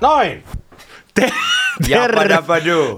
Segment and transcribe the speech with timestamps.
[0.00, 0.44] Noin.
[1.14, 1.32] Te-
[1.88, 2.34] Jabba terve-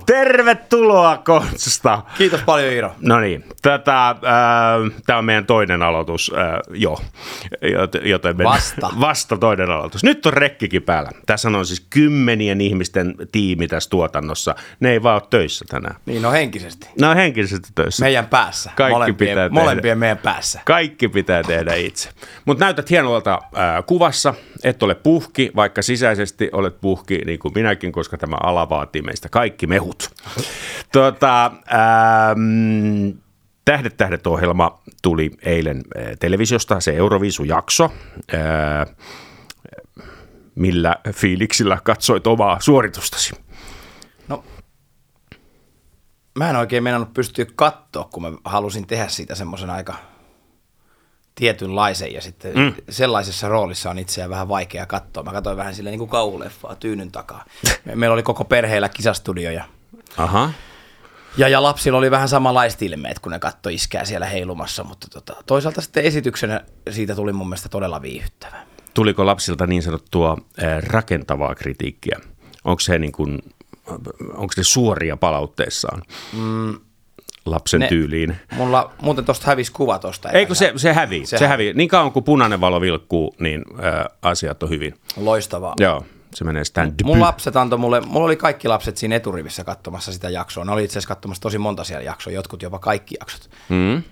[0.06, 2.02] tervetuloa Konsta.
[2.18, 2.94] Kiitos paljon Iiro.
[3.00, 4.16] No niin, tätä, äh,
[5.06, 6.98] tämä on meidän toinen aloitus, äh, jo,
[7.64, 8.90] Jot- joten me, Vasta.
[9.00, 10.04] vasta toinen aloitus.
[10.04, 11.10] Nyt on rekkikin päällä.
[11.26, 14.54] Tässä on siis kymmenien ihmisten tiimi tässä tuotannossa.
[14.80, 15.96] Ne ei vaan ole töissä tänään.
[16.06, 16.88] Niin no henkisesti.
[17.00, 18.04] Ne on henkisesti töissä.
[18.04, 18.70] Meidän päässä.
[18.76, 19.60] Kaikki molempien, pitää tehdä.
[19.60, 20.60] molempien meidän päässä.
[20.64, 22.10] Kaikki pitää tehdä itse.
[22.44, 27.92] Mutta näytät hienolta äh, kuvassa, et ole puhki, vaikka sisäisesti olet puhki, niin kuin minäkin,
[27.92, 30.10] koska tämä ala vaatii meistä kaikki mehut.
[30.92, 33.18] Tuota, ähm,
[33.68, 37.92] Tähdet tähdet ohjelma tuli eilen äh, televisiosta, se Euroviisu-jakso.
[38.34, 38.96] Äh,
[40.54, 43.34] millä fiiliksillä katsoit omaa suoritustasi?
[44.28, 44.44] No,
[46.38, 49.94] mä en oikein meinannut pystyä katsoa, kun mä halusin tehdä siitä semmoisen aika
[51.34, 52.74] tietynlaisen ja sitten mm.
[52.88, 55.22] sellaisessa roolissa on itseään vähän vaikea katsoa.
[55.22, 57.44] Mä katsoin vähän silleen niin kuin kauhuleffaa tyynyn takaa.
[57.84, 59.64] Me- Meillä oli koko perheellä kisastudio ja,
[60.16, 60.52] Aha.
[61.38, 65.36] Ja, ja lapsilla oli vähän samanlaiset ilmeet, kun ne katsoi iskää siellä heilumassa, mutta tota,
[65.46, 68.56] toisaalta sitten esityksenä siitä tuli mun mielestä todella viihyttävä.
[68.94, 72.18] Tuliko lapsilta niin sanottua äh, rakentavaa kritiikkiä?
[72.64, 73.38] Onko se niin kuin,
[74.34, 76.78] onko ne suoria palautteissaan mm,
[77.46, 78.36] lapsen ne- tyyliin?
[78.52, 80.30] Mulla muuten tosta hävisi kuva tosta.
[80.30, 81.72] Eikö se, se hävii, Se se, hävii.
[81.72, 84.94] Niin kauan kuin punainen valo vilkkuu, niin äh, asiat on hyvin.
[85.16, 85.74] Loistavaa.
[85.80, 86.04] Joo,
[86.38, 90.30] se menee stand Mun lapset antoi mulle, mulla oli kaikki lapset siinä eturivissä katsomassa sitä
[90.30, 90.64] jaksoa.
[90.64, 93.50] Ne oli itse asiassa katsomassa tosi monta siellä jaksoa, jotkut jopa kaikki jaksot.
[93.68, 94.02] Mm.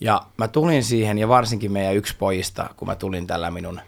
[0.00, 3.80] Ja mä tulin siihen, ja varsinkin meidän yksi pojista, kun mä tulin tällä minun,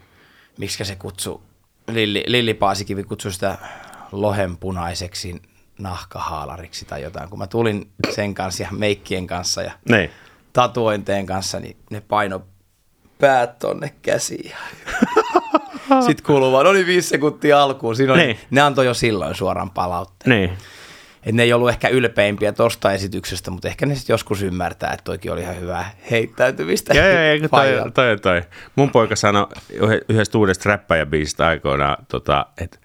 [0.57, 1.43] miksi se kutsu,
[1.87, 3.57] Lilli, Lilli Paasikivi kutsui sitä
[4.11, 5.41] lohenpunaiseksi
[5.79, 7.29] nahkahaalariksi tai jotain.
[7.29, 10.09] Kun mä tulin sen kanssa ja meikkien kanssa ja Niin.
[10.53, 12.41] tatuointeen kanssa, niin ne paino
[13.19, 14.51] päät tonne käsiin.
[16.07, 17.95] Sitten kuuluu vaan, oli viisi sekuntia alkuun.
[17.95, 18.37] Siinä oli, Niin.
[18.51, 20.29] ne antoi jo silloin suoran palautteen.
[20.29, 20.49] Niin.
[21.25, 25.03] Et ne ei ollut ehkä ylpeimpiä tosta esityksestä, mutta ehkä ne sitten joskus ymmärtää, että
[25.03, 26.93] toikin oli ihan hyvää heittäytymistä.
[26.93, 28.41] Joo, joo, toi, toi, toi.
[28.75, 29.47] Mun poika sanoi
[30.09, 32.77] yhdestä uudesta räppäjäbiisistä aikoinaan, tota, että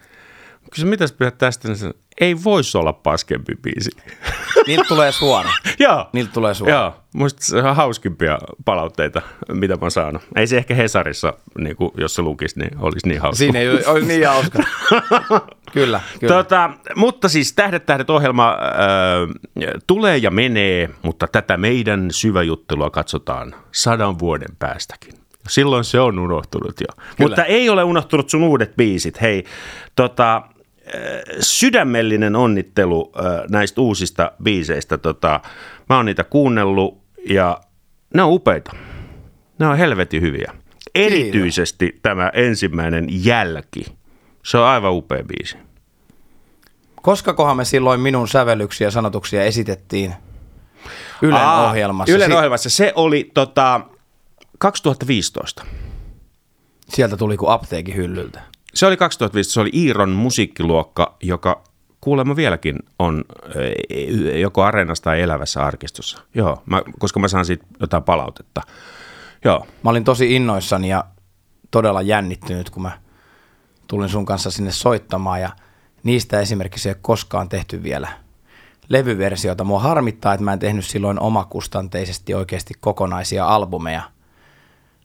[0.74, 1.68] kysy, mitäs pidät tästä?
[1.68, 3.90] Niin sanoi, ei voisi olla paskempi biisi.
[4.66, 5.50] Niiltä tulee suora.
[5.78, 6.08] Joo.
[6.12, 6.74] Niiltä tulee suora.
[6.74, 10.22] Joo, musta se on hauskimpia palautteita, mitä mä oon saanut.
[10.36, 13.38] Ei se ehkä Hesarissa, niin kuin, jos se lukisi, niin olisi niin hauska.
[13.38, 14.58] Siinä ei ole- niin hauska.
[15.72, 16.34] kyllä, kyllä.
[16.34, 18.56] Tota, mutta siis Tähdet tähdet ohjelma äh,
[19.86, 25.14] tulee ja menee, mutta tätä meidän syväjuttelua katsotaan sadan vuoden päästäkin.
[25.48, 26.86] Silloin se on unohtunut jo.
[26.86, 27.06] Kyllä.
[27.18, 29.20] Mutta ei ole unohtunut sun uudet biisit.
[29.20, 29.44] Hei,
[29.96, 30.42] tota,
[31.40, 33.12] sydämellinen onnittelu
[33.50, 34.98] näistä uusista biiseistä.
[34.98, 35.40] Tota,
[35.88, 37.60] mä oon niitä kuunnellut ja
[38.14, 38.72] ne on upeita.
[39.58, 40.52] Ne on helvetin hyviä.
[40.94, 43.84] Erityisesti tämä ensimmäinen jälki.
[44.44, 45.56] Se on aivan upea biisi.
[47.02, 50.14] Koska kohan me silloin minun sävellyksiä ja sanotuksia esitettiin
[51.22, 52.14] Ylen Aa, ohjelmassa.
[52.14, 52.70] Ylen ohjelmassa.
[52.70, 53.80] Se oli tota,
[54.58, 55.64] 2015.
[56.88, 58.40] Sieltä tuli kuin apteekin hyllyltä.
[58.74, 59.52] Se oli 2015.
[59.52, 61.64] Se oli Iiron musiikkiluokka, joka
[62.00, 63.24] kuulemma vieläkin on
[63.90, 66.18] eh, joko Areenassa tai Elävässä arkistossa.
[66.34, 68.60] Joo, mä, koska mä saan siitä jotain palautetta.
[69.44, 71.04] Joo, Mä olin tosi innoissani ja
[71.70, 72.98] todella jännittynyt, kun mä
[73.86, 75.50] tulin sun kanssa sinne soittamaan ja
[76.02, 78.08] niistä esimerkiksi ei ole koskaan tehty vielä
[78.88, 79.64] levyversiota.
[79.64, 84.02] Mua harmittaa, että mä en tehnyt silloin omakustanteisesti oikeasti kokonaisia albumeja.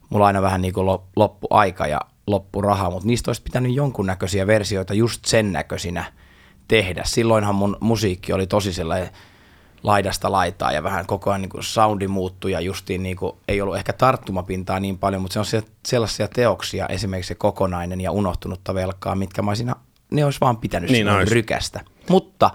[0.09, 3.73] Mulla aina vähän niin kuin lo- loppu aika ja loppu raha, mutta niistä olisi pitänyt
[3.73, 6.05] jonkunnäköisiä versioita just sen näköisinä
[6.67, 7.01] tehdä.
[7.05, 9.09] Silloinhan mun musiikki oli tosi sellainen
[9.83, 13.61] laidasta laitaa ja vähän koko ajan niin kuin soundi muuttui ja justiin niin kuin, ei
[13.61, 18.11] ollut ehkä tarttumapintaa niin paljon, mutta se on se- sellaisia teoksia, esimerkiksi se kokonainen ja
[18.11, 19.71] unohtunutta velkaa, mitkä mä olisin,
[20.11, 21.31] ne olisi vaan pitänyt Niin ois.
[21.31, 21.81] rykästä.
[22.09, 22.51] Mutta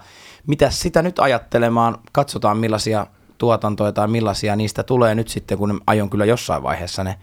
[0.47, 3.07] mitä sitä nyt ajattelemaan, katsotaan millaisia
[3.37, 7.15] tuotantoja tai millaisia niistä tulee nyt sitten, kun aion kyllä jossain vaiheessa ne,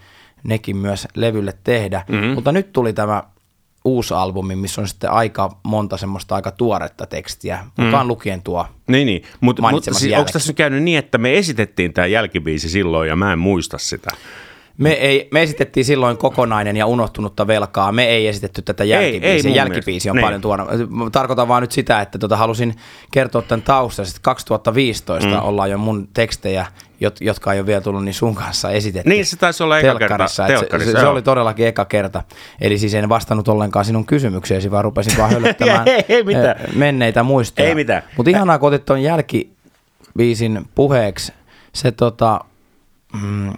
[0.46, 2.04] nekin myös levylle tehdä.
[2.08, 2.28] Mm-hmm.
[2.28, 3.22] Mutta nyt tuli tämä
[3.84, 9.06] uusi albumi, missä on sitten aika monta semmoista aika tuoretta tekstiä, mukaan lukien tuo niin,
[9.06, 9.22] niin.
[9.40, 13.16] Mutta mut, siis, onko tässä nyt käynyt niin, että me esitettiin tämä jälkibiisi silloin ja
[13.16, 14.10] mä en muista sitä?
[14.78, 17.92] Me, ei, me esitettiin silloin kokonainen ja unohtunutta velkaa.
[17.92, 19.30] Me ei esitetty tätä jälkibiisiä.
[19.30, 20.10] ei mun Jälkibiisi mielestä.
[20.10, 20.24] on Niin.
[20.24, 20.66] paljon tuona.
[21.12, 22.74] Tarkoitan vaan nyt sitä, että tota, halusin
[23.12, 24.06] kertoa tämän taustan.
[24.06, 25.42] Sitten 2015 mm.
[25.42, 26.66] ollaan jo mun tekstejä,
[27.00, 29.08] jot, jotka ei ole vielä tullut, niin sun kanssa esitetty.
[29.08, 30.42] Niin, se taisi olla eka kerta se,
[30.84, 32.22] se, se oli todellakin eka kerta.
[32.60, 36.56] Eli siis en vastannut ollenkaan sinun kysymykseesi, vaan rupesin vaan hölöttämään Ei, ei mitään.
[36.60, 37.68] eh, menneitä muistoja.
[37.68, 38.02] Ei mitään.
[38.16, 41.32] Mutta ihanaa, kun otit tuon jälkibiisin puheeksi.
[41.74, 42.40] Se tota,
[43.22, 43.52] mm,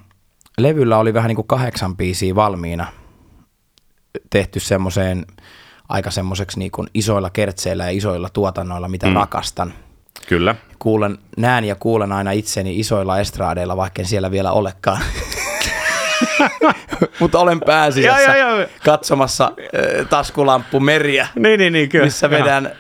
[0.63, 2.87] levyllä oli vähän niin kuin kahdeksan biisiä valmiina
[4.31, 5.27] tehty semmoiseen
[5.89, 9.15] aika semmoiseksi niin isoilla kertseillä ja isoilla tuotannoilla, mitä mm.
[9.15, 9.75] rakastan.
[10.29, 10.55] Kyllä.
[10.79, 15.03] Kuulen, näen ja kuulen aina itseni isoilla estraadeilla, vaikka en siellä vielä olekaan.
[17.21, 18.67] Mutta olen pääsiässä ja, ja, ja.
[18.85, 22.05] katsomassa äh, taskulamppu meriä, niin, niin, niin, kyllä.
[22.05, 22.73] missä vedän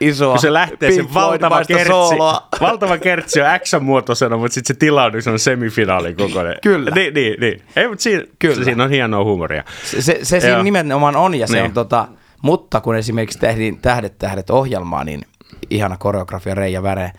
[0.00, 2.16] isoa Kun se lähtee se valtava kertsi,
[2.60, 6.56] valtava kertsi on X-muotoisena, mutta sitten se tilaudus on semifinaali kokoinen.
[6.62, 6.90] Kyllä.
[6.90, 7.62] Niin, niin, niin.
[7.76, 8.64] Ei, mutta siinä, Kyllä.
[8.64, 9.64] siinä on hienoa huumoria.
[9.84, 11.64] Se, se, se siinä nimenomaan on, ja se niin.
[11.64, 12.08] on tota,
[12.42, 15.22] mutta kun esimerkiksi tehdin Tähdet tähdet ohjelmaa, niin
[15.70, 17.12] ihana koreografia Reija Väre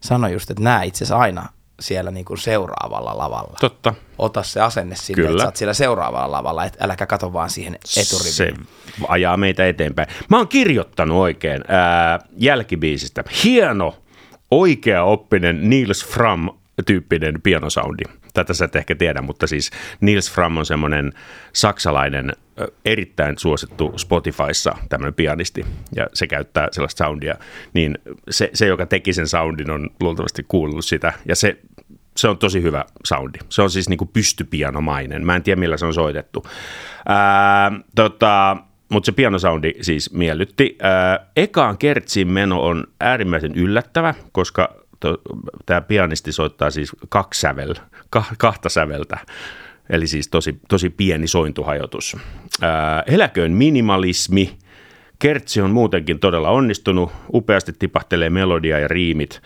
[0.00, 1.48] sanoi just, että nämä itse asiassa aina
[1.80, 3.56] siellä niin kuin seuraavalla lavalla.
[3.60, 3.94] Totta.
[4.18, 5.30] Ota se asenne sinne, Kyllä.
[5.30, 8.32] että sä oot siellä seuraavalla lavalla, et äläkä kato vaan siihen eturiviin.
[8.32, 8.52] Se
[9.08, 10.08] ajaa meitä eteenpäin.
[10.28, 13.24] Mä oon kirjoittanut oikein ää, jälkibiisistä.
[13.44, 13.94] Hieno,
[14.50, 16.50] oikea oppinen Niels Fram
[16.86, 18.04] tyyppinen pianosoundi.
[18.34, 21.12] Tätä sä et ehkä tiedä, mutta siis Niels Fram on semmoinen
[21.52, 22.32] saksalainen
[22.84, 25.66] erittäin suosittu Spotifyssa tämmöinen pianisti
[25.96, 27.34] ja se käyttää sellaista soundia,
[27.72, 27.98] niin
[28.30, 31.58] se, se joka teki sen soundin on luultavasti kuullut sitä ja se,
[32.16, 33.38] se on tosi hyvä soundi.
[33.48, 35.26] Se on siis niinku pystypianomainen.
[35.26, 36.46] Mä en tiedä millä se on soitettu.
[37.94, 38.56] Tota,
[38.88, 40.78] mutta se pianosoundi siis miellytti.
[40.82, 44.84] Ää, ekaan kertsiin meno on äärimmäisen yllättävä, koska
[45.66, 47.74] tämä pianisti soittaa siis kaksi sävel,
[48.38, 49.18] kahta säveltä.
[49.90, 52.16] Eli siis tosi, tosi pieni sointuhajotus.
[52.62, 54.58] Ää, eläköön minimalismi.
[55.18, 57.12] Kertsi on muutenkin todella onnistunut.
[57.34, 59.42] Upeasti tipahtelee melodia ja riimit.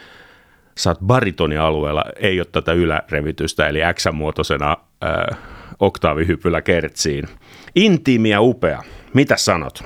[0.76, 5.36] Saat baritonialueella, ei ole tätä ylärevitystä, eli X-muotoisena ää,
[5.80, 7.24] oktaavihypyllä kertsiin.
[7.74, 8.82] Intiimi ja upea.
[9.14, 9.84] Mitä sanot?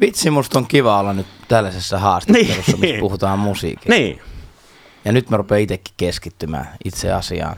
[0.00, 2.80] Vitsi, musta on kiva olla nyt tällaisessa haastattelussa, niin.
[2.80, 3.92] missä puhutaan musiikista.
[3.92, 4.20] Niin.
[5.04, 7.56] Ja nyt mä rupean itsekin keskittymään itse asiaan.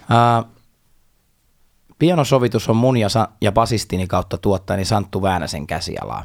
[0.00, 0.59] Uh,
[2.00, 6.24] Pianosovitus on mun ja, sa- ja basistini kautta tuottajani Santtu Väänäsen käsialaa.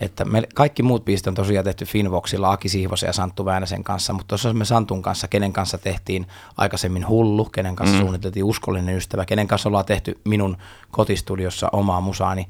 [0.00, 4.12] Että me, kaikki muut biisit on tosiaan tehty Finvoxilla Aki Sihvosen ja Santtu Väänäsen kanssa,
[4.12, 6.26] mutta tuossa me Santun kanssa, kenen kanssa tehtiin
[6.56, 8.00] aikaisemmin Hullu, kenen kanssa mm.
[8.00, 10.56] suunniteltiin Uskollinen ystävä, kenen kanssa ollaan tehty minun
[10.90, 12.46] kotistudiossa omaa musaani,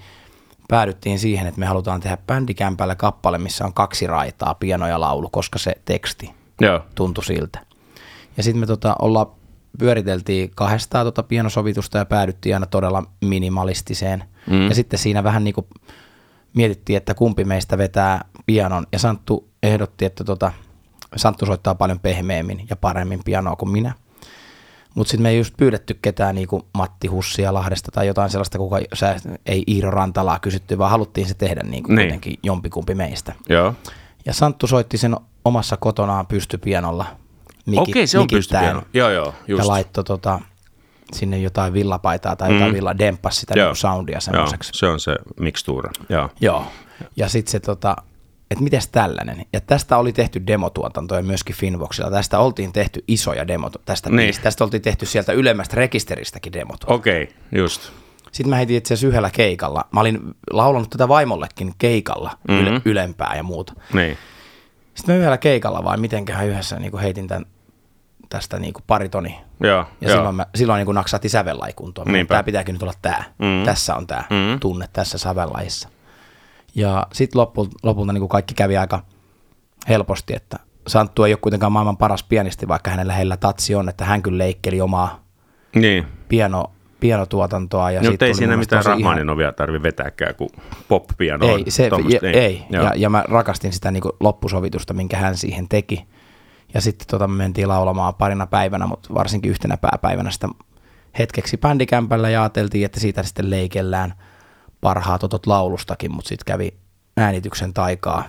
[0.69, 5.29] päädyttiin siihen, että me halutaan tehdä bändikämpällä kappale, missä on kaksi raitaa, piano ja laulu,
[5.29, 6.31] koska se teksti
[6.61, 6.81] Joo.
[6.95, 7.59] tuntui siltä.
[8.37, 9.27] Ja sitten me tota, ollaan
[9.79, 14.25] pyöriteltiin kahdestaan tota pienosovitusta ja päädyttiin aina todella minimalistiseen.
[14.51, 14.69] Mm.
[14.69, 15.67] Ja sitten siinä vähän niin kuin
[16.55, 18.87] mietittiin, että kumpi meistä vetää pianon.
[18.93, 20.53] Ja Santtu ehdotti, että tota,
[21.17, 23.93] Santtu soittaa paljon pehmeämmin ja paremmin pianoa kuin minä.
[24.95, 28.59] Mutta sitten me ei just pyydetty ketään niin kuin Matti Hussia Lahdesta tai jotain sellaista,
[28.59, 29.17] kuka sä,
[29.47, 32.07] ei Iiro Rantalaa kysytty, vaan haluttiin se tehdä niin kuin niin.
[32.07, 33.35] kuitenkin jompikumpi meistä.
[33.49, 33.75] Joo.
[34.27, 37.07] Ja Santtu soitti sen omassa kotonaan pystypianolla
[37.67, 38.83] mikit, Okei, se on pystypiano.
[38.95, 39.63] Joo, joo, just.
[39.63, 40.41] Ja laittoi tota,
[41.13, 42.75] sinne jotain villapaitaa tai jotain mm.
[42.75, 44.71] villa, demppasi sitä niin soundia semmoiseksi.
[44.73, 45.91] Joo, se on se mikstuura.
[46.09, 46.29] Joo.
[46.41, 46.67] Joo.
[47.17, 47.97] Ja sitten se tota,
[48.51, 49.47] että miten tällainen.
[49.53, 52.11] Ja tästä oli tehty demotuotantoja myöskin Finvoxilla.
[52.11, 54.35] Tästä oltiin tehty isoja demot tästä niin.
[54.43, 56.85] Tästä oltiin tehty sieltä ylemmästä rekisteristäkin demot.
[56.87, 57.91] Okei, okay, just.
[58.33, 59.85] Sitten mä heitin itse asiassa yhdellä keikalla.
[59.93, 60.21] Mä olin
[60.51, 62.67] laulanut tätä vaimollekin keikalla mm-hmm.
[62.67, 63.73] yle, ylempää ja muuta.
[63.93, 64.19] Niin.
[64.95, 67.47] Sitten mä yhdellä keikalla vai mitenköhän yhdessä niin heitin tämän
[68.29, 69.41] tästä niin kuin paritoni.
[69.61, 70.17] Joo, ja joo.
[70.17, 72.09] silloin, mä, silloin niin kuin naksahti sävellai kuntoon.
[72.29, 73.25] Tämä pitääkin nyt olla tämä.
[73.39, 73.65] Mm.
[73.65, 74.61] Tässä on tämä mm.
[74.61, 75.89] tunne tässä sävellajissa.
[76.75, 79.03] Ja sitten lopulta, lopulta niin kuin kaikki kävi aika
[79.89, 84.05] helposti, että Santtu ei ole kuitenkaan maailman paras pianisti, vaikka hänellä heillä tatsi on, että
[84.05, 85.25] hän kyllä leikkeli omaa
[85.75, 86.07] niin.
[86.29, 86.71] piano,
[87.03, 87.91] pianotuotantoa.
[87.91, 89.55] Ja no, ei siinä mitään Rahmaninovia ihan...
[89.55, 90.49] tarvi vetääkään, kun
[90.89, 92.39] pop-piano ei, se, ja, ei.
[92.39, 92.65] ei.
[92.71, 96.05] Ja, ja mä rakastin sitä niin loppusovitusta, minkä hän siihen teki.
[96.75, 100.49] Ja sitten tota, me mentiin laulamaan parina päivänä, mutta varsinkin yhtenä pääpäivänä sitä
[101.19, 104.15] hetkeksi bändikämpällä ja ajateltiin, että siitä sitten leikellään
[104.81, 106.75] parhaat otot laulustakin, mutta sitten kävi
[107.17, 108.25] äänityksen taikaa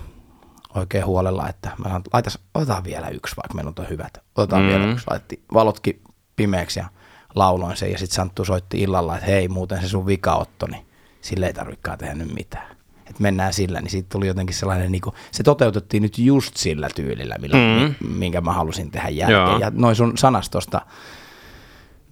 [0.76, 4.18] oikein huolella, että mä sanon, laitas, otetaan vielä yksi, vaikka meillä on hyvät.
[4.36, 4.68] Otetaan mm.
[4.68, 5.06] vielä yksi.
[5.10, 6.02] Laitti valotkin
[6.36, 6.86] pimeäksi ja
[7.36, 10.86] lauloin sen ja sitten Santtu soitti illalla, että hei muuten se sun vikaotto, niin
[11.22, 12.74] sille ei tarvikaan tehdä nyt mitään
[13.14, 16.90] että mennään sillä, niin siitä tuli jotenkin sellainen, niin kuin, se toteutettiin nyt just sillä
[16.96, 17.96] tyylillä, millä, mm.
[18.08, 19.40] minkä mä halusin tehdä jälkeen.
[19.40, 19.60] Joo.
[19.60, 20.82] Ja noin sun sanastosta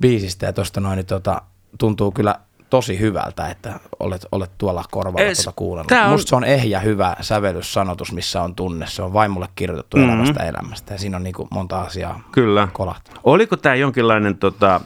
[0.01, 1.41] biisistä ja tuosta noin, niin tota,
[1.77, 2.35] tuntuu kyllä
[2.69, 5.91] tosi hyvältä, että olet, olet tuolla korvalla es, tuota kuunnellut.
[5.91, 6.09] On...
[6.09, 8.87] Musta se on ehjä hyvä sävellyssanotus, missä on tunne.
[8.87, 10.11] Se on vaimolle kirjoitettu mm-hmm.
[10.11, 12.67] elämästä elämästä ja siinä on niin kuin monta asiaa Kyllä.
[12.73, 13.21] kolahtanut.
[13.23, 14.81] Oliko tämä jonkinlainen tota,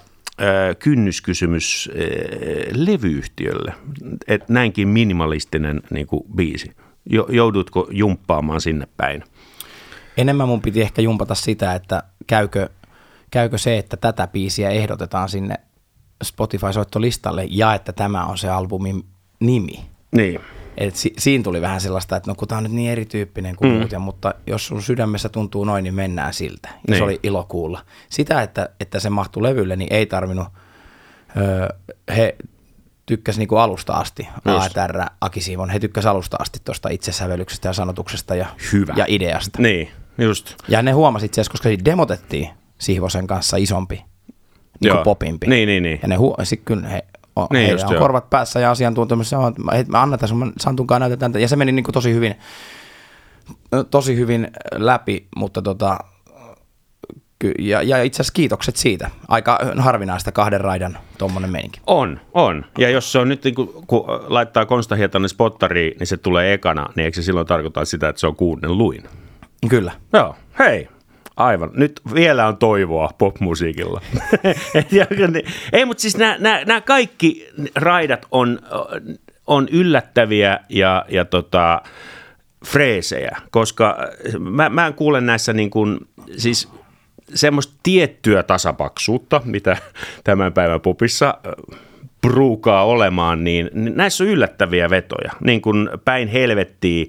[0.80, 1.90] kynnyskysymys
[2.76, 3.74] levyyhtiölle,
[4.28, 6.72] että näinkin minimalistinen niin kuin, biisi.
[7.30, 9.24] Joudutko jumppaamaan sinne päin?
[10.18, 12.70] Enemmän mun piti ehkä jumpata sitä, että käykö,
[13.32, 15.56] käykö se, että tätä biisiä ehdotetaan sinne
[16.24, 19.06] Spotify-soittolistalle ja että tämä on se albumin
[19.40, 19.86] nimi.
[20.12, 20.40] Niin.
[20.78, 23.72] Et si, siinä tuli vähän sellaista, että no kun tämä on nyt niin erityyppinen kuin
[23.72, 23.78] mm.
[23.78, 26.70] muut, ja, mutta jos sun sydämessä tuntuu noin, niin mennään siltä.
[26.72, 26.98] Ja Niin.
[26.98, 27.82] se oli ilo kuulla.
[28.10, 30.48] Sitä, että, että se mahtui levylle, niin ei tarvinnut,
[31.38, 31.68] öö,
[32.16, 32.36] he
[33.06, 34.78] tykkäs niinku alusta asti, Just.
[34.78, 38.94] ATR, Aki Siivon, he tykkäs alusta asti tuosta itsesävellyksestä ja sanotuksesta ja, Hyvä.
[38.98, 39.62] ja ideasta.
[39.62, 40.56] Niin, just.
[40.68, 44.04] Ja ne huomasi itse asiassa, koska siitä demotettiin Sihvosen kanssa isompi,
[44.82, 45.48] niin popimpi.
[45.48, 46.00] Niin, niin, niin.
[46.02, 47.06] Ja ne huo, sit kyllä he,
[47.52, 51.02] Niin just, heillä on korvat päässä ja asiantuntemus, on, että hei, me annetaan sun, Santunkaan
[51.02, 52.36] näytetään, ja se meni niin kuin tosi hyvin,
[53.92, 56.00] tosi hyvin läpi, mutta tota,
[57.60, 59.10] ja, ja itse asiassa kiitokset siitä.
[59.28, 61.82] Aika harvinaista kahden raidan tuommoinen meininki.
[61.88, 62.66] On, on.
[62.78, 66.86] Ja jos se on nyt, niin kuin, kun laittaa konstahietanne spottariin, niin se tulee ekana,
[66.96, 69.04] niin eikö se silloin tarkoita sitä, että se on kuunnelluin?
[69.70, 69.92] Kyllä.
[70.14, 70.90] Joo, hei.
[71.38, 71.70] Aivan.
[71.74, 74.02] Nyt vielä on toivoa popmusiikilla.
[75.32, 78.60] Niin- Ei, mutta siis nämä, kaikki raidat on,
[79.48, 81.82] on yllättäviä ja, ja tota,
[82.66, 83.98] freesejä, koska
[84.40, 85.98] mä, mä en kuule näissä niin kuin,
[86.38, 86.70] siis
[87.34, 89.78] semmoista tiettyä tasapaksuutta, mitä
[90.24, 91.52] tämän päivän popissa ö,
[92.22, 95.32] pruukaa olemaan, niin niin näissä on yllättäviä vetoja.
[95.40, 97.08] Niin kuin päin helvettiin,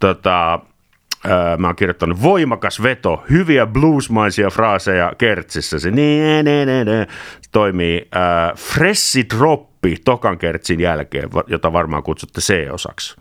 [0.00, 0.58] tota,
[1.58, 5.78] mä oon kirjoittanut voimakas veto, hyviä bluesmaisia fraaseja kertsissä.
[5.78, 7.06] Se ne, ne, ne, ne,
[7.52, 8.08] toimii.
[8.16, 13.16] Äh, Fressi droppi tokan kertsin jälkeen, jota varmaan kutsutte C-osaksi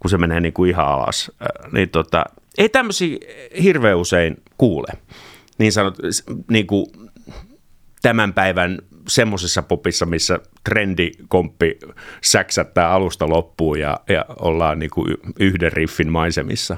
[0.00, 1.32] kun se menee niin kuin ihan alas.
[1.42, 2.24] Äh, Niin tota,
[2.58, 3.18] ei tämmöisiä
[3.62, 4.88] hirveän usein kuule.
[5.58, 5.98] Niin sanot,
[6.50, 6.86] niin kuin
[8.02, 8.78] tämän päivän
[9.08, 11.78] semmoisessa popissa, missä trendikomppi
[12.24, 16.76] säksättää alusta loppuun ja, ja ollaan niin kuin yhden riffin maisemissa.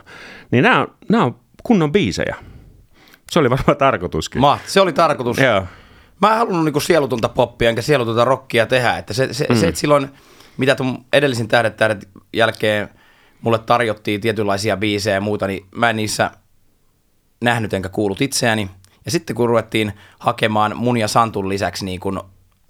[0.50, 2.36] Niin nämä nämä on kunnon biisejä.
[3.30, 4.40] Se oli varmaan tarkoituskin.
[4.40, 5.38] Ma, se oli tarkoitus.
[5.38, 5.66] Joo.
[6.20, 8.98] Mä en halunnut niinku sielutunta poppia enkä sielutunta rockia tehdä.
[8.98, 9.56] Että se, se, mm.
[9.56, 10.08] se, että silloin,
[10.56, 12.88] mitä tuon edellisin tähdet tähdet jälkeen
[13.40, 16.30] mulle tarjottiin tietynlaisia biisejä ja muuta, niin mä en niissä
[17.40, 18.70] nähnyt enkä kuullut itseäni.
[19.04, 22.20] Ja sitten kun ruvettiin hakemaan mun ja Santun lisäksi niin kuin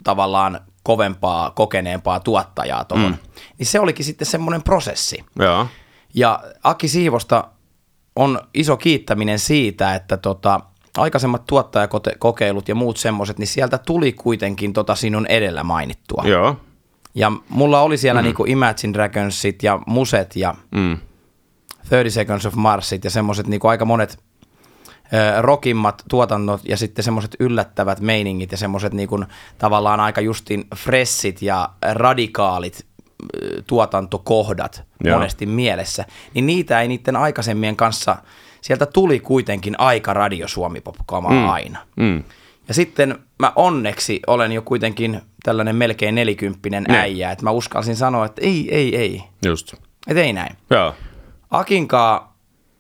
[0.05, 3.19] tavallaan kovempaa, kokeneempaa tuottajaa tuohon, mm.
[3.59, 5.25] niin se olikin sitten semmoinen prosessi.
[5.39, 5.67] Joo.
[6.15, 7.45] Ja Aki Siivosta
[8.17, 10.61] on iso kiittäminen siitä, että tota,
[10.99, 16.23] aikaisemmat tuottajakokeilut ja muut semmoiset, niin sieltä tuli kuitenkin tota sinun edellä mainittua.
[16.27, 16.57] Joo.
[17.15, 18.25] Ja mulla oli siellä mm.
[18.25, 20.99] niinku Imagine Dragonsit ja Muset ja Mm.
[21.91, 24.19] 30 Seconds of Marsit ja semmoiset niinku aika monet
[25.15, 29.25] ö, rockimmat tuotannot ja sitten semmoiset yllättävät meiningit ja semmoiset niinku
[29.59, 32.87] tavallaan aika justin fressit ja radikaalit
[33.67, 35.19] tuotantokohdat Joo.
[35.19, 38.17] monesti mielessä, niin niitä ei niiden aikaisemmien kanssa,
[38.61, 40.83] sieltä tuli kuitenkin aika radio suomi
[41.31, 41.49] mm.
[41.49, 41.79] aina.
[41.97, 42.25] Mm.
[42.69, 46.99] Ja sitten mä onneksi olen jo kuitenkin tällainen melkein nelikymppinen Ne.
[46.99, 49.75] äijä, että mä uskalsin sanoa, että ei, ei, ei, Just.
[50.07, 50.57] että ei näin.
[50.71, 50.95] Joo.
[51.51, 52.30] Akinkaa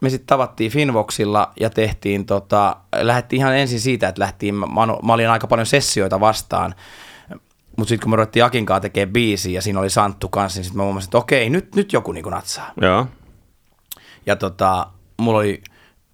[0.00, 4.66] me sitten tavattiin Finvoxilla ja tehtiin tota, lähdettiin ihan ensin siitä, että lähtiin, mä,
[5.02, 6.75] mä olin aika paljon sessioita vastaan,
[7.76, 10.76] mutta sitten kun me ruvettiin Akinkaa tekemään biisiä ja siinä oli Santtu kanssa, niin sitten
[10.76, 12.73] mä huomasin, että okei, nyt, nyt joku niinku natsaa.
[12.80, 13.07] Joo.
[14.26, 15.62] Ja tota, mulla oli,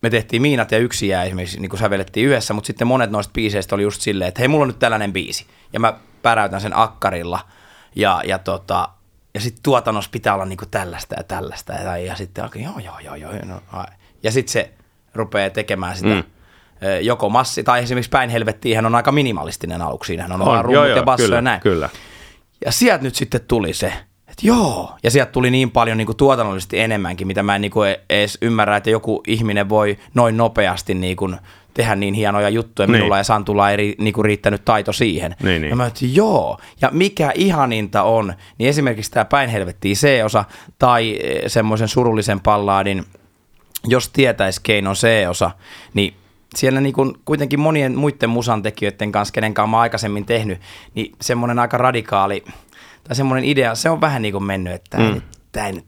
[0.02, 3.32] me tehtiin Miinat ja Yksi jää esimerkiksi, niin kuin sävellettiin yhdessä, mutta sitten monet noista
[3.32, 5.46] biiseistä oli just silleen, että hei, mulla on nyt tällainen biisi.
[5.72, 7.40] Ja mä päräytän sen akkarilla.
[7.96, 8.88] Ja, ja, tota,
[9.36, 11.72] ja sitten tuotannossa pitää olla niinku tällaista ja tällaista.
[11.72, 13.32] Ja, ja sitten alkoi, joo, joo, joo, joo.
[13.44, 13.86] No, ai.
[14.22, 14.72] ja sitten se
[15.14, 16.14] rupeaa tekemään sitä.
[16.14, 16.22] Mm.
[17.00, 20.06] Joko massi, tai esimerkiksi Päin helvettiin, hän on aika minimalistinen aluksi.
[20.06, 21.60] Siinähän on, On, joo, rummut joo, ja basso kyllä, ja näin.
[21.60, 21.88] kyllä.
[22.64, 23.86] Ja sieltä nyt sitten tuli se,
[24.28, 24.96] että joo.
[25.02, 28.38] Ja sieltä tuli niin paljon niin kuin tuotannollisesti enemmänkin, mitä mä en niin kuin edes
[28.42, 31.36] ymmärrä, että joku ihminen voi noin nopeasti niin kuin
[31.76, 32.86] tehdä niin hienoja juttuja.
[32.86, 32.92] Niin.
[32.92, 35.36] Minulla ja Santulla ei ri, niin kuin riittänyt taito siihen.
[35.42, 35.70] Niin, niin.
[35.70, 36.58] Ja mä että joo.
[36.80, 40.44] Ja mikä ihaninta on, niin esimerkiksi tämä Päin helvettiin C-osa
[40.78, 43.04] tai eh, semmoisen surullisen pallaadin
[43.88, 45.50] jos tietäisi keinon C-osa,
[45.94, 46.14] niin
[46.56, 50.60] siellä niin kuin kuitenkin monien muiden musantekijöiden kanssa, kenen kanssa mä aikaisemmin tehnyt,
[50.94, 52.44] niin semmoinen aika radikaali,
[53.04, 55.22] tai semmoinen idea, se on vähän niin kuin mennyt, että mm.
[55.52, 55.84] tämä ei, nyt-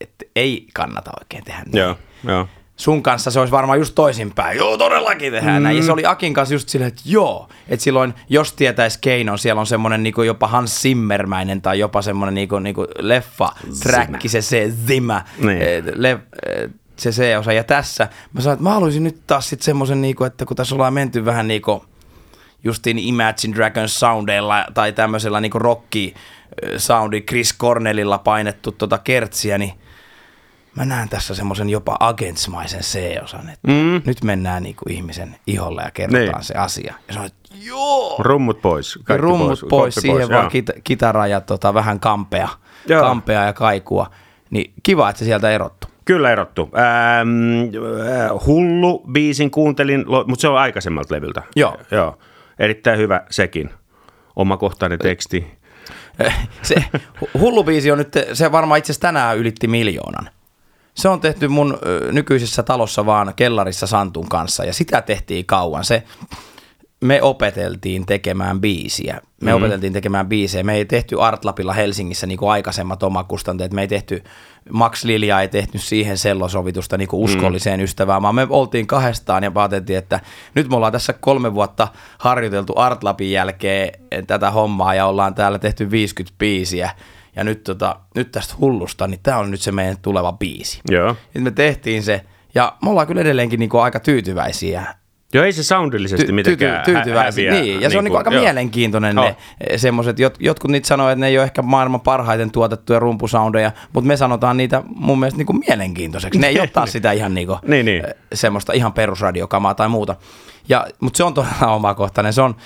[0.00, 1.78] että ei kannata oikein tehdä näin.
[1.78, 1.96] Joo.
[2.24, 2.48] Joo.
[2.78, 4.58] Sun kanssa se olisi varmaan just toisinpäin.
[4.58, 5.64] Joo, todellakin tehdään mm.
[5.64, 5.76] näin.
[5.76, 7.48] Ja se oli Akin kanssa just silleen, että joo.
[7.68, 12.34] Että silloin, jos tietäisi keinon, siellä on semmoinen niinku jopa Hans Zimmermäinen tai jopa semmoinen
[12.34, 13.48] niinku, niinku leffa
[13.82, 15.62] träkki, se se Zimmer, Niin.
[15.62, 17.52] eh, le, eh, se C-osa.
[17.52, 20.74] Ja tässä mä sanoin, että mä haluaisin nyt taas sitten semmoisen, niinku, että kun tässä
[20.74, 21.84] ollaan menty vähän niinku
[22.64, 26.14] justiin Imagine Dragons soundeilla tai tämmöisellä niinku rocki
[26.62, 29.72] eh, soundi Chris Cornellilla painettu tota kertsiä, niin
[30.76, 34.02] mä näen tässä semmoisen jopa agentsmaisen C-osan, että Mm.
[34.06, 36.42] nyt mennään niinku ihmisen iholle ja kerrotaan Niin.
[36.44, 36.94] se asia.
[37.08, 38.98] Ja sanoin, että joo, Rummut pois.
[39.04, 40.30] Kaikki rummut pois, koppi siihen joo.
[40.30, 42.48] vaan kita- kitara ja tota, vähän kampea.
[42.86, 43.02] Joo.
[43.02, 44.10] kampea ja kaikua.
[44.50, 45.86] Niin kiva, että se sieltä erottu.
[46.04, 46.70] Kyllä erottu.
[46.74, 47.28] Ähm,
[48.32, 51.42] äh, hullu biisin kuuntelin, mutta se on aikaisemmalta levyltä.
[51.56, 51.76] Joo.
[51.90, 52.18] Joo.
[52.58, 53.70] Erittäin hyvä sekin.
[54.36, 55.58] Omakohtainen teksti.
[56.62, 56.84] se
[57.40, 60.30] hullu biisi on nyt, se varmaan itse asiassa tänään ylitti miljoonan.
[60.98, 61.78] Se on tehty mun
[62.12, 65.84] nykyisessä talossa vaan kellarissa Santun kanssa ja sitä tehtiin kauan.
[65.84, 66.02] Se,
[67.00, 69.20] me opeteltiin tekemään biisiä.
[69.42, 69.56] Me mm.
[69.56, 70.64] opeteltiin tekemään biisejä.
[70.64, 73.72] Me ei tehty Artlapilla Helsingissä niin kuin aikaisemmat omakustanteet.
[73.72, 74.24] Me ei tehty,
[74.72, 77.84] Max Lilja ei tehty siihen sellosovitusta niin kuin uskolliseen mm.
[77.84, 80.20] ystävään, vaan me oltiin kahdestaan ja päätettiin, että
[80.54, 81.88] nyt me ollaan tässä kolme vuotta
[82.18, 83.92] harjoiteltu Artlapin jälkeen
[84.26, 86.90] tätä hommaa ja ollaan täällä tehty 50 biisiä.
[87.38, 90.80] Ja nyt, tota, nyt tästä hullusta, niin tämä on nyt se meidän tuleva biisi.
[90.90, 91.14] Joo.
[91.14, 94.86] Sitten me tehtiin se, ja me ollaan kyllä edelleenkin niin kuin aika tyytyväisiä
[95.34, 97.50] Joo, ei se soundillisesti ty- mitenkään ty- tyytyväisiä.
[97.50, 98.42] Niin, ja niin se on niin kuin aika joo.
[98.42, 99.36] mielenkiintoinen ne
[99.76, 104.08] semmoiset, jot, jotkut niitä sanoo, että ne ei ole ehkä maailman parhaiten tuotettuja rumpusoundeja, mutta
[104.08, 106.38] me sanotaan niitä mun mielestä niin kuin mielenkiintoiseksi.
[106.40, 108.02] Ne ei ottaa sitä ihan niin kuin, niin, niin.
[108.32, 110.16] semmoista ihan perusradiokamaa tai muuta.
[110.68, 112.32] Ja, mutta se on todella omakohtainen.
[112.32, 112.56] Se on,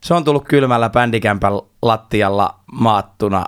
[0.00, 1.52] se on tullut kylmällä bändikämpän
[1.82, 3.44] lattialla maattuna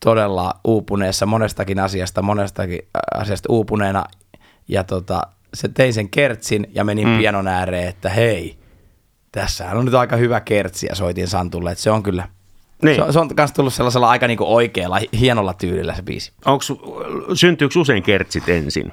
[0.00, 2.80] todella uupuneessa monestakin asiasta, monestakin
[3.14, 4.04] asiasta uupuneena.
[4.68, 5.22] Ja tota,
[5.54, 7.18] se tein sen kertsin ja menin mm.
[7.18, 8.58] pianon ääreen, että hei,
[9.32, 12.28] tässähän on nyt aika hyvä kertsi ja soitin Santulle, että se on kyllä,
[12.82, 12.96] niin.
[12.96, 16.32] se, on, se on myös tullut sellaisella aika niinku oikealla, hienolla tyylillä se biisi.
[16.44, 16.64] Onko,
[17.34, 18.92] syntyykö usein kertsit ensin?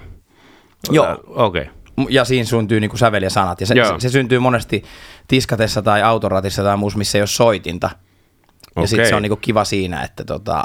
[0.92, 1.06] Joo.
[1.06, 1.62] Äh, Okei.
[1.62, 2.06] Okay.
[2.10, 3.62] Ja siinä syntyy niinku sävel ja sanat.
[3.62, 4.84] Ja se, se, se, syntyy monesti
[5.28, 7.90] tiskatessa tai autoratissa tai muussa, missä ei ole soitinta.
[7.90, 8.88] Ja okay.
[8.88, 10.64] sitten se on niinku kiva siinä, että tota,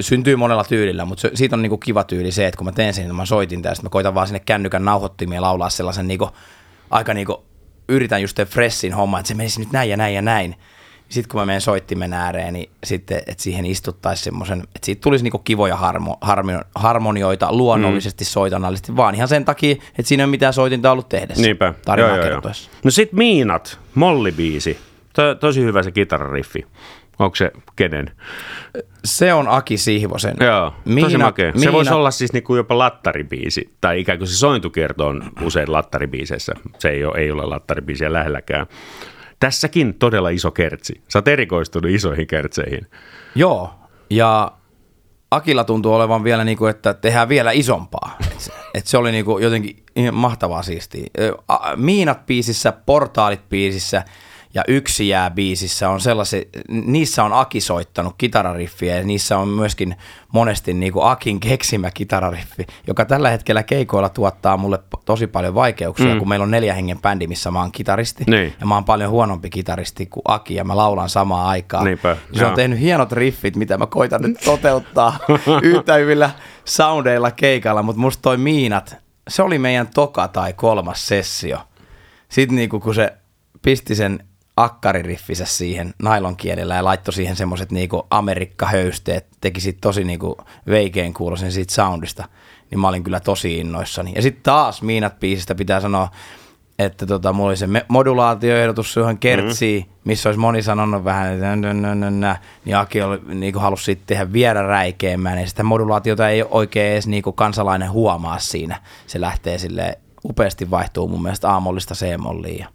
[0.00, 2.94] syntyy monella tyylillä, mutta se, siitä on niinku kiva tyyli se, että kun mä teen
[2.94, 6.30] sen, niin mä soitin tästä, mä koitan vaan sinne kännykän nauhoittimia laulaa sellaisen niinku,
[6.90, 7.44] aika niinku,
[7.88, 10.54] yritän just freshin homma, että se menisi nyt näin ja näin ja näin.
[11.08, 15.24] Sitten kun mä menen soittimen ääreen, niin sitten, että siihen istuttaisiin semmoisen, että siitä tulisi
[15.24, 18.28] niinku kivoja harmo, harmo, harmonioita luonnollisesti mm.
[18.28, 21.42] soitanallisesti, vaan ihan sen takia, että siinä ei ole mitään soitinta ollut tehdessä.
[21.42, 21.74] Niinpä.
[21.96, 22.40] Joo, joo, joo.
[22.84, 24.78] No sit Miinat, Mollibiisi.
[25.12, 26.66] To, tosi hyvä se kitarariffi.
[27.20, 28.10] Onko se kenen?
[29.04, 30.36] Se on Aki Sihvosen.
[30.40, 31.52] Joo, Miina, tosi makea.
[31.52, 31.72] Se Miina...
[31.72, 36.54] voisi olla siis niinku jopa lattaribiisi, tai ikään kuin se sointukierto on usein lattaribiiseissä.
[36.78, 38.66] Se ei ole, ei ole lattaribiisiä lähelläkään.
[39.40, 41.00] Tässäkin todella iso kertsi.
[41.08, 42.86] Sä oot erikoistunut isoihin kertseihin.
[43.34, 43.74] Joo,
[44.10, 44.52] ja
[45.30, 48.16] Akilla tuntuu olevan vielä niin kuin, että tehdään vielä isompaa.
[48.32, 51.06] Et se, et se oli niin kuin jotenkin mahtavaa siistiä.
[51.76, 54.04] Miinat biisissä, portaalit biisissä–
[54.54, 59.96] ja Yksi jää biisissä on sellaisia, niissä on Aki soittanut kitarariffiä ja niissä on myöskin
[60.32, 66.14] monesti niin kuin Akin keksimä kitarariffi, joka tällä hetkellä keikoilla tuottaa mulle tosi paljon vaikeuksia,
[66.14, 66.18] mm.
[66.18, 68.54] kun meillä on neljä hengen bändi, missä mä oon kitaristi niin.
[68.60, 71.84] ja mä oon paljon huonompi kitaristi kuin Aki ja mä laulan samaan aikaan.
[71.84, 75.18] Niinpä, se on tehnyt hienot riffit, mitä mä koitan nyt toteuttaa
[75.62, 76.30] yhtä hyvillä
[76.64, 78.96] soundeilla keikalla, mutta musta toi Miinat,
[79.28, 81.58] se oli meidän toka tai kolmas sessio.
[82.28, 83.12] Sitten niinku kun se
[83.62, 84.24] pisti sen
[84.64, 91.52] akkaririffinsä siihen nailonkielellä ja laittoi siihen semmoiset niinku Amerikka-höysteet, teki sit tosi niinku veikein kuulosen
[91.52, 92.28] siitä soundista,
[92.70, 94.12] niin mä olin kyllä tosi innoissani.
[94.14, 96.08] Ja sitten taas Miinat biisistä pitää sanoa,
[96.78, 100.00] että tota, mulla oli se modulaatioehdotus siihen kertsiin, mm-hmm.
[100.04, 101.56] missä olisi moni sanonut vähän, että
[102.64, 107.06] niin Aki oli, niin halusi sitten tehdä vielä räikeämmän, ja sitä modulaatiota ei oikein edes
[107.06, 108.80] niin kansalainen huomaa siinä.
[109.06, 112.66] Se lähtee sille upeasti vaihtuu mun mielestä aamollista C-molliin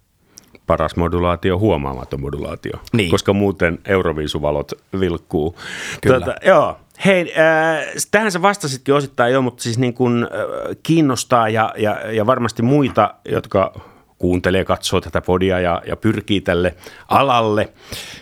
[0.68, 3.12] paras modulaatio, huomaamaton modulaatio, niin.
[3.12, 5.56] koska muuten euroviisuvalot vilkkuu.
[6.02, 6.20] Kyllä.
[6.20, 6.78] Tuota, joo.
[7.06, 10.30] Hei, äh, tähän sä vastasitkin osittain jo, mutta siis niin kuin, äh,
[10.84, 13.74] kiinnostaa ja, ja, ja varmasti muita, jotka
[14.18, 16.76] kuuntelee, katsoo tätä podia ja, ja pyrkii tälle
[17.08, 17.74] alalle,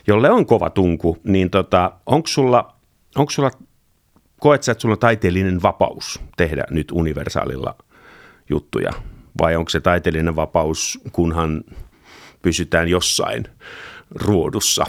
[0.07, 2.73] jolle on kova tunku, niin tota, onko sulla,
[3.15, 3.51] onko sulla,
[4.39, 7.75] koet sä, että sulla on taiteellinen vapaus tehdä nyt universaalilla
[8.49, 8.91] juttuja?
[9.41, 11.63] Vai onko se taiteellinen vapaus, kunhan
[12.43, 13.45] pysytään jossain
[14.15, 14.85] ruodussa.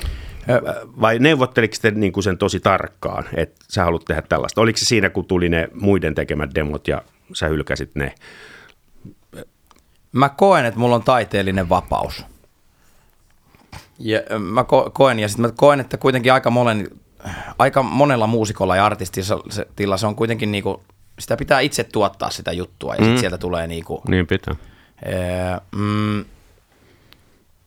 [1.00, 4.60] Vai neuvotteliko te niin kuin sen tosi tarkkaan, että sä haluat tehdä tällaista?
[4.60, 8.14] Oliko se siinä, kun tuli ne muiden tekemät demot ja sä hylkäsit ne?
[10.12, 12.24] Mä koen, että mulla on taiteellinen vapaus.
[13.98, 16.88] Ja mä koen, ja sitten mä koen, että kuitenkin aika, monen,
[17.58, 20.82] aika monella muusikolla ja artistilla se on kuitenkin niinku,
[21.18, 23.04] sitä pitää itse tuottaa sitä juttua ja mm.
[23.04, 24.02] sitten sieltä tulee niinku...
[24.08, 24.56] Niin pitää.
[25.04, 26.24] Ee, mm,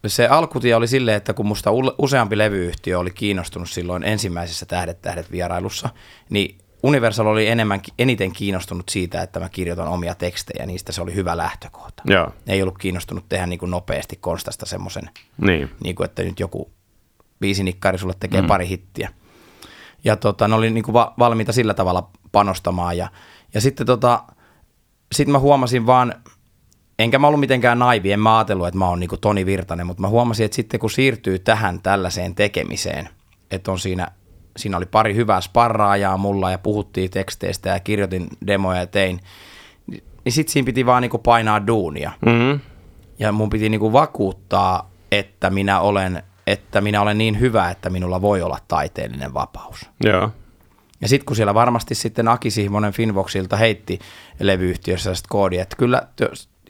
[0.08, 5.32] se alkutie oli silleen, että kun musta useampi levyyhtiö oli kiinnostunut silloin ensimmäisessä Tähdet tähdet
[5.32, 5.90] vierailussa,
[6.30, 11.16] niin Universal oli enemmän, eniten kiinnostunut siitä, että mä kirjoitan omia tekstejä, niistä se oli
[11.16, 12.04] hyvä lähtökohta.
[12.06, 12.30] Joo.
[12.48, 15.70] Ei ollut kiinnostunut tehdä niin kuin nopeasti konstasta semmoisen, niin.
[15.84, 16.72] niin kuin, että nyt joku
[17.40, 18.48] biisinikkari sulle tekee mm.
[18.48, 19.10] pari hittiä.
[20.04, 22.98] ja tota, ne oli niin kuin va- valmiita sillä tavalla panostamaan.
[22.98, 23.10] Ja,
[23.54, 24.24] ja sitten tota,
[25.12, 26.14] sit mä huomasin vaan,
[27.00, 29.88] enkä mä ollut mitenkään naivi, en mä ajatellut, että mä oon niin kuin Toni Virtanen,
[29.88, 33.10] mutta mä huomasin, että sitten kun siirtyy tähän tällaiseen tekemiseen,
[33.52, 34.08] että on siinä,
[34.58, 39.20] siinä oli pari hyvää sparraajaa mulla ja puhuttiin teksteistä ja kirjoitin demoja ja tein,
[40.26, 42.12] niin sitten siinä piti vaan niin kuin painaa duunia.
[42.26, 42.60] Mm.
[43.20, 47.90] Ja mun piti niin kuin vakuuttaa, että minä olen että minä olen niin hyvä, että
[47.90, 49.90] minulla voi olla taiteellinen vapaus.
[50.04, 50.32] Joo.
[51.02, 54.00] Ja sitten kun siellä varmasti sitten Aki Sihvonen Finvoxilta heitti
[54.40, 56.08] levyyhtiössä sitä koodia, että kyllä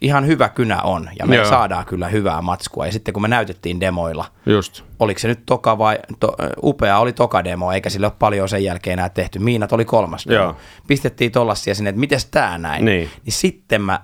[0.01, 1.45] ihan hyvä kynä on ja me Joo.
[1.45, 2.85] saadaan kyllä hyvää matskua.
[2.85, 4.83] Ja sitten kun me näytettiin demoilla, Just.
[4.99, 8.63] oliko se nyt toka vai, to, upea oli toka demo, eikä sille ole paljon sen
[8.63, 9.39] jälkeen enää tehty.
[9.39, 10.43] Miinat oli kolmas demo.
[10.43, 10.55] Joo.
[10.87, 12.85] Pistettiin tollasia sinne, että miten tämä näin.
[12.85, 13.09] Niin.
[13.25, 13.99] niin sitten mä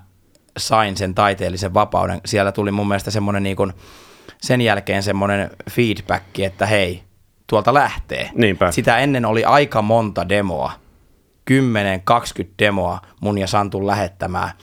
[0.58, 2.22] sain sen taiteellisen vapauden.
[2.26, 3.74] Siellä tuli mun mielestä semmoinen niin kuin,
[4.42, 7.04] sen jälkeen semmoinen feedback, että hei,
[7.48, 8.30] tuolta lähtee.
[8.36, 8.72] Niinpä.
[8.72, 10.72] Sitä ennen oli aika monta demoa,
[11.52, 11.56] 10-20
[12.60, 14.54] demoa mun ja Santun lähettämää,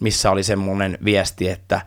[0.00, 1.80] missä oli semmoinen viesti, että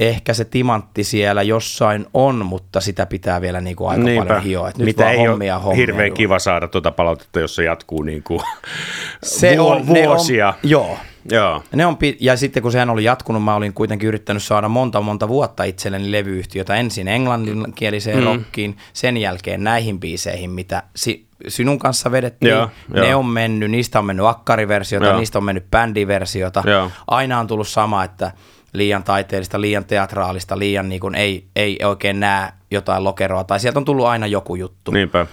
[0.00, 4.26] ehkä se timantti siellä jossain on, mutta sitä pitää vielä niin kuin aika Niinpä.
[4.26, 4.66] paljon hioa.
[4.68, 6.16] nyt Mitä ei hommia, ole hommia, hirveän juuri.
[6.18, 8.40] kiva saada tuota palautetta, jos se jatkuu niin kuin
[9.22, 10.48] se vu- on, vuosia.
[10.48, 10.98] On, joo,
[11.30, 11.62] Joo.
[11.72, 15.28] Ne on, ja sitten kun sehän oli jatkunut, mä olin kuitenkin yrittänyt saada monta monta
[15.28, 16.74] vuotta itselleni levyyhtiötä.
[16.76, 18.24] Ensin englanninkieliseen mm.
[18.24, 22.50] rockiin, sen jälkeen näihin biiseihin, mitä si- sinun kanssa vedettiin.
[22.50, 23.18] Joo, ne jo.
[23.18, 25.18] on mennyt, niistä on mennyt akkariversiota, joo.
[25.18, 26.62] niistä on mennyt bändiversiota.
[26.66, 26.90] Joo.
[27.06, 28.32] Aina on tullut sama, että
[28.72, 33.44] liian taiteellista, liian teatraalista, liian niin kuin ei, ei oikein näe jotain lokeroa.
[33.44, 34.90] Tai sieltä on tullut aina joku juttu.
[34.90, 35.26] Niinpä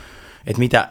[0.48, 0.90] että mitä,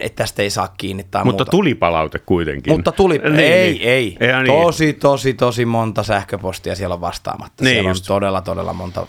[0.00, 1.50] että tästä ei saa kiinni tai Mutta muuta.
[1.50, 2.72] tuli palaute kuitenkin.
[2.72, 3.88] Mutta tuli, niin, ei, niin.
[3.88, 4.16] ei.
[4.20, 4.96] ei tosi, niin.
[4.96, 7.64] tosi, tosi monta sähköpostia siellä on vastaamatta.
[7.64, 8.10] Niin siellä just.
[8.10, 9.06] on todella, todella monta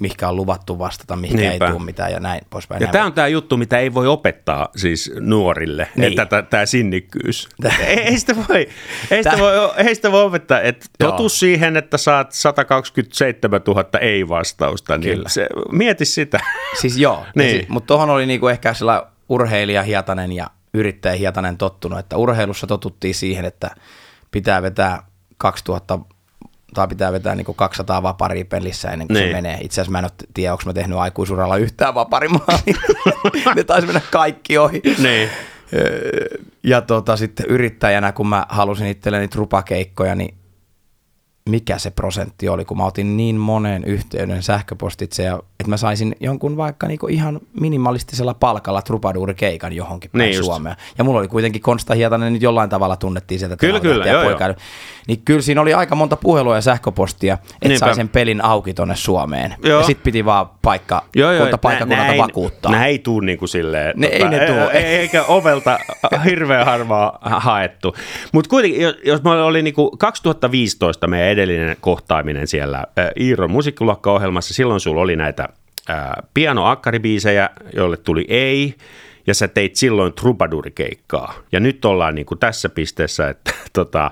[0.00, 1.66] mihinkä on luvattu vastata, mihin Niinpä.
[1.66, 2.80] ei tule mitään ja näin poispäin.
[2.82, 6.20] Ja tämä on tämä juttu, mitä ei voi opettaa siis nuorille, niin.
[6.20, 7.48] että tämä sinnikkyys.
[7.86, 8.68] ei, sitä voi,
[9.10, 14.98] ei, sitä voi, ei sitä voi opettaa, että totu siihen, että saat 127 000 ei-vastausta,
[14.98, 15.28] niin Kyllä.
[15.28, 16.40] Se, mieti sitä.
[16.80, 17.50] Siis joo, niin.
[17.50, 22.66] siis, mutta tuohon oli niinku ehkä sellainen urheilija hietanen ja yrittäjä hietanen tottunut, että urheilussa
[22.66, 23.70] totuttiin siihen, että
[24.30, 25.02] pitää vetää
[25.38, 25.98] 2000
[26.74, 29.28] tai pitää vetää niin 200 vaparia pelissä ennen kuin niin.
[29.28, 29.58] se menee.
[29.60, 32.74] Itse asiassa mä en ole tiedä, onko mä tehnyt aikuisuralla yhtään vaparimaalia.
[33.56, 34.82] ne taisi mennä kaikki ohi.
[34.98, 35.30] Niin.
[36.62, 40.34] Ja tota, sitten yrittäjänä, kun mä halusin itselleni trupakeikkoja, niin
[41.48, 46.16] mikä se prosentti oli, kun mä otin niin monen yhteyden sähköpostitse, ja, että mä saisin
[46.20, 50.76] jonkun vaikka niinku ihan minimalistisella palkalla trupaduurikeikan johonkin päin niin Suomea.
[50.98, 53.56] Ja mulla oli kuitenkin Konsta Hietanen, nyt jollain tavalla tunnettiin sieltä.
[53.56, 54.54] Kyllä, kyllä, joo, joo.
[55.08, 58.96] Niin kyllä siinä oli aika monta puhelua ja sähköpostia, että sai sen pelin auki tonne
[58.96, 59.54] Suomeen.
[59.64, 59.80] Joo.
[59.80, 62.72] Ja sit piti vaan paikka, joo, joo, paikkakunnalta vakuuttaa.
[62.72, 63.92] Nää ei tuu niin kuin silleen.
[63.96, 64.70] Ne, tota, ei ne tuu.
[64.72, 65.78] Eikä ovelta
[66.24, 67.96] hirveän harvaa haettu.
[68.32, 72.84] Mutta kuitenkin, jos mä olin niin kuin 2015 meidän edellinen kohtaaminen siellä
[73.20, 75.48] Iiron musiikkiluokka-ohjelmassa, silloin sulla oli näitä
[76.34, 78.74] piano-akkaribiisejä, joille tuli ei,
[79.26, 81.34] ja sä teit silloin trubadurikeikkaa.
[81.52, 84.10] Ja nyt ollaan niin kuin tässä pisteessä, että tota,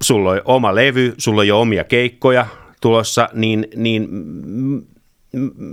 [0.00, 2.46] sulla on oma levy, sulla on jo omia keikkoja
[2.80, 4.08] tulossa, niin, niin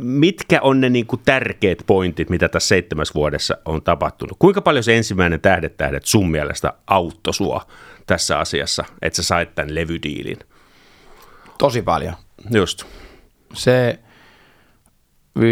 [0.02, 4.38] mitkä on ne niin kuin tärkeät pointit, mitä tässä seitsemäs vuodessa on tapahtunut?
[4.39, 7.67] Kuinka paljon se ensimmäinen Tähdet tähdet sun mielestä auttoi sua
[8.08, 10.39] tässä asiassa, että sä sait tämän levydiilin?
[11.58, 12.13] Tosi paljon.
[12.50, 12.84] Just.
[13.54, 14.00] Se,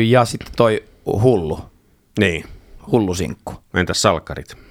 [0.08, 1.60] ja sitten toi hullu.
[2.20, 2.46] Niin.
[2.92, 3.54] Hullu sinkku.
[3.74, 4.69] Entäs salkkarit?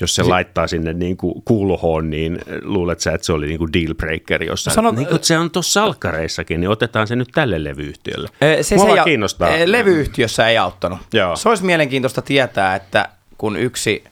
[0.00, 3.58] Jos se si- laittaa sinne niin kuin kuulohoon, niin luulet sä, että se oli niin
[3.58, 4.74] kuin deal breaker jossain?
[4.74, 8.28] Sanot, niin kuin, se on tuossa salkkareissakin, niin otetaan se nyt tälle levyyhtiölle.
[8.62, 9.50] Se, Mua se ja, kiinnostaa.
[9.64, 10.98] Levyyhtiössä ei auttanut.
[11.12, 11.36] Joo.
[11.36, 14.04] Se olisi mielenkiintoista tietää, että kun yksi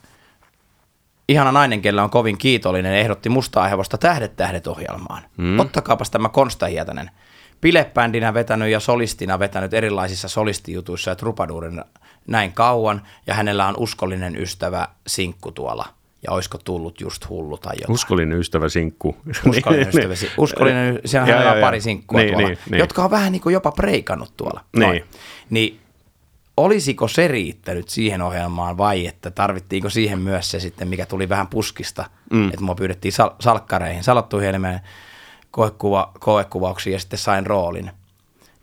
[1.29, 5.23] ihana nainen, kellä on kovin kiitollinen, ehdotti mustaa hevosta Tähdet tähdet ohjelmaan.
[5.37, 5.61] Mm.
[5.61, 7.11] Ottakaapas tämä Konsta Hietanen.
[7.62, 11.85] Pilebändinä vetänyt ja solistina vetänyt erilaisissa solistijutuissa ja trupaduurin
[12.27, 15.87] näin kauan, ja hänellä on uskollinen ystävä Sinkku tuolla.
[16.22, 17.94] Ja olisiko tullut just hullu tai jotain.
[17.94, 19.16] Uskollinen ystävä Sinkku.
[19.46, 20.42] Uskollinen ystävä Sinkku.
[20.42, 22.79] Uskollinen, siellä ja, on ja, pari Sinkkua niin, tuolla, niin, niin.
[22.79, 24.61] jotka on vähän niin kuin jopa preikannut tuolla.
[24.77, 25.05] Niin.
[25.51, 25.81] Niin
[26.57, 31.46] olisiko se riittänyt siihen ohjelmaan vai että tarvittiinko siihen myös se sitten, mikä tuli vähän
[31.46, 32.48] puskista, mm.
[32.48, 34.61] että mua pyydettiin sal- salkkareihin, salattuihin
[35.53, 37.91] koekuva, koekuvauksiin ja sitten sain roolin.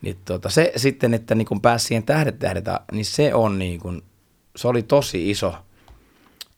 [0.02, 3.80] Niin tota, se sitten, että niin kun pääsi siihen tähdet tähdetä, niin se on niin
[3.80, 4.04] kun,
[4.56, 5.56] se oli tosi iso,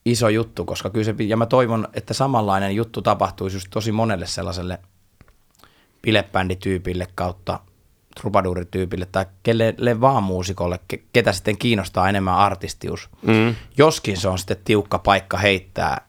[0.06, 4.28] iso juttu, koska kyllä se, ja mä toivon, että samanlainen juttu tapahtuisi just tosi monelle
[4.28, 4.80] sellaiselle
[6.02, 7.60] pilebändityypille kautta
[8.15, 13.10] trubadurityypille tai kelle vaan muusikolle, ke, ketä sitten kiinnostaa enemmän artistius.
[13.22, 13.56] Mm.
[13.78, 16.08] Joskin se on sitten tiukka paikka heittää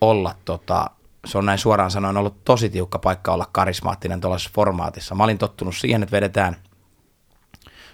[0.00, 0.90] olla, tota,
[1.26, 5.14] se on näin suoraan sanoen ollut tosi tiukka paikka olla karismaattinen tuollaisessa formaatissa.
[5.14, 6.56] Mä olin tottunut siihen, että vedetään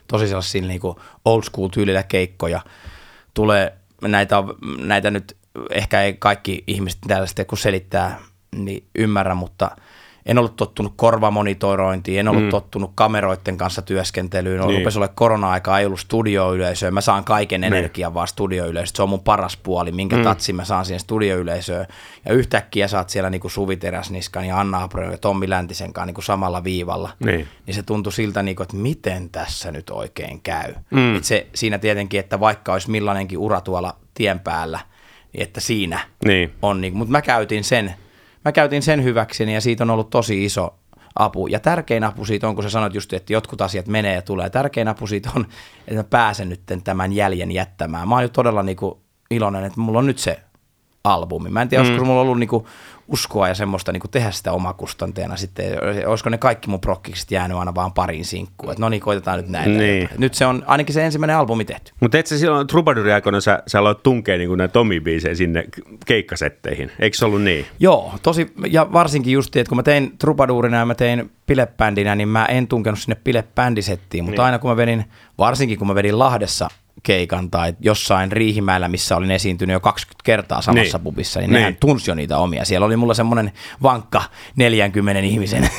[0.08, 0.80] tosi sellaisia niin
[1.24, 2.60] old school tyylillä keikkoja.
[3.34, 4.36] Tulee näitä,
[4.78, 5.36] näitä nyt
[5.70, 8.18] ehkä ei kaikki ihmiset täällä sitten kun selittää,
[8.56, 9.70] niin ymmärrä, mutta–
[10.26, 12.50] en ollut tottunut korvamonitorointiin, en ollut mm.
[12.50, 14.78] tottunut kameroiden kanssa työskentelyyn, niin.
[14.78, 17.72] rupesi olla korona-aika, ei ollut studioyleisöä, mä saan kaiken niin.
[17.72, 20.22] energian vaan studioyleisöstä, se on mun paras puoli, minkä mm.
[20.22, 21.86] tatsin mä saan siihen studioyleisöön,
[22.24, 26.22] ja yhtäkkiä saat siellä niinku Suvi Teräsniskan ja Anna Apro ja Tommi Läntisen kanssa niinku
[26.22, 27.48] samalla viivalla, niin.
[27.66, 30.74] niin se tuntui siltä, niinku, että miten tässä nyt oikein käy.
[30.90, 31.16] Mm.
[31.16, 34.80] Et se, siinä tietenkin, että vaikka olisi millainenkin ura tuolla tien päällä,
[35.32, 36.52] niin että siinä niin.
[36.62, 37.94] on, niin, mutta mä käytin sen
[38.46, 40.74] mä käytin sen hyväkseni ja siitä on ollut tosi iso
[41.14, 41.46] apu.
[41.46, 44.50] Ja tärkein apu siitä on, kun sä sanoit just, että jotkut asiat menee ja tulee.
[44.50, 45.46] Tärkein apu siitä on,
[45.78, 48.08] että mä pääsen nyt tämän jäljen jättämään.
[48.08, 48.94] Mä oon jo todella niin kuin
[49.30, 50.40] iloinen, että mulla on nyt se
[51.06, 51.50] albumi.
[51.50, 51.88] Mä en tiedä, mm.
[51.88, 52.66] olisiko mulla ollut niinku
[53.08, 55.78] uskoa ja semmoista niinku tehdä sitä omakustanteena sitten.
[56.06, 58.72] Olisiko ne kaikki mun prokkikset jäänyt aina vaan pariin sinkkuun.
[58.72, 59.78] Että no niin, koitetaan nyt näin.
[59.78, 60.08] Niin.
[60.18, 61.92] Nyt se on ainakin se ensimmäinen albumi tehty.
[62.00, 65.02] Mutta et sä silloin Troubadouri aikoina sä, sä aloit tunkea niinku näitä Tomi
[65.34, 65.64] sinne
[66.06, 66.90] keikkasetteihin.
[66.98, 67.66] Eikö se ollut niin?
[67.78, 72.28] Joo, tosi, ja varsinkin just, että kun mä tein Troubadourina ja mä tein pilebändinä, niin
[72.28, 74.24] mä en tunkenut sinne pilebändisettiin.
[74.24, 74.46] Mutta niin.
[74.46, 75.04] aina kun mä vedin,
[75.38, 76.68] varsinkin kun mä vedin Lahdessa
[77.02, 81.04] keikan tai jossain Riihimäellä, missä olin esiintynyt jo 20 kertaa samassa niin.
[81.04, 81.54] pubissa, niin, niin.
[81.54, 82.64] nehän tunsi jo niitä omia.
[82.64, 84.22] Siellä oli mulla semmoinen vankka
[84.56, 85.68] 40 ihmisen.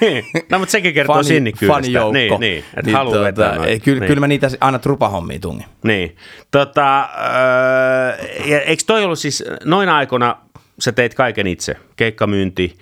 [0.00, 0.24] Niin.
[0.50, 1.98] no mutta sekin kertoo sinnikkyydestä.
[2.12, 3.80] Niin, niin, että niin, haluaa vetää noin.
[3.80, 4.08] Kyllä, niin.
[4.08, 5.66] kyllä mä niitä aina trupahommiin tungin.
[5.82, 6.16] Niin.
[6.50, 10.36] Tota, äh, ja eikö toi ollut siis noina aikoina,
[10.78, 12.78] sä teit kaiken itse, keikkamyynti,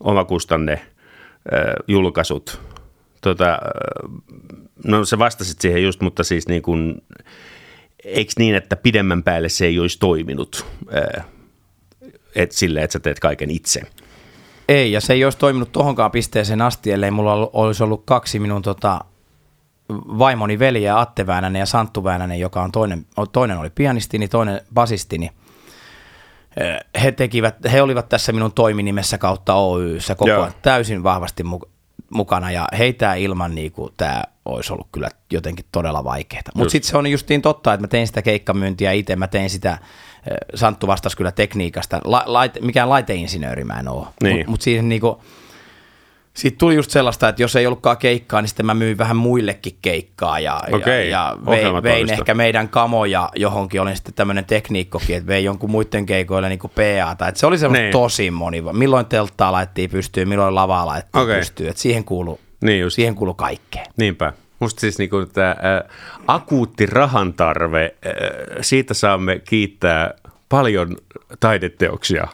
[0.00, 0.80] omakustanne, äh,
[1.88, 2.60] julkaisut,
[3.20, 3.58] tota,
[4.84, 7.02] no sä vastasit siihen just, mutta siis niin kuin,
[8.04, 10.66] eikö niin, että pidemmän päälle se ei olisi toiminut
[12.36, 13.82] et sille, että sä teet kaiken itse?
[14.68, 18.62] Ei, ja se ei olisi toiminut tohonkaan pisteeseen asti, ellei mulla olisi ollut kaksi minun
[18.62, 19.00] tota,
[19.90, 25.30] vaimoni veliä, Atte Väänänen ja Santtu Väänänen, joka on toinen, toinen oli pianistini, toinen basistini.
[27.02, 31.42] He, tekivät, he olivat tässä minun toiminimessä kautta Oyssä koko ajan täysin vahvasti
[32.10, 36.42] mukana ja heitä ilman niin kuin, tämä olisi ollut kyllä jotenkin todella vaikeaa.
[36.54, 39.78] Mutta sitten se on justiin totta, että mä tein sitä keikkamyyntiä itse, mä tein sitä,
[40.54, 44.36] Santtu vastasi kyllä tekniikasta, La, laite, mikään laiteinsinööri mä en ole, niin.
[44.36, 45.16] mutta mut siihen niin kuin,
[46.36, 49.78] siitä tuli just sellaista, että jos ei ollutkaan keikkaa, niin sitten mä myin vähän muillekin
[49.82, 50.92] keikkaa ja, okay.
[50.92, 53.80] ja, ja vein, vein ehkä meidän kamoja johonkin.
[53.80, 57.26] Olin sitten tämmöinen tekniikkokin, että vein jonkun muiden keikoille niin PA.
[57.28, 57.92] Että se oli semmoista niin.
[57.92, 58.62] tosi moni.
[58.72, 61.38] Milloin telttaa laittiin pystyyn, milloin lavaa laittiin okay.
[61.38, 61.70] pystyyn.
[61.70, 62.94] Että siihen kuuluu, niin just.
[62.94, 63.84] siihen kuuluu kaikkea.
[63.96, 64.32] Niinpä.
[64.58, 65.56] Musta siis niinku tämä äh,
[66.26, 68.12] akuutti rahantarve, äh,
[68.60, 70.14] siitä saamme kiittää
[70.48, 70.96] paljon
[71.40, 72.28] taideteoksia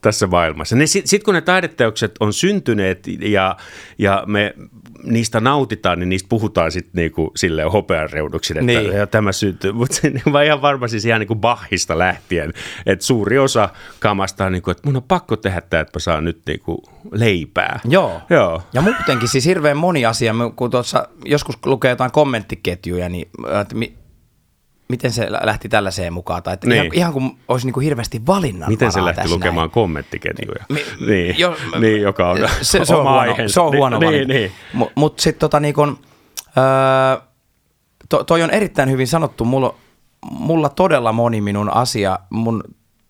[0.00, 0.76] tässä maailmassa.
[0.84, 3.56] Sitten sit kun ne taideteokset on syntyneet ja,
[3.98, 4.54] ja me
[5.02, 8.92] niistä nautitaan, niin niistä puhutaan sitten niinku silleen hopeareuduksi, että niin.
[8.92, 9.72] ja tämä syntyy.
[9.72, 10.00] Mutta
[10.30, 12.52] mä ihan varma siis ihan niinku Bachista lähtien,
[12.86, 13.68] että suuri osa
[14.00, 17.80] kamasta on niinku, että mun on pakko tehdä tämä, että mä saan nyt niinku leipää.
[17.88, 18.20] Joo.
[18.30, 18.62] Joo.
[18.72, 23.28] Ja muutenkin siis hirveän moni asia, kun tuossa joskus lukee jotain kommenttiketjuja, niin
[23.60, 23.74] että
[24.88, 26.42] miten se lähti tällaiseen mukaan?
[26.42, 26.84] Tai että niin.
[26.84, 29.70] ihan, ihan kuin olisi niin kuin hirveästi valinnan Miten se lähti lukemaan näin.
[29.70, 30.64] kommenttiketjuja?
[30.68, 34.32] Mi, niin, jo, niin, joka on se, se, on huono, se on huono niin, valinta.
[34.32, 34.90] Niin, niin.
[34.94, 35.96] Mutta sitten tota niin kuin,
[36.58, 37.22] öö,
[38.08, 39.44] to, toi on erittäin hyvin sanottu.
[39.44, 39.74] Mulla,
[40.30, 42.62] mulla todella moni minun asia mun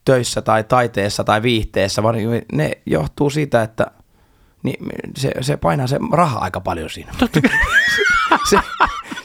[0.05, 2.17] töissä tai taiteessa tai viihteessä, vaan
[2.53, 3.87] ne johtuu siitä, että
[4.63, 4.87] niin
[5.17, 7.13] se, se painaa se raha aika paljon siinä.
[8.51, 8.59] se,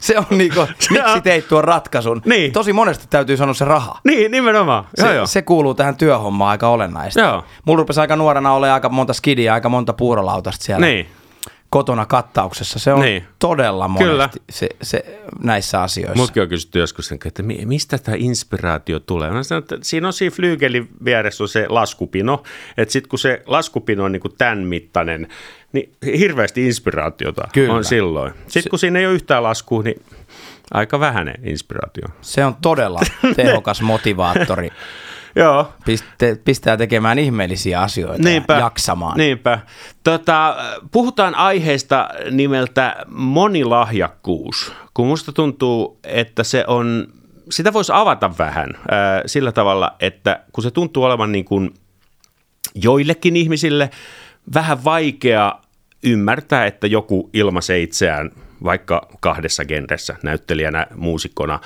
[0.02, 0.60] se on niinku,
[0.90, 2.22] miksi teit tuon ratkaisun.
[2.26, 2.52] Niin.
[2.52, 4.00] Tosi monesti täytyy sanoa se raha.
[4.04, 4.86] Niin, nimenomaan.
[4.96, 5.26] Se, joo, joo.
[5.28, 7.20] se kuuluu tähän työhommaan aika olennaisesti.
[7.20, 7.44] Joo.
[7.66, 10.86] Mulla rupesi aika nuorena olemaan aika monta skidia, aika monta puurolautasta siellä.
[10.86, 11.08] Niin
[11.72, 12.80] kotona kattauksessa.
[12.80, 13.24] Se on niin.
[13.40, 16.18] todella monesti Se, se, näissä asioissa.
[16.18, 19.32] Mutkin on kysytty joskus, että mistä tämä inspiraatio tulee.
[19.32, 22.44] Mä sanon, että siinä on siinä flyygelin vieressä on se laskupino,
[22.78, 25.28] että sitten kun se laskupino on niin kuin tämän mittainen,
[25.72, 27.74] niin hirveästi inspiraatiota Kyllä.
[27.74, 28.34] on silloin.
[28.48, 30.02] Sitten kun siinä ei ole yhtään laskua, niin
[30.74, 32.08] aika vähäinen inspiraatio.
[32.22, 33.00] Se on todella
[33.36, 34.70] tehokas motivaattori.
[35.36, 35.74] Joo.
[35.86, 39.18] Piste, pistää tekemään ihmeellisiä asioita niinpä, ja jaksamaan.
[39.18, 39.60] Niinpä.
[40.04, 40.56] Tota,
[40.92, 47.08] puhutaan aiheesta nimeltä monilahjakkuus, kun musta tuntuu, että se on,
[47.50, 51.74] sitä voisi avata vähän äh, sillä tavalla, että kun se tuntuu olevan niin kuin
[52.76, 53.90] joillekin ihmisille
[54.54, 55.56] vähän vaikea
[56.04, 58.32] ymmärtää, että joku ilmaisee itseään
[58.64, 61.60] vaikka kahdessa genressä, näyttelijänä, muusikkona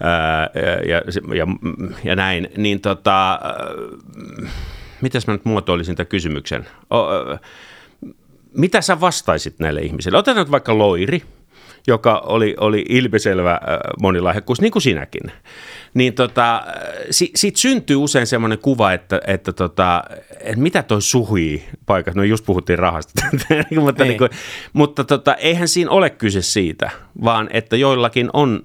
[0.00, 0.50] ää,
[0.88, 1.02] ja,
[1.34, 1.46] ja,
[2.04, 3.40] ja näin, niin tota,
[5.00, 6.66] miten mä nyt muotoilisin tämän kysymyksen?
[6.90, 7.06] O,
[8.56, 10.18] mitä sä vastaisit näille ihmisille?
[10.18, 11.22] Otetaan nyt vaikka Loiri,
[11.86, 13.60] joka oli, oli ilmiselvä
[14.00, 15.32] monilahjakkuus, niin kuin sinäkin.
[15.94, 16.62] Niin tota,
[17.10, 20.04] si, siitä syntyy usein semmoinen kuva, että, että, tota,
[20.40, 23.46] että mitä toi suhii paikat, no just puhuttiin rahasta, mutta,
[24.04, 24.08] niin.
[24.08, 24.30] Niin kuin,
[24.72, 26.90] mutta tota, eihän siinä ole kyse siitä,
[27.24, 28.64] vaan että joillakin on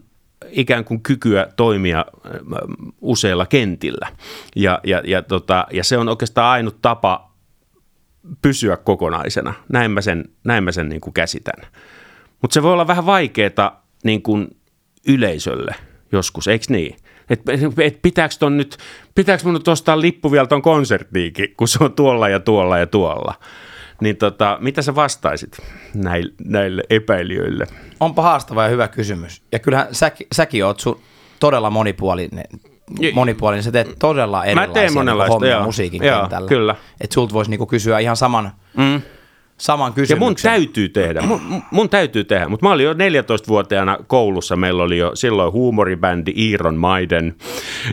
[0.52, 2.06] ikään kuin kykyä toimia
[3.02, 4.08] useilla kentillä.
[4.56, 7.32] Ja, ja, ja, tota, ja se on oikeastaan ainut tapa
[8.42, 9.54] pysyä kokonaisena.
[9.70, 11.68] Näin mä sen, näin mä sen niin kuin käsitän.
[12.42, 14.58] Mutta se voi olla vähän vaikeaa niin kuin
[15.08, 15.76] yleisölle
[16.12, 16.96] joskus, eikö niin?
[17.30, 18.78] Että et pitääkö, ton nyt,
[19.16, 22.88] pitääkö mun nyt ostaa lippu vielä ton konserttiinkin, kun se on tuolla ja tuolla ja
[22.88, 23.34] tuolla.
[24.02, 25.58] Niin tota, mitä sä vastaisit
[25.94, 27.68] näille, näille epäilijöille?
[28.00, 29.42] Onpa haastava ja hyvä kysymys.
[29.52, 31.00] Ja kyllähän sä, säkin oot sun
[31.40, 32.46] todella monipuolinen,
[33.14, 33.64] monipuolinen.
[33.64, 36.48] Sä teet todella erilaisia Mä teen monenlaista, hommia joo, musiikin joo, kentällä.
[36.48, 36.76] Kyllä.
[37.02, 39.02] Että sulta voisi niinku kysyä ihan saman, mm
[39.60, 40.16] saman kysymyksen.
[40.16, 44.84] Ja mun täytyy tehdä, mun, mun täytyy tehdä, mutta mä olin jo 14-vuotiaana koulussa, meillä
[44.84, 47.36] oli jo silloin huumoribändi Iron Maiden.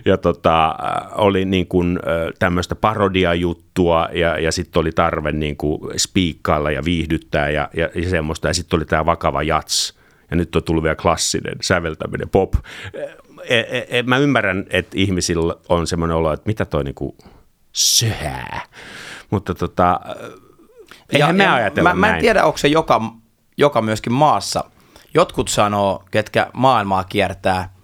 [0.05, 0.74] Ja tota,
[1.14, 1.98] oli niin kuin
[2.38, 4.09] tämmöistä parodiajuttua.
[4.12, 8.48] Ja, ja sitten oli tarve niin kuin spiikkailla ja viihdyttää ja, ja, ja semmoista.
[8.48, 9.96] Ja sitten oli tämä vakava jats.
[10.31, 12.55] Ja nyt on tullut vielä klassinen säveltäminen, pop.
[13.48, 17.16] E, e, e, mä ymmärrän, että ihmisillä on semmoinen olo, että mitä toi niinku
[17.72, 18.62] söhää,
[19.31, 20.00] mutta tota,
[21.12, 23.00] Eihän ja, me ajatella mä, mä en tiedä, onko se joka,
[23.56, 24.64] joka myöskin maassa.
[25.14, 27.76] Jotkut sanoo, ketkä maailmaa kiertää,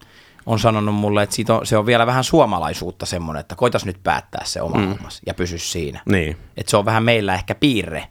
[0.46, 4.02] on sanonut mulle, että siitä on, se on vielä vähän suomalaisuutta semmoinen, että koitas nyt
[4.02, 4.98] päättää se oma mm.
[5.26, 6.00] ja pysy siinä.
[6.06, 6.36] Niin.
[6.56, 8.08] Että se on vähän meillä ehkä piirre,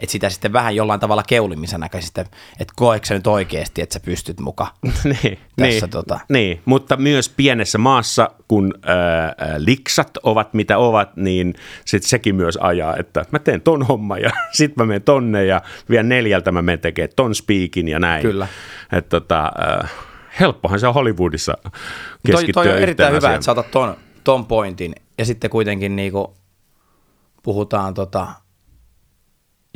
[0.00, 4.40] että sitä sitten vähän jollain tavalla keulimisen näköisesti, että koeeko nyt oikeasti, että sä pystyt
[4.40, 4.70] mukaan
[5.04, 5.86] niin, tässä.
[5.86, 6.20] Niin, tota.
[6.28, 12.56] niin, mutta myös pienessä maassa, kun äh, liksat ovat mitä ovat, niin sit sekin myös
[12.56, 16.62] ajaa, että mä teen ton homma ja sit mä menen tonne ja vielä neljältä mä
[16.62, 18.22] menen tekemään ton speakin ja näin.
[18.22, 18.48] Kyllä.
[18.92, 19.52] Että tota,
[19.84, 19.90] äh,
[20.40, 21.58] helppohan se on Hollywoodissa
[22.26, 26.36] keskittyä toi, toi on erittäin hyvä, että saatat ton, ton pointin ja sitten kuitenkin niinku
[27.42, 28.28] puhutaan tota,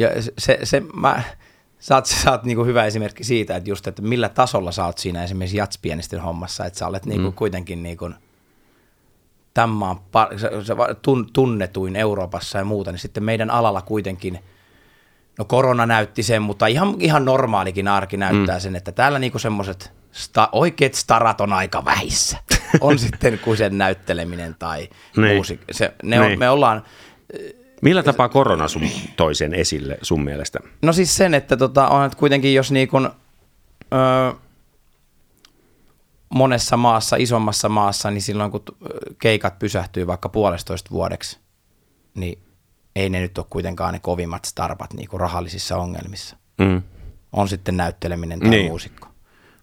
[0.02, 1.22] ja se, se mä,
[1.78, 4.98] sä oot, sä oot niinku hyvä esimerkki siitä, että just, että millä tasolla sä oot
[4.98, 7.34] siinä esimerkiksi jatspienistön hommassa, että sä olet niinku mm.
[7.34, 8.10] kuitenkin niinku,
[9.54, 10.96] tämän maan par-
[11.32, 14.38] tunnetuin Euroopassa ja muuta, niin sitten meidän alalla kuitenkin,
[15.38, 18.60] no korona näytti sen, mutta ihan, ihan normaalikin arki näyttää mm.
[18.60, 22.38] sen, että täällä niinku semmoiset sta, oikeat starat on aika vähissä.
[22.80, 25.34] on sitten kuin sen näytteleminen tai niin.
[25.34, 25.60] muusi.
[25.70, 26.38] Se, ne on, niin.
[26.38, 26.82] me ollaan
[27.82, 28.82] Millä tapaa korona sun
[29.16, 30.58] toisen esille sun mielestä?
[30.82, 33.10] No siis sen, että tota, on että kuitenkin jos niin kun,
[33.92, 34.32] öö,
[36.28, 38.62] monessa maassa, isommassa maassa, niin silloin kun
[39.18, 41.38] keikat pysähtyy vaikka puolestoista vuodeksi,
[42.14, 42.38] niin
[42.96, 46.36] ei ne nyt ole kuitenkaan ne kovimmat starpat niin kuin rahallisissa ongelmissa.
[46.58, 46.82] Mm.
[47.32, 48.66] On sitten näytteleminen tai niin.
[48.66, 49.08] muusikko.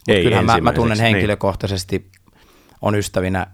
[0.08, 1.14] Mutta kyllähän mä, mä tunnen niin.
[1.14, 2.42] henkilökohtaisesti, niin.
[2.82, 3.48] on ystävinä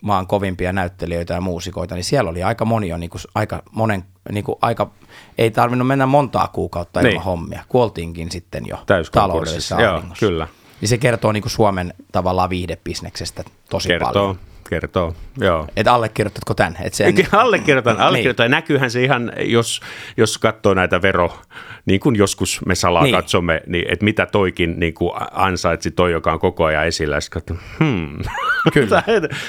[0.00, 4.04] maan kovimpia näyttelijöitä ja muusikoita, niin siellä oli aika moni jo niin kuin, aika monen,
[4.32, 4.90] niin kuin, aika,
[5.38, 7.10] ei tarvinnut mennä montaa kuukautta niin.
[7.10, 7.64] ilman hommia.
[7.68, 8.78] Kuoltiinkin sitten jo
[9.12, 10.26] taloudellisessa ahdingossa.
[10.26, 10.48] kyllä.
[10.80, 14.38] Niin se kertoo niin kuin Suomen tavallaan viihdebisneksestä tosi kertoo, paljon.
[14.70, 15.66] Kertoo, joo.
[15.76, 16.76] Et allekirjoitatko tämän?
[16.82, 17.14] Et sen...
[17.32, 18.44] Allekirjoitan, allekirjoitan.
[18.44, 18.50] niin.
[18.50, 19.80] Näkyyhän se ihan, jos,
[20.16, 21.38] jos katsoo näitä vero,
[21.86, 23.14] niin kuin joskus me salaa niin.
[23.14, 27.18] katsomme, niin, että mitä toikin niin kuin ansaitsi toi, joka on koko ajan esillä.
[27.30, 28.18] Katso, hmm.
[28.74, 29.02] Kyllä,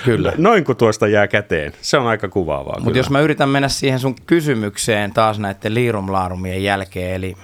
[0.05, 0.33] kyllä.
[0.37, 1.73] Noin kuin tuosta jää käteen.
[1.81, 2.79] Se on aika kuvaavaa.
[2.79, 7.35] Mutta jos mä yritän mennä siihen sun kysymykseen taas näiden liirumlaarumien jälkeen, eli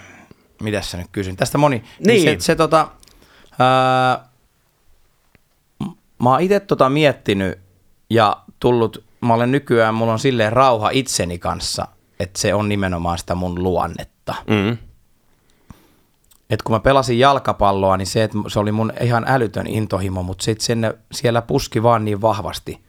[0.62, 1.38] mitä sä nyt kysyn?
[1.38, 2.26] Tästä moni, niin.
[2.26, 2.88] niin se, se tota,
[3.60, 4.28] ää,
[6.20, 7.60] mä oon itse tota miettinyt
[8.10, 11.88] ja tullut, mä olen nykyään, mulla on silleen rauha itseni kanssa,
[12.20, 14.36] että se on nimenomaan sitä mun luonnetta.
[14.48, 14.78] Mm.
[16.50, 20.44] Et kun mä pelasin jalkapalloa, niin se, että se oli mun ihan älytön intohimo, mutta
[20.44, 22.84] sitten siellä puski vaan niin vahvasti,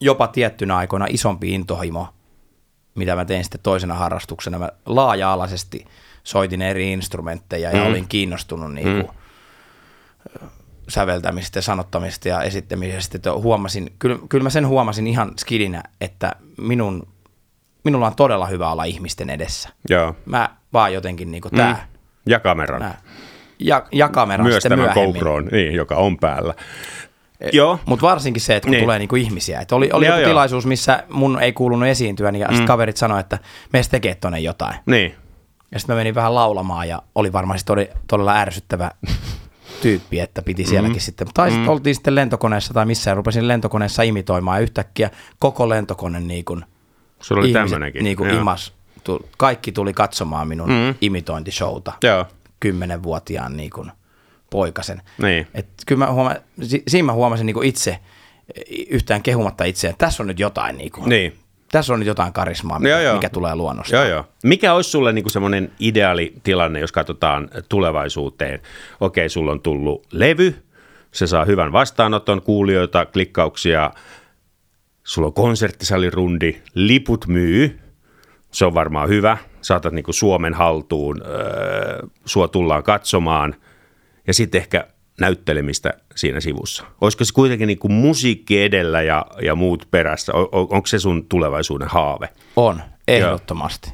[0.00, 2.08] jopa tiettynä aikoina isompi intohimo,
[2.94, 4.58] mitä mä tein sitten toisena harrastuksena.
[4.58, 5.84] Mä laaja-alaisesti
[6.24, 7.86] soitin eri instrumentteja ja mm.
[7.86, 9.18] olin kiinnostunut niinku mm
[10.88, 13.16] säveltämistä, sanottamista ja esittämisestä.
[13.18, 17.08] Että huomasin, kyllä, kyllä mä sen huomasin ihan skidinä, että minun,
[17.84, 19.68] minulla on todella hyvä olla ihmisten edessä.
[19.88, 20.16] Joo.
[20.26, 21.56] Mä vaan jotenkin niin kuin mm.
[21.56, 21.88] tää.
[22.26, 22.82] Ja kameran.
[22.82, 22.94] Mä,
[23.58, 26.54] ja, ja kameran Myös tämän GoPron, niin, joka on päällä.
[27.40, 27.80] E, Joo.
[27.86, 28.82] Mutta varsinkin se, että kun niin.
[28.82, 29.60] tulee niinku ihmisiä.
[29.60, 32.48] Et oli oli joku tilaisuus, missä mun ei kuulunut esiintyä, niin mm.
[32.48, 33.38] sitten kaverit sanoi, että
[33.72, 34.74] meistä tekee tuonne jotain.
[34.86, 35.14] Niin.
[35.72, 38.90] Ja sitten mä menin vähän laulamaan ja oli varmaan sit todella, todella ärsyttävä
[39.82, 41.00] tyyppi, että piti sielläkin mm.
[41.00, 41.26] sitten.
[41.34, 46.44] Tai sitten oltiin sitten lentokoneessa tai missään, rupesin lentokoneessa imitoimaan ja yhtäkkiä koko lentokone niin
[46.44, 46.64] kuin
[47.20, 48.74] Sulla oli ihmiset niin kuin imas,
[49.36, 50.94] kaikki tuli katsomaan minun mm.
[51.00, 52.26] imitointishowta Joo,
[52.60, 53.90] kymmenenvuotiaan niin kuin
[54.50, 55.02] poikasen.
[55.22, 55.46] niin.
[55.54, 57.98] Et kyllä mä huoma, si- siinä mä huomasin niin kuin itse,
[58.88, 61.36] yhtään kehumatta itseään, että tässä on nyt jotain, niin kuin, Niin.
[61.72, 63.14] tässä on nyt jotain karismaa, mikä, Joo, joo.
[63.14, 63.96] mikä tulee luonnosta.
[63.96, 64.24] Joo, joo.
[64.44, 68.60] Mikä olisi sulle niinku semmoinen ideaali tilanne, jos katsotaan tulevaisuuteen?
[69.00, 70.62] Okei, sulla on tullut levy,
[71.12, 73.90] se saa hyvän vastaanoton, kuulijoita, klikkauksia,
[75.04, 77.80] sulla on konserttisalirundi, liput myy,
[78.54, 83.54] se on varmaan hyvä, saatat niinku Suomen haltuun, öö, sua tullaan katsomaan
[84.26, 84.86] ja sitten ehkä
[85.20, 86.84] näyttelemistä siinä sivussa.
[87.00, 90.32] Olisiko se kuitenkin niinku musiikki edellä ja, ja muut perässä?
[90.32, 92.28] O, o, onko se sun tulevaisuuden haave?
[92.56, 93.92] On, ehdottomasti.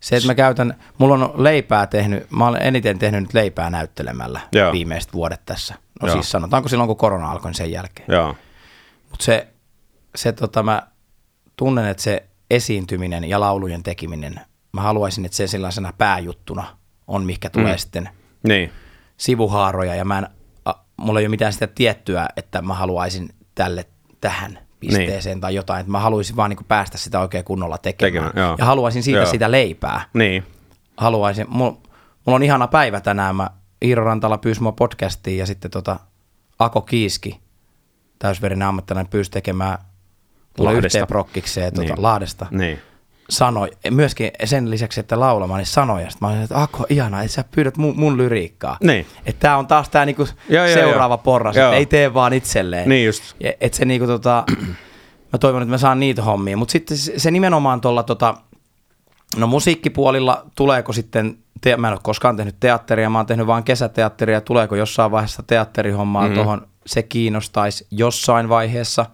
[0.00, 4.40] Se, että mä käytän, mulla on leipää tehnyt, mä olen eniten tehnyt nyt leipää näyttelemällä
[4.52, 4.72] Joo.
[4.72, 5.74] viimeiset vuodet tässä.
[6.02, 6.14] No Joo.
[6.14, 8.06] siis sanotaanko silloin, kun korona alkoi, niin sen jälkeen.
[8.12, 8.36] Joo.
[9.10, 9.46] Mutta se,
[10.16, 10.82] se tota, mä
[11.56, 14.40] tunnen, että se esiintyminen ja laulujen tekeminen,
[14.72, 16.76] mä haluaisin, että se sellaisena pääjuttuna
[17.06, 17.78] on, mikä tulee mm.
[17.78, 18.08] sitten
[18.48, 18.70] Niin.
[19.16, 20.26] sivuhaaroja ja mä en,
[20.64, 23.84] a, mulla ei ole mitään sitä tiettyä, että mä haluaisin tälle
[24.20, 25.40] tähän pisteeseen niin.
[25.40, 28.12] tai jotain, että mä haluaisin vaan niin päästä sitä oikein kunnolla tekemään.
[28.12, 28.56] Tekemään, joo.
[28.58, 29.30] ja haluaisin siitä Joo.
[29.30, 30.00] sitä leipää.
[30.14, 30.44] Niin.
[30.96, 31.72] Haluaisin, mulla,
[32.26, 33.50] mulla on ihana päivä tänään, mä
[33.84, 36.00] Iiro Rantala pyysi mua podcastiin ja sitten tota
[36.58, 37.40] Ako Kiiski,
[38.18, 39.78] täysverinen ammattilainen, pyysi tekemään
[40.58, 40.86] mulle Lahdesta.
[40.86, 42.02] yhteen prokkikseen tuota, Niin.
[42.02, 42.78] Lahdesta Niin.
[43.30, 46.10] sanoi, myöskin sen lisäksi, että laulamaan, niin sanoja.
[46.10, 48.76] Sitten mä olin, että Ako, ihana, että sä pyydät mun, mun lyriikkaa.
[48.84, 49.06] Niin.
[49.26, 51.18] Että tää on taas tää niinku Joo, seuraava joo.
[51.18, 51.66] porras, Joo.
[51.66, 52.88] että ei tee vaan itselleen.
[52.88, 53.22] Niin just.
[53.40, 54.44] Ja Et se niinku tota,
[55.32, 56.56] mä toivon, että mä saan niitä hommia.
[56.56, 58.34] Mutta sitten se nimenomaan tuolla tota,
[59.36, 63.64] no musiikkipuolilla tuleeko sitten, te, mä en ole koskaan tehnyt teatteria, mä oon tehnyt vain
[63.64, 66.34] kesäteatteria, tuleeko jossain vaiheessa teatterihommaa mm.
[66.34, 69.06] tuohon, se kiinnostaisi jossain vaiheessa.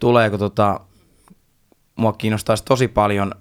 [0.00, 0.80] Tuleeko tota,
[1.96, 3.32] mua kiinnostaisi tosi paljon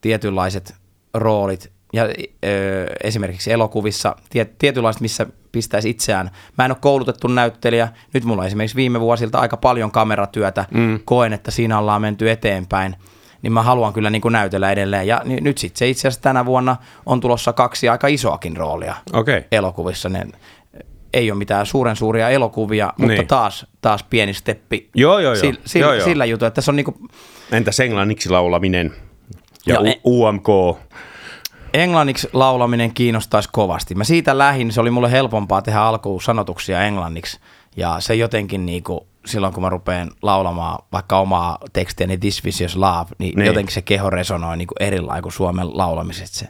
[0.00, 0.74] tietynlaiset
[1.14, 2.08] roolit ja ö,
[3.02, 6.30] esimerkiksi elokuvissa tiet, tietynlaiset, missä pistäisi itseään.
[6.58, 7.88] Mä en ole koulutettu näyttelijä.
[8.14, 10.64] Nyt mulla on esimerkiksi viime vuosilta aika paljon kameratyötä.
[10.70, 11.00] Mm.
[11.04, 12.96] Koen, että siinä ollaan menty eteenpäin.
[13.42, 15.06] Niin mä haluan kyllä niin kuin näytellä edelleen.
[15.06, 16.76] Ja ni- nyt sitten se itse asiassa tänä vuonna
[17.06, 19.44] on tulossa kaksi aika isoakin roolia Okei.
[19.52, 20.08] elokuvissa.
[20.08, 20.26] Ne
[21.12, 23.26] ei ole mitään suuren suuria elokuvia, mutta Niin.
[23.26, 25.40] taas, taas pieni steppi Joo, joo, joo.
[25.40, 26.04] Sillä, sillä, Joo, joo.
[26.04, 26.94] sillä jutulla, että tässä on niinku,
[27.52, 28.94] Entäs englanniksi laulaminen
[29.66, 30.48] ja Joo, U- e- UMK?
[31.74, 33.94] englanniksi laulaminen kiinnostaisi kovasti.
[33.94, 37.40] Mä siitä lähin, se oli mulle helpompaa tehdä alkuun sanotuksia englanniksi.
[37.76, 42.90] Ja se jotenkin niinku, silloin kun mä rupean laulamaan vaikka omaa tekstiäni This Vicious Love,
[42.98, 43.36] niin, Niin.
[43.36, 43.46] niin.
[43.46, 46.26] jotenkin se keho resonoi niinku erilainen kuin suomen laulamiset.
[46.28, 46.48] Se,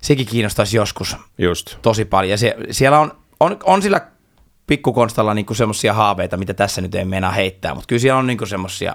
[0.00, 1.76] sekin kiinnostaisi joskus Just.
[1.82, 2.30] tosi paljon.
[2.30, 4.00] Ja se, siellä on, on, on sillä
[4.66, 8.46] pikkukonstalla niinku semmoisia haaveita, mitä tässä nyt ei meinaa heittää, mutta kyllä siellä on niinku
[8.46, 8.94] semmoisia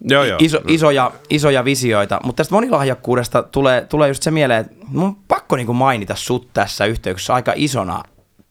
[0.00, 0.38] Joo, joo.
[0.42, 5.16] iso, isoja, isoja visioita, mutta tästä monilahjakkuudesta tulee, tulee just se mieleen, että mun on
[5.28, 8.02] pakko niinku mainita sut tässä yhteyksessä aika isona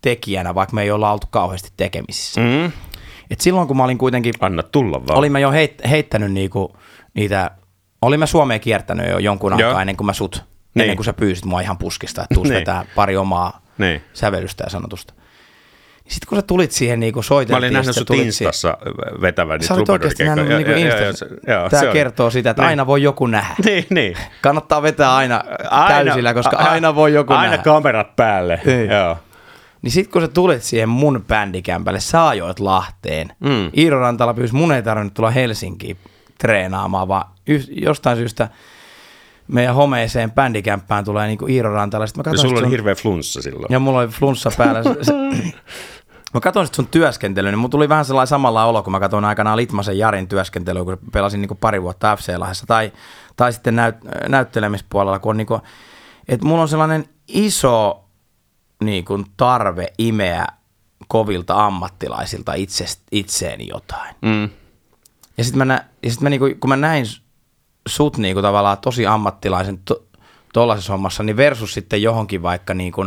[0.02, 2.42] tekijänä, vaikka me ei olla oltu kauheasti tekemisissä.
[2.42, 2.72] Mm.
[3.32, 5.20] Et silloin kun mä olin kuitenkin, Anna tulla vaan.
[5.20, 6.78] olin mä jo heit, heittänyt niinku
[7.14, 7.52] niitä,
[8.02, 10.46] olin mä Suomeen kiertänyt jo jonkun aikaa ennen kuin mä sut, niin.
[10.74, 10.82] Niin.
[10.82, 12.60] ennen kuin sä pyysit mua ihan puskista, että tuus Niin.
[12.60, 14.02] vetää pari omaa Niin.
[14.14, 15.14] sävellystä ja sanotusta.
[16.08, 17.54] Sitten kun sä tulit siihen niinku soiteltiin.
[17.56, 18.78] Mä olin nähnyt sut Instassa
[19.22, 21.26] vetävän Sä olit oikeasti nähnyt niinku Instassa.
[21.46, 21.94] Tämä se on.
[21.94, 22.70] kertoo sitä, että Niin.
[22.70, 23.56] aina voi joku nähdä.
[23.66, 24.18] Niin, niin.
[24.42, 25.44] Kannattaa vetää aina,
[25.88, 27.64] täysillä, koska a- aina voi joku Aina nähdä.
[27.64, 28.62] kamerat päälle.
[28.66, 28.90] Niin.
[28.90, 29.18] Joo.
[29.82, 33.32] Niin sit kun sä tulit siihen mun bändikämpälle, sä ajoit Lahteen.
[33.40, 33.72] Mm.
[33.78, 35.98] Iiro Rantala pyysi, mun ei tarvinnut tulla Helsinkiin
[36.40, 37.26] treenaamaan, vaan
[37.72, 38.48] jostain syystä
[39.52, 42.08] meidän homeeseen bändikämppään tulee niinku Iiro Rantala.
[42.08, 43.66] Sitten mä Ja katsoin, sulla oli sun, hirveä flunssa silloin.
[43.70, 44.82] ja mulla oli flunssa päällä.
[46.34, 49.26] Mä katsoin sit sun työskentelyä, niin mulla tuli vähän sellainen samalla olo, kun mä katsoin
[49.26, 52.92] aikanaan Litmasen Jarin työskentelyä, kun pelasin niinku pari vuotta FC-lahdessa, tai,
[53.36, 53.96] tai sitten näyt,
[54.28, 55.62] näyttelemispuolella, kun on niinku,
[56.28, 58.04] että mulla on sellainen iso
[58.84, 60.48] niinku, tarve imeä
[61.08, 64.16] kovilta ammattilaisilta itse, itseeni jotain.
[64.22, 64.50] Mm.
[65.38, 67.06] Ja sitten mä, nä, ja sit mä niinku, kun mä näin
[67.88, 70.04] sut niinku tavallaan tosi ammattilaisen to,
[70.54, 73.06] tollaisessa hommassa, niin versus sitten johonkin vaikka niinku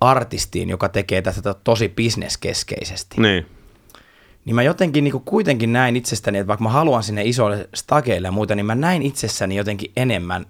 [0.00, 3.20] artistiin, joka tekee tätä tosi bisneskeskeisesti.
[3.20, 3.46] Niin.
[4.44, 8.32] Niin mä jotenkin niinku kuitenkin näin itsestäni, että vaikka mä haluan sinne isoille stakeille ja
[8.32, 10.46] muuta, niin mä näin itsessäni jotenkin enemmän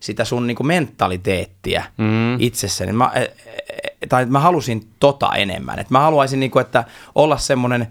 [0.00, 2.40] sitä sun niinku mentaliteettia mm.
[2.40, 2.92] itsessäni.
[2.92, 5.78] Mä, e- e- tai että mä halusin tota enemmän.
[5.78, 6.84] Et mä haluaisin, niinku, että
[7.14, 7.88] olla semmoinen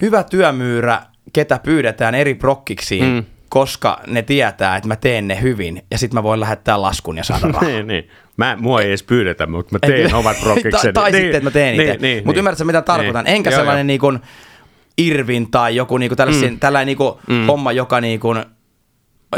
[0.00, 1.02] hyvä työmyyrä,
[1.32, 3.24] ketä pyydetään eri prokkiksiin, mm.
[3.48, 7.24] koska ne tietää, että mä teen ne hyvin ja sitten mä voin lähettää laskun ja
[7.24, 7.64] saada rahaa.
[7.64, 8.08] niin, niin.
[8.36, 10.92] Mä, mua ei edes pyydetä, mutta mä teen omat prokikseni.
[10.92, 12.06] tai, niin, sitten, että mä teen niin, itse.
[12.06, 12.38] niin, Mutta niin.
[12.38, 13.24] ymmärrätkö, mitä tarkoitan?
[13.24, 13.34] Niin.
[13.34, 13.86] Enkä Joo, sellainen joo.
[13.86, 14.18] niin kuin
[14.98, 16.58] Irvin tai joku niin kuin tällainen, mm.
[16.58, 17.46] tällainen niin kuin mm.
[17.46, 18.44] homma, joka niin kuin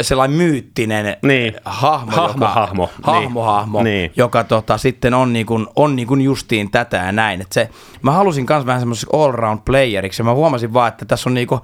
[0.00, 1.54] sellainen myyttinen Niin.
[1.64, 2.90] hahmo, Hahmo, joka, hahmo.
[3.02, 3.44] hahmo, Niin.
[3.46, 4.12] hahmo Niin.
[4.16, 7.40] joka tota, sitten on, niin kuin, on niin kuin justiin tätä ja näin.
[7.40, 7.68] Et se,
[8.02, 11.46] mä halusin myös vähän semmoiseksi all-round playeriksi ja mä huomasin vaan, että tässä on niin
[11.48, 11.60] kuin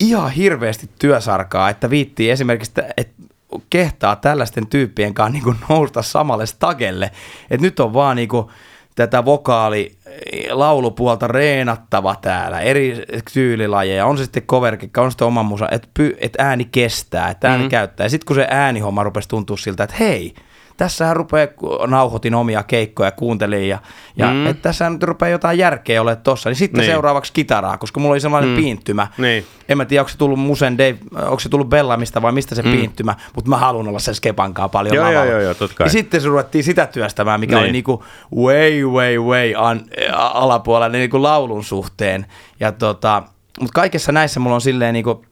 [0.00, 3.14] ihan hirveästi työsarkaa, että viittii esimerkiksi, että- että
[3.70, 7.10] kehtaa tällaisten tyyppien kanssa niin kuin nousta samalle stagelle.
[7.50, 8.46] Et nyt on vaan niin kuin
[8.94, 9.96] tätä vokaali
[10.50, 13.04] laulupuolta reenattava täällä, eri
[13.34, 15.88] tyylilajeja, on se sitten coverkikka, on sitten oma musa, että
[16.18, 17.70] et ääni kestää, että ääni mm-hmm.
[17.70, 18.04] käyttää.
[18.04, 20.34] Ja sitten kun se äänihomma rupesi tuntua siltä, että hei,
[20.76, 21.48] tässähän rupeaa,
[21.86, 23.78] nauhoitin omia keikkoja, kuuntelin ja,
[24.16, 24.46] ja mm.
[24.46, 26.86] että tässä nyt rupeaa jotain järkeä olemaan tossa, niin sitten Niin.
[26.86, 26.94] niin.
[26.94, 28.56] seuraavaksi kitaraa, koska mulla oli sellainen mm.
[28.56, 29.06] piinttymä.
[29.18, 29.44] Niin.
[29.68, 32.62] En mä tiedä, onko se tullut Musen Dave, onko se tullut Bellamista vai mistä se
[32.62, 32.72] mm.
[32.72, 35.30] piinttymä, mutta mä haluan olla sen Skepankaa paljon Joo, lavalla.
[35.30, 35.86] joo, joo, totta kai.
[35.86, 37.64] Ja sitten se ruvettiin sitä työstämään, mikä Niin.
[37.64, 38.04] oli niinku
[38.36, 39.80] way, way, way an,
[40.14, 42.26] alapuolella niinku laulun suhteen.
[42.60, 43.22] Ja tota,
[43.60, 45.24] mutta kaikessa näissä mulla on silleen niinku,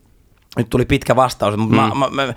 [0.56, 1.98] nyt tuli pitkä vastaus, mutta mm.
[1.98, 2.34] mä, mä, mä,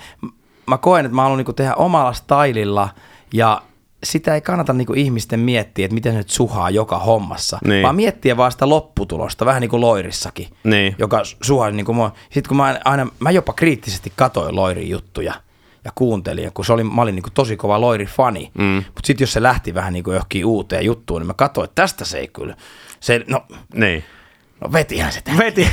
[0.67, 2.89] mä koen, että mä haluan niinku tehdä omalla stylilla
[3.33, 3.61] ja
[4.03, 7.83] sitä ei kannata niinku ihmisten miettiä, että miten se nyt suhaa joka hommassa, Niin.
[7.83, 10.95] vaan miettiä vaan sitä lopputulosta, vähän niin kuin Loirissakin, Niin.
[10.97, 12.11] joka suhaa niin kuin mua.
[12.31, 15.33] Sitten kun mä aina, mä jopa kriittisesti katoin Loirin juttuja
[15.85, 18.63] ja kuuntelin, kun se oli, mä olin niin kuin tosi kova Loiri-fani, mm.
[18.85, 21.81] mutta sitten jos se lähti vähän niin kuin johonkin uuteen juttuun, niin mä katsoin, että
[21.81, 22.55] tästä se ei kyllä,
[22.99, 23.43] se, no,
[23.73, 24.03] Niin.
[24.61, 25.39] No vetihän se tämän.
[25.39, 25.67] Veti.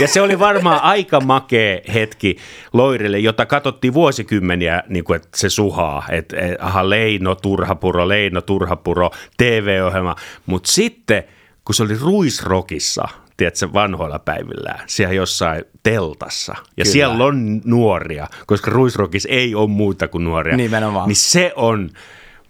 [0.00, 2.36] Ja se oli varmaan aika makea hetki
[2.72, 6.04] Loirille, jota katsottiin vuosikymmeniä, niin kuin, että se suhaa.
[6.10, 10.16] Että et, aha, Leino Turhapuro, Leino Turhapuro, TV-ohjelma.
[10.46, 11.24] Mutta sitten,
[11.64, 16.92] kun se oli Ruisrokissa, tiedätkö, vanhoilla päivillään, siellä jossain teltassa, ja Kyllä.
[16.92, 20.56] siellä on nuoria, koska Ruisrokissa ei ole muuta kuin nuoria.
[20.56, 21.08] Nimenomaan.
[21.08, 21.90] Niin se on,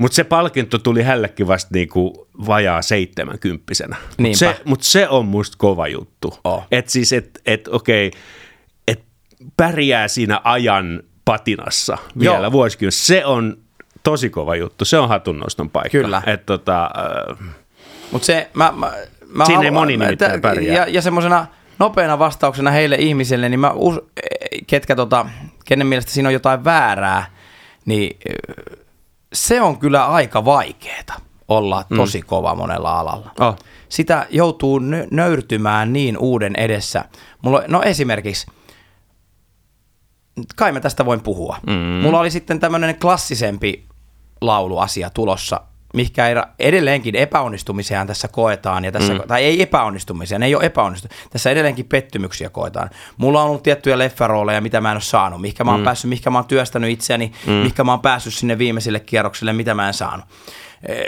[0.01, 3.97] mutta se palkinto tuli hällekin vasta niinku vajaa seitsemänkymppisenä.
[4.19, 6.39] Mutta se, mut se on musta kova juttu.
[6.45, 6.67] Oh.
[6.71, 8.11] Että siis, että et, okei,
[8.89, 9.05] että
[9.57, 12.35] pärjää siinä ajan patinassa Joo.
[12.35, 13.07] vielä vuosikymmenessä.
[13.07, 13.57] Se on
[14.03, 14.85] tosi kova juttu.
[14.85, 15.91] Se on hatunnoston paikka.
[15.91, 16.23] Kyllä.
[16.27, 16.91] Et tota,
[17.31, 17.37] äh,
[18.13, 18.93] Mutta se, mä, mä,
[19.27, 20.77] mä Siinä ei haluan- moni nimittäin tä- pärjää.
[20.77, 21.47] Ja, ja semmoisena
[21.79, 23.95] nopeana vastauksena heille ihmisille, niin mä us,
[24.67, 25.27] ketkä tota,
[25.65, 27.27] kenen mielestä siinä on jotain väärää,
[27.85, 28.80] niin ö,
[29.33, 31.15] se on kyllä aika vaikeeta
[31.49, 33.31] olla tosi kova monella alalla.
[33.41, 33.57] Oh.
[33.89, 37.05] Sitä joutuu nö- nöyrtymään niin uuden edessä.
[37.43, 38.47] Mulla, no esimerkiksi,
[40.57, 41.57] kai mä tästä voin puhua.
[41.67, 41.73] Mm.
[42.03, 43.89] Mulla oli sitten tämmöinen klassisempi
[44.41, 45.61] lauluasia tulossa,
[45.95, 49.21] mikä edelleenkin epäonnistumisiaan tässä koetaan, ja tässä, mm.
[49.29, 52.91] tai ei epäonnistumisia, ne ei ole epäonnistumisia, tässä edelleenkin pettymyksiä koetaan.
[53.17, 55.85] Mulla on ollut tiettyjä leffarooleja, mitä mä en ole saanut, mihinkä mä oon mm.
[55.85, 57.53] päässyt, mihinkä mä oon työstänyt itseäni, mm.
[57.53, 60.27] mihinkä mä oon päässyt sinne viimeisille kierroksille, mitä mä en saanut.
[60.89, 61.05] Eh,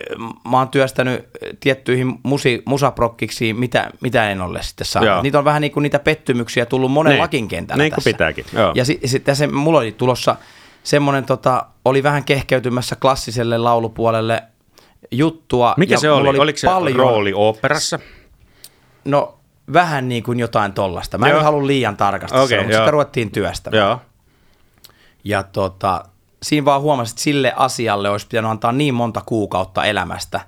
[0.50, 1.24] Mä oon työstänyt
[1.60, 5.08] tiettyihin musi, musaprokkiksi, mitä, mitä en ole sitten saanut.
[5.08, 5.22] Joo.
[5.22, 8.10] Niitä on vähän niin kuin niitä pettymyksiä tullut monellakin kentällä Niin tässä.
[8.10, 8.72] pitääkin, joo.
[8.74, 10.36] Ja sitten sit tässä mulla oli tulossa
[10.82, 14.42] semmoinen, tota, oli vähän kehkeytymässä klassiselle laulupuolelle
[15.11, 15.74] juttua.
[15.76, 16.38] mikä ja se mulla oli?
[16.38, 17.98] Oliko se paljon, rooli oopperassa?
[19.05, 19.38] No
[19.72, 21.18] vähän niin kuin jotain tollasta.
[21.18, 21.38] Mä Joo.
[21.38, 22.84] en halua liian tarkasti okay, sanoa, mutta joo.
[22.84, 23.82] sitä ruvettiin työstämään.
[23.82, 24.00] Joo.
[25.24, 26.05] Ja tota,
[26.42, 30.40] siinä vaan huomasin, että sille asialle olisi pitänyt antaa niin monta kuukautta elämästä,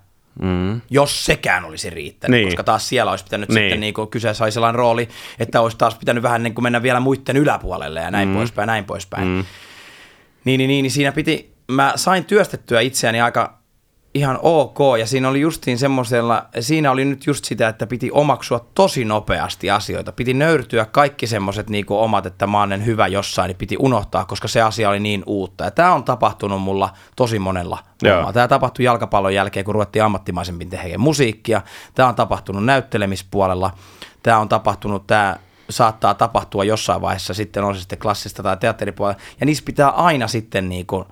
[0.42, 0.80] mm.
[0.90, 2.48] jos sekään olisi riittänyt, Niin.
[2.48, 3.54] koska taas siellä olisi pitänyt Niin.
[3.54, 3.64] niin.
[3.64, 6.82] sitten niin kuin kyseessä olisi sellainen rooli, että olisi taas pitänyt vähän niin kuin mennä
[6.82, 8.34] vielä muiden yläpuolelle ja näin mm.
[8.34, 9.28] poispäin, näin poispäin.
[9.28, 9.44] Mm.
[10.44, 13.63] Niin, niin, niin, niin siinä piti, mä sain työstettyä itseäni aika
[14.14, 18.66] ihan ok, ja siinä oli justiin semmoisella, siinä oli nyt just sitä, että piti omaksua
[18.74, 23.56] tosi nopeasti asioita, piti nöyrtyä kaikki semmoiset niinku omat, että mä oon hyvä jossain, niin
[23.56, 27.78] piti unohtaa, koska se asia oli niin uutta, ja tämä on tapahtunut mulla tosi monella
[28.02, 28.32] Joo.
[28.32, 31.62] Tämä tapahtui jalkapallon jälkeen, kun ruvettiin ammattimaisemmin tekemään musiikkia,
[31.94, 33.70] tämä on tapahtunut näyttelemispuolella,
[34.22, 35.36] tämä on tapahtunut, tämä
[35.70, 40.28] saattaa tapahtua jossain vaiheessa, sitten on se sitten klassista tai teatteripuolella, ja niissä pitää aina
[40.28, 41.04] sitten niinku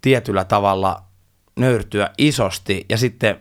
[0.00, 1.02] tietyllä tavalla
[1.60, 3.40] nöyrtyä isosti ja sitten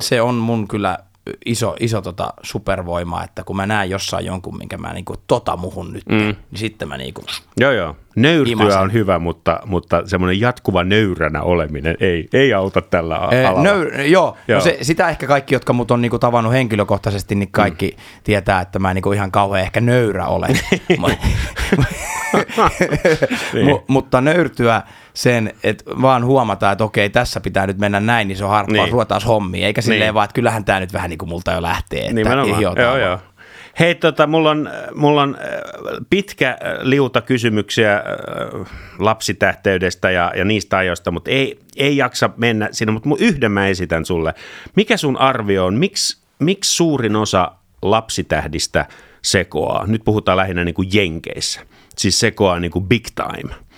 [0.00, 0.98] se on mun kyllä
[1.46, 5.92] iso, iso tota supervoima, että kun mä näen jossain jonkun, minkä mä niinku tota muhun
[5.92, 6.16] nyt, mm.
[6.16, 7.22] niin sitten mä niinku,
[7.60, 7.96] Joo, joo.
[8.16, 8.80] Nöyrtyä Imasen.
[8.80, 13.62] on hyvä, mutta, mutta semmoinen jatkuva nöyränä oleminen ei, ei auta tällä alalla.
[13.62, 14.58] nöyr, joo, Joo.
[14.58, 18.02] No se, sitä ehkä kaikki, jotka mut on niinku tavannut henkilökohtaisesti, niin kaikki mm.
[18.24, 20.58] tietää, että mä niinku ihan kauhean ehkä nöyrä olen.
[23.54, 23.66] Niin.
[23.66, 24.82] Mu, mutta nöyrtyä
[25.20, 28.78] sen, että vaan huomataan, että okei, tässä pitää nyt mennä näin, niin se on harppaus,
[28.78, 28.92] Niin.
[28.92, 30.14] ruvetaan hommiin, eikä silleen Niin.
[30.14, 32.00] vaan, että kyllähän tämä nyt vähän niin kuin multa jo lähtee.
[32.00, 32.62] Että Nimenomaan.
[32.62, 33.00] Joo, vaan.
[33.00, 33.18] joo.
[33.80, 35.46] Hei, tota, mulla, on, mulla on äh,
[36.10, 38.02] pitkä äh, liuta kysymyksiä äh,
[38.98, 44.04] lapsitähteydestä ja, ja niistä ajoista, mutta ei, ei jaksa mennä sinne, mutta yhden mä esitän
[44.04, 44.34] sulle.
[44.76, 47.52] Mikä sun arvio on, miksi, miksi suurin osa
[47.82, 48.86] lapsitähdistä
[49.22, 49.86] sekoaa?
[49.86, 51.60] Nyt puhutaan lähinnä niin kuin jenkeissä,
[51.96, 53.54] siis sekoaa niin kuin big time–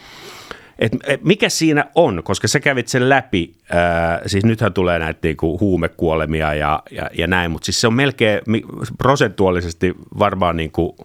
[0.82, 5.20] et, et mikä siinä on, koska sä kävit sen läpi, ää, siis nythän tulee näitä
[5.22, 8.40] niinku huumekuolemia ja, ja, ja näin, mutta siis se on melkein
[8.98, 10.96] prosentuaalisesti varmaan niinku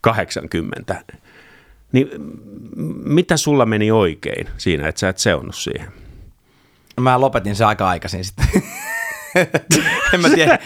[0.00, 1.04] 80.
[1.92, 2.08] Niin
[3.04, 5.88] mitä sulla meni oikein siinä, että sä et seonnut siihen?
[7.00, 8.46] Mä lopetin se aika aikaisin sitten.
[10.14, 10.58] en mä tiedä.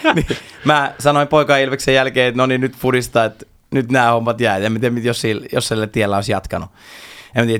[0.65, 4.57] Mä sanoin poika Ilveksen jälkeen, että no niin nyt fudista, että nyt nämä hommat jää.
[4.57, 6.69] En tiedä, jos, jos sille tiellä olisi jatkanut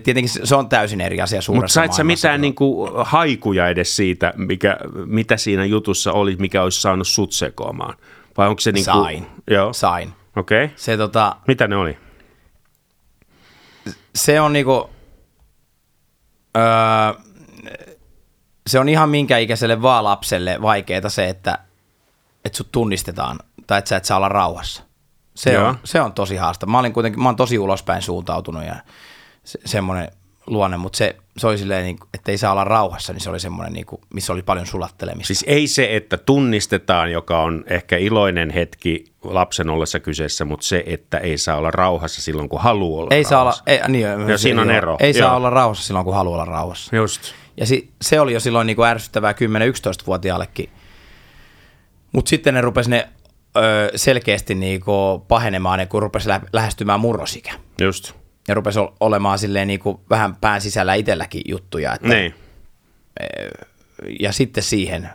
[0.03, 3.95] tietenkin se on täysin eri asia suuressa Mutta sait sä mitään niin kuin haikuja edes
[3.95, 7.97] siitä, mikä, mitä siinä jutussa oli, mikä olisi saanut sut sekoamaan?
[8.37, 9.27] Vai onko se niin kuin, Sain.
[9.47, 9.73] Joo.
[9.73, 10.13] Sain.
[10.35, 10.65] Okei.
[10.65, 10.77] Okay.
[10.77, 11.97] Se, tota, mitä ne oli?
[14.15, 14.89] Se on niinku,
[16.57, 16.63] öö,
[18.67, 21.59] se on ihan minkä ikäiselle vaan lapselle vaikeeta se, että,
[22.45, 24.83] että sut tunnistetaan tai että sä et saa olla rauhassa.
[25.35, 26.65] Se, on, se on tosi haasta.
[26.65, 28.75] Mä olin kuitenkin, mä oon tosi ulospäin suuntautunut ja
[29.43, 30.07] se, semmoinen
[30.47, 33.39] luonne, mutta se, se oli silleen, niin, että ei saa olla rauhassa, niin se oli
[33.39, 35.27] semmoinen, niin kuin, missä oli paljon sulattelemista.
[35.27, 40.83] Siis ei se, että tunnistetaan, joka on ehkä iloinen hetki lapsen ollessa kyseessä, mutta se,
[40.85, 43.29] että ei saa olla rauhassa silloin, kun haluaa olla ei rauhassa.
[43.29, 44.97] Saa olla, ei, niin, ja se, siinä on ero.
[44.99, 45.27] Ei Joo.
[45.27, 46.95] saa olla rauhassa silloin, kun haluaa olla rauhassa.
[46.95, 47.21] Just.
[47.57, 50.69] Ja si, se oli jo silloin niin kuin ärsyttävää 10-11-vuotiaallekin.
[52.11, 53.09] Mutta sitten ne rupesi ne
[53.57, 57.53] ö, selkeästi niin kuin pahenemaan, kun rupesi lä- lähestymään murrosikä.
[57.81, 58.20] Just
[58.51, 61.93] ja rupesi olemaan silleen niin kuin vähän pään sisällä itselläkin juttuja.
[61.93, 62.35] Että, niin.
[64.19, 65.09] Ja sitten siihen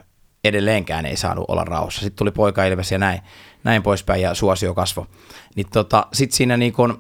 [0.45, 2.01] edelleenkään ei saanut olla rauhassa.
[2.01, 3.21] Sitten tuli poika Ilves ja näin,
[3.65, 5.07] näin poispäin ja suosio kasvo.
[5.55, 6.99] Niin tota, sitten siinä niin kuin, uh,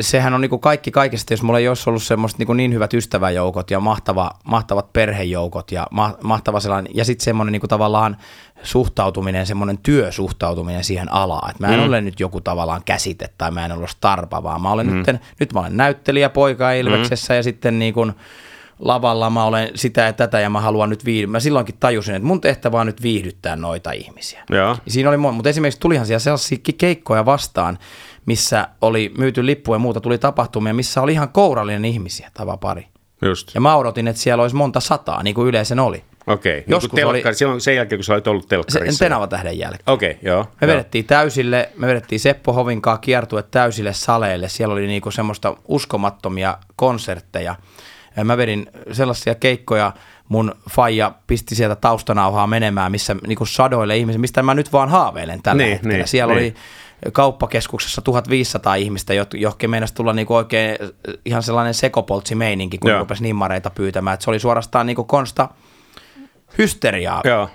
[0.00, 2.94] sehän on niin kuin kaikki kaikesta, jos mulla ei olisi ollut semmoista niin, niin hyvät
[2.94, 8.16] ystäväjoukot ja mahtava, mahtavat perhejoukot ja ma, mahtava sellainen, ja sitten semmoinen niin kuin tavallaan
[8.62, 11.86] suhtautuminen, semmoinen työsuhtautuminen siihen alaan, että mä en mm.
[11.86, 14.92] ole nyt joku tavallaan käsite tai mä en ole starpa, vaan mä olen mm.
[15.06, 17.36] nyt, nyt mä olen näyttelijä poika Ilveksessä mm.
[17.36, 18.12] ja sitten niin kuin,
[18.78, 21.32] lavalla mä olen sitä ja tätä ja mä haluan nyt viihdyttää.
[21.32, 24.44] Mä silloinkin tajusin, että mun tehtävä on nyt viihdyttää noita ihmisiä.
[24.50, 24.76] Joo.
[24.88, 27.78] Siinä oli, mutta esimerkiksi tulihan siellä sellaisia keikkoja vastaan,
[28.26, 32.86] missä oli myyty lippu ja muuta, tuli tapahtumia, missä oli ihan kourallinen ihmisiä, tava pari.
[33.22, 33.54] Just.
[33.54, 36.04] Ja mä odotin, että siellä olisi monta sataa, niin kuin yleensä oli.
[36.26, 36.64] Okei, okay.
[36.74, 38.98] Joskus niin oli, silloin sen jälkeen, kun sä olit ollut telkkarissa.
[38.98, 39.82] Sen Tenava tähden jälkeen.
[39.86, 40.42] Okei, okay, joo.
[40.42, 40.72] Me joo.
[40.72, 44.48] vedettiin täysille, me vedettiin Seppo Hovinkaa kiertue täysille saleille.
[44.48, 47.54] Siellä oli niinku semmoista uskomattomia konsertteja.
[48.24, 49.92] Mä vedin sellaisia keikkoja,
[50.28, 55.42] mun faija pisti sieltä taustanauhaa menemään, missä niinku sadoille ihmisille, mistä mä nyt vaan haaveilen
[55.42, 55.96] tällä niin, hetkellä.
[55.96, 56.42] Niin, Siellä niin.
[56.42, 60.78] oli kauppakeskuksessa 1500 ihmistä, johonkin meinasi tulla niinku oikein
[61.24, 63.00] ihan sellainen sekopoltsi-meininki, kun Joo.
[63.00, 64.14] rupesi nimmareita pyytämään.
[64.14, 65.48] Et se oli suorastaan niinku konsta
[66.58, 67.20] hysteriaa.
[67.24, 67.48] Joo.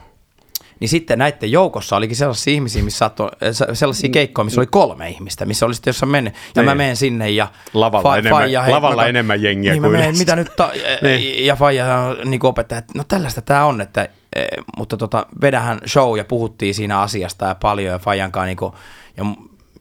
[0.80, 3.30] Niin sitten näiden joukossa olikin sellaisia ihmisiä, missä saattoi,
[3.74, 6.34] sellaisia keikkoja, missä oli kolme ihmistä, missä oli sitten jossain mennyt.
[6.34, 6.66] Ja niin.
[6.66, 7.48] mä menen sinne ja...
[7.74, 10.48] Lavalla, fa, enemmän, faija, hei, lavalla mä, enemmän jengiä niin kuin mä menen, mitä nyt...
[10.56, 10.72] Ta-
[11.02, 11.46] niin.
[11.46, 14.46] Ja Faija niin opettaja, että no tällaista tämä on, että, e,
[14.78, 18.74] mutta tota, vedähän show ja puhuttiin siinä asiasta ja paljon ja Fajankaan niin kuin,
[19.18, 19.26] ja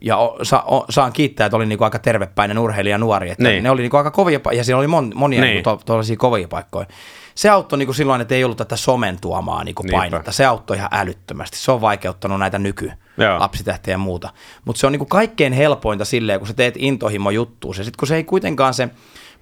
[0.00, 3.30] ja o, sa, o, saan kiittää, että oli niinku aika tervepäinen urheilija nuori.
[3.30, 3.62] Että niin.
[3.62, 5.52] Ne oli niinku aika kovia, ja siinä oli mon, monia niin.
[5.52, 6.86] niinku to, kovia paikkoja.
[7.38, 10.32] Se auttoi niinku silloin, että ei ollut tätä somen tuomaa niinku painetta.
[10.32, 11.58] Se auttoi ihan älyttömästi.
[11.58, 12.92] Se on vaikeuttanut näitä nyky
[13.38, 14.30] lapsitähtejä ja muuta.
[14.64, 17.74] Mutta se on niinku kaikkein helpointa silleen, kun sä teet intohimo juttuun.
[17.78, 18.88] Ja sitten kun se ei kuitenkaan se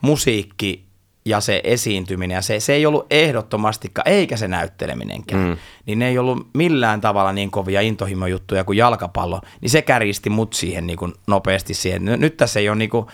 [0.00, 0.86] musiikki
[1.24, 5.56] ja se esiintyminen, ja se, se ei ollut ehdottomastikaan, eikä se näytteleminenkään, mm.
[5.86, 10.52] niin ne ei ollut millään tavalla niin kovia intohimojuttuja kuin jalkapallo, niin se kärjisti mut
[10.52, 12.04] siihen niin kuin nopeasti siihen.
[12.04, 13.06] Nyt tässä ei ole niin kuin,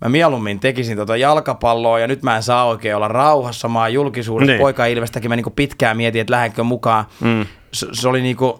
[0.00, 3.92] mä mieluummin tekisin tota jalkapalloa ja nyt mä en saa oikein olla rauhassa, mä oon
[3.92, 4.60] julkisuudessa, niin.
[4.60, 7.04] poika Ilvestäkin mä niin kuin pitkään mietin, että lähdenkö mukaan.
[7.20, 7.46] Mm.
[7.72, 8.52] Se, se oli niin kuin,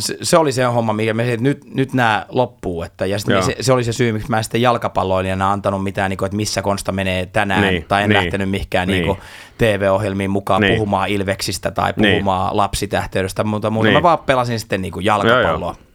[0.00, 2.82] se, se oli se homma, mikä me että nyt, nyt nämä loppuu.
[2.82, 6.26] Että, ja se, se, oli se syy, miksi mä sitten jalkapalloilijana antanut mitään, niin kuin,
[6.26, 9.06] että missä Konsta menee tänään, niin, tai en niin, lähtenyt mihinkään niin.
[9.06, 9.16] Niin
[9.58, 10.74] TV-ohjelmiin mukaan niin.
[10.74, 12.12] puhumaan Ilveksistä tai niin.
[12.12, 12.56] puhumaan niin.
[12.56, 13.86] lapsitähteydestä, mutta muuta.
[13.88, 13.98] Niin.
[13.98, 15.70] Mä vaan pelasin sitten niin kuin jalkapalloa.
[15.70, 15.89] Joo, joo.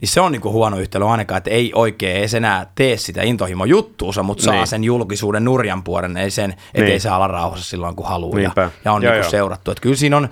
[0.00, 3.64] Niin se on niinku huono yhtälö ainakaan, että ei oikein ei enää tee sitä intohimo
[3.64, 4.66] juttuunsa, mutta saa niin.
[4.66, 7.00] sen julkisuuden nurjan puolen, ei sen, ettei niin.
[7.00, 8.52] saa olla rauhassa silloin kun haluaa ja,
[8.84, 9.70] ja on joo, niinku seurattu.
[9.70, 10.28] Että kyllä siinä on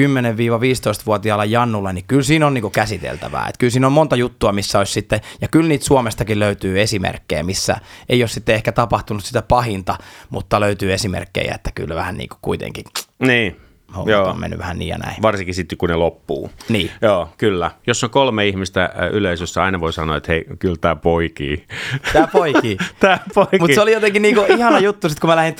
[0.00, 3.48] 10-15-vuotiaalla Jannulla, niin kyllä siinä on niin käsiteltävää.
[3.48, 7.42] Että kyllä siinä on monta juttua, missä olisi sitten, ja kyllä niitä Suomestakin löytyy esimerkkejä,
[7.42, 7.76] missä
[8.08, 9.98] ei ole sitten ehkä tapahtunut sitä pahinta,
[10.30, 12.84] mutta löytyy esimerkkejä, että kyllä vähän niin kuin kuitenkin.
[13.18, 13.63] Niin.
[13.94, 14.28] Hommat Joo.
[14.28, 15.22] on mennyt vähän niin ja näin.
[15.22, 16.50] Varsinkin sitten, kun ne loppuu.
[16.68, 16.90] Niin.
[17.02, 17.70] Joo, kyllä.
[17.86, 21.66] Jos on kolme ihmistä äh, yleisössä, aina voi sanoa, että hei, kyllä tämä poikii.
[22.12, 22.76] Tää poikii.
[23.00, 23.58] Tämä poikii.
[23.58, 25.54] Mutta se oli jotenkin niinku ihana juttu, sit kun mä lähdin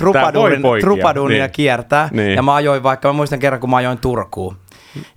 [0.62, 1.52] poikia, trupaduunia niin.
[1.52, 2.08] kiertää.
[2.12, 2.34] Niin.
[2.34, 4.56] Ja mä ajoin vaikka, mä muistan kerran, kun mä ajoin Turkuun.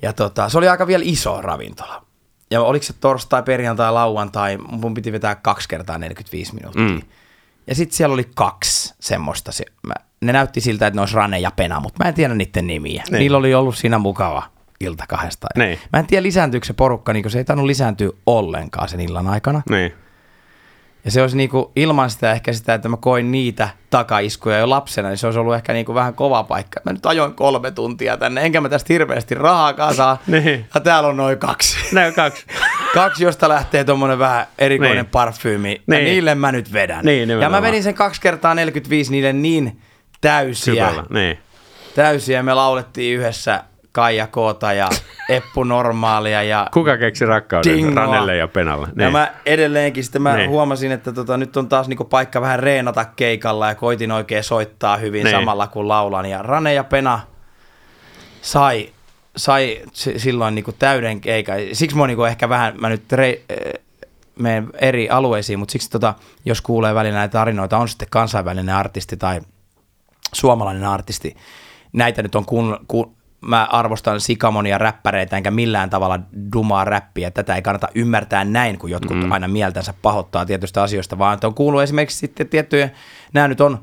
[0.02, 2.04] Ja tota, se oli aika vielä iso ravintola.
[2.52, 6.84] Ja oliko se torstai, perjantai, lauantai, mun piti vetää kaksi kertaa 45 minuuttia.
[6.84, 7.02] Mm.
[7.68, 9.52] Ja sitten siellä oli kaksi semmoista.
[9.52, 12.34] Se, mä, ne näytti siltä, että ne olisi Rane ja Pena, mutta mä en tiedä
[12.34, 13.04] niiden nimiä.
[13.10, 13.20] Niin.
[13.20, 14.44] Niillä oli ollut siinä mukava
[14.80, 15.48] ilta kahdesta.
[15.58, 15.80] Niin.
[15.94, 19.62] Mä en tiedä lisääntyykö se porukka, niin se ei tainnut lisääntyä ollenkaan sen illan aikana.
[19.70, 19.94] Niin.
[21.06, 25.10] Ja se olisi niinku, ilman sitä ehkä sitä, että mä koin niitä takaiskuja jo lapsena,
[25.10, 26.80] niin se olisi ollut ehkä niinku vähän kova paikka.
[26.84, 30.18] Mä nyt ajoin kolme tuntia tänne, enkä mä tästä hirveästi rahaa saa.
[30.28, 30.66] Niin.
[30.74, 31.78] Ja täällä on noin kaksi.
[31.92, 32.46] Näin kaksi.
[32.94, 35.06] kaksi, josta lähtee tuommoinen vähän erikoinen Niin.
[35.06, 35.72] parfyymi.
[35.72, 36.06] Ja Niin.
[36.06, 37.06] niille mä nyt vedän.
[37.06, 39.82] Niin, ja mä vedin sen kaksi kertaa 45 niille niin
[40.22, 40.74] täysiä.
[40.74, 41.04] Syvällä.
[41.10, 41.38] Niin.
[41.96, 42.44] Täysiä.
[42.44, 44.90] Me laulettiin yhdessä Kaija Koota ja
[45.30, 48.06] Eppu Normaalia ja Kuka keksi rakkauden Dingoa.
[48.06, 48.88] Ranelle ja Penalle?
[48.96, 50.50] Ja mä edelleenkin sitten mä Niin.
[50.50, 54.98] huomasin, että tota, nyt on taas niinku paikka vähän reenata keikalla ja koitin oikein soittaa
[54.98, 55.36] hyvin Niin.
[55.36, 56.26] samalla kun laulan.
[56.26, 57.20] Ja Rane ja Pena
[58.42, 58.90] sai,
[59.38, 61.58] sai si- silloin niinku täyden keikan.
[61.74, 63.74] Siksi oon niinku ehkä vähän, mä nyt re, eh,
[64.40, 66.14] menen eri alueisiin, mutta siksi tota,
[66.46, 69.42] jos kuulee välillä näitä tarinoita, on sitten kansainvälinen artisti tai
[70.34, 71.36] suomalainen artisti,
[71.94, 76.20] näitä nyt on kun, kun mä arvostan sikamonia räppäreitä, enkä millään tavalla
[76.54, 77.32] dumaa räppiä.
[77.32, 79.32] Tätä ei kannata ymmärtää näin, kun jotkut mm.
[79.32, 82.90] aina mieltänsä pahoittaa tietystä asioista, vaan että on kuullut esimerkiksi sitten tiettyjä,
[83.34, 83.80] nämä nyt on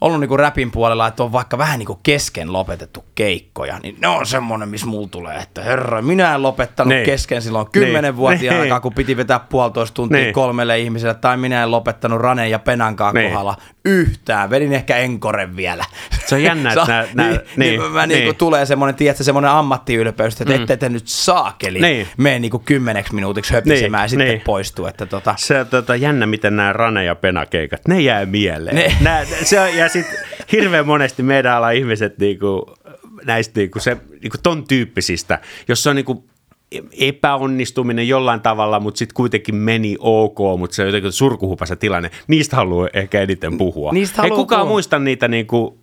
[0.00, 4.26] ollut niinku räpin puolella, että on vaikka vähän niinku kesken lopetettu keikkoja, niin ne on
[4.26, 7.04] semmoinen, missä mulla tulee, että herra, minä en lopettanut Niin.
[7.06, 8.80] kesken silloin kymmenenvuotiaana, Niin.
[8.82, 10.34] kun piti vetää puolitoista tuntia Niin.
[10.34, 13.28] kolmelle ihmiselle, tai minä en lopettanut Ranen ja Penankaan Niin.
[13.30, 15.84] kohdalla yhtään, vedin ehkä enkoren vielä.
[16.26, 18.36] Se on jännä, että nää- nää- niin, niin, niin, mä niinku niin.
[18.36, 20.60] tulee semmoinen, tiedätkö, semmoinen ammattiylpeys, että mm.
[20.60, 22.08] ette te nyt saakeli Niin.
[22.16, 24.40] mene niinku kymmeneksi minuutiksi höpisemään Niin, ja sitten niin.
[24.40, 24.86] poistuu.
[24.86, 28.76] Että tota, Se on tota, jännä, miten nämä Rane ja Pena keikat, ne jää mieleen.
[28.76, 30.18] Ne- Nää, se on, ja sitten
[30.52, 32.74] hirveän monesti meidän ala ihmiset niinku,
[33.24, 36.29] näistä niinku, se, niinku ton tyyppisistä, jos se on niinku
[37.00, 42.10] epäonnistuminen jollain tavalla, mutta sitten kuitenkin meni ok, mutta se on jotenkin surkuhupasa tilanne.
[42.28, 43.92] Niistä haluaa ehkä eniten puhua.
[43.92, 44.72] Niistä Ei kukaan puhua.
[44.74, 45.78] muista niitä niinku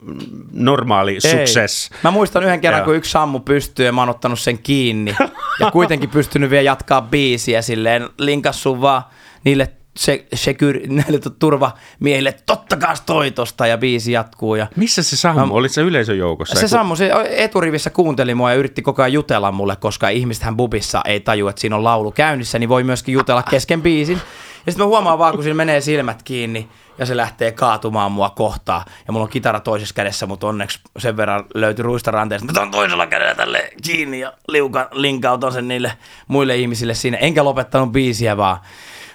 [0.54, 1.22] normaali Ei.
[1.22, 1.90] success.
[2.04, 2.86] Mä muistan yhden kerran, Joo.
[2.86, 5.16] kun yksi sammu pystyy ja mä oon ottanut sen kiinni.
[5.60, 9.02] ja kuitenkin pystynyt vielä jatkaa biisiä silleen, linkassu vaan
[9.44, 14.56] niille se, sekyr, näille tu- turvamiehille, totta kai toi tosta ja biisi jatkuu.
[14.56, 15.46] Ja Missä se Sammu?
[15.46, 16.56] Mä- Olit se yleisön joukossa?
[16.56, 20.58] se Kun- Sammu, se eturivissä kuunteli mua ja yritti koko ajan jutella mulle, koska ihmistähän
[20.58, 24.22] bubissa ei taju, että siinä on laulu käynnissä, niin voi myöskin jutella kesken biisin.
[24.66, 26.68] Ja sitten mä huomaan vaan, kun siinä menee silmät kiinni
[26.98, 28.86] ja se lähtee kaatumaan mua kohtaa.
[29.08, 32.46] Ja mulla on kitara toisessa kädessä, mutta onneksi sen verran löytyi ruistaranteesta.
[32.46, 35.92] Mä otan toisella kädellä tälle kiinni ja liukan, linkautan sen niille
[36.28, 37.18] muille ihmisille siinä.
[37.18, 38.58] Enkä lopettanut biisiä, vaan,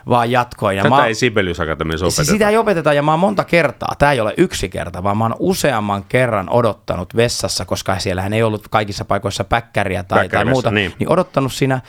[0.08, 0.76] vaan jatkoin.
[0.76, 2.24] Ja Tätä mä, ei Sibelius Akatemiassa opeteta.
[2.24, 5.24] sitä ei opeteta ja mä oon monta kertaa, tämä ei ole yksi kerta, vaan mä
[5.24, 10.70] oon useamman kerran odottanut vessassa, koska siellähän ei ollut kaikissa paikoissa päkkäriä tai, tai muuta,
[10.70, 10.94] niin.
[10.98, 11.12] niin.
[11.12, 11.80] odottanut siinä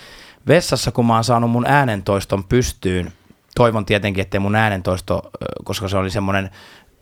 [0.47, 3.13] vessassa, kun mä oon saanut mun äänentoiston pystyyn.
[3.55, 5.31] Toivon tietenkin, ettei mun äänentoisto,
[5.63, 6.49] koska se oli semmoinen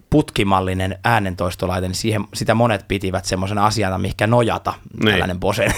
[0.09, 5.11] putkimallinen äänentoistolaite, niin siihen, sitä monet pitivät semmoisena asiana, mihinkä nojata, Niin.
[5.11, 5.67] tällainen Bose.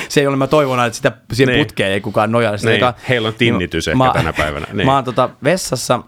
[0.08, 1.56] se ei ole, mä toivon, että sitä siihen Niin.
[1.58, 1.66] niin.
[1.66, 2.56] putkeen ei kukaan nojaa.
[2.56, 4.86] Sitä Niin, joka- heillä on tinnitys ehkä mä, tänä päivänä, niin.
[4.86, 6.00] Mä oon tota vessassa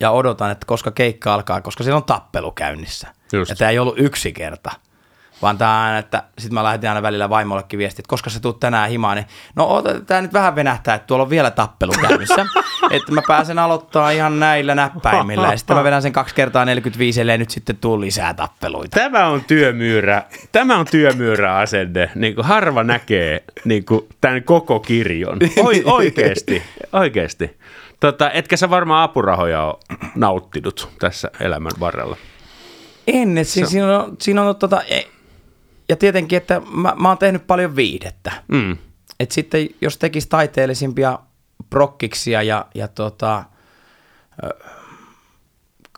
[0.00, 3.08] ja odotan, että koska keikka alkaa, koska siellä on tappelu käynnissä.
[3.32, 3.48] Just.
[3.50, 4.70] Ja tämä ei ollut yksi kerta.
[5.42, 8.90] Vaan tämä että sitten mä lähetin aina välillä vaimollekin viestiä, että koska sä tuut tänään
[8.90, 9.26] himaan, niin
[9.56, 12.46] no tämä nyt vähän venähtää, että tuolla on vielä tappelu käynnissä.
[12.90, 15.48] että mä pääsen aloittaa ihan näillä näppäimillä.
[15.50, 18.94] Ja sitten mä vedän sen kaksi kertaa 45, ellei nyt sitten tule lisää tappeluita.
[19.00, 20.22] Tämä on työmyyrä,
[20.52, 22.10] tämä on työmyyrä asenne.
[22.14, 25.38] Niin kuin harva näkee niin kuin tämän koko kirjon.
[25.64, 26.62] Oi, oikeasti,
[26.92, 27.58] oikeasti.
[28.00, 29.76] Tota, etkä sä varmaan apurahoja ole
[30.14, 32.16] nauttinut tässä elämän varrella.
[33.06, 35.15] En, että siinä, siinä on, siinä on tota, e-
[35.88, 38.32] ja tietenkin, että mä, mä oon tehnyt paljon viidettä.
[38.48, 38.76] Mm.
[39.20, 41.18] Et sitten jos tekisi taiteellisimpia
[41.70, 43.44] prokkiksia ja, ja tota,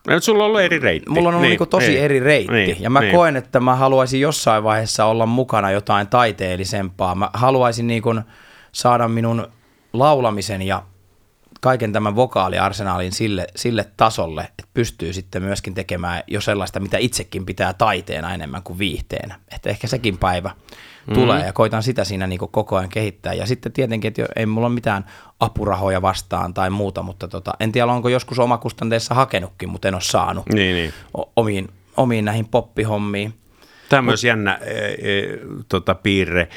[0.08, 1.10] No, Sulla on ollut eri reitti.
[1.10, 2.52] mulla on ollut niin, niinku tosi niin, eri reitti.
[2.52, 3.14] niin, ja mä niin.
[3.14, 7.14] koen, että mä haluaisin jossain vaiheessa olla mukana jotain taiteellisempaa.
[7.14, 8.14] Mä haluaisin niinku
[8.72, 9.48] saada minun
[9.92, 10.82] laulamisen ja
[11.60, 17.46] kaiken tämän vokaaliarsenaalin sille, sille tasolle, että pystyy sitten myöskin tekemään jo sellaista, mitä itsekin
[17.46, 19.40] pitää taiteena enemmän kuin viihteenä.
[19.54, 20.50] Että ehkä sekin päivä
[21.14, 23.32] tulee ja koitan sitä siinä niin koko ajan kehittää.
[23.34, 25.04] Ja sitten tietenkin, että ei mulla ole mitään
[25.40, 30.02] apurahoja vastaan tai muuta, mutta tota, en tiedä, onko joskus omakustanteessa hakenutkin, mutta en ole
[30.02, 30.92] saanut Niin, niin.
[31.18, 33.34] o- omiin, omiin näihin poppihommiin.
[33.88, 35.38] Tämä on myös jännä e, e,
[35.68, 36.48] tota, piirre.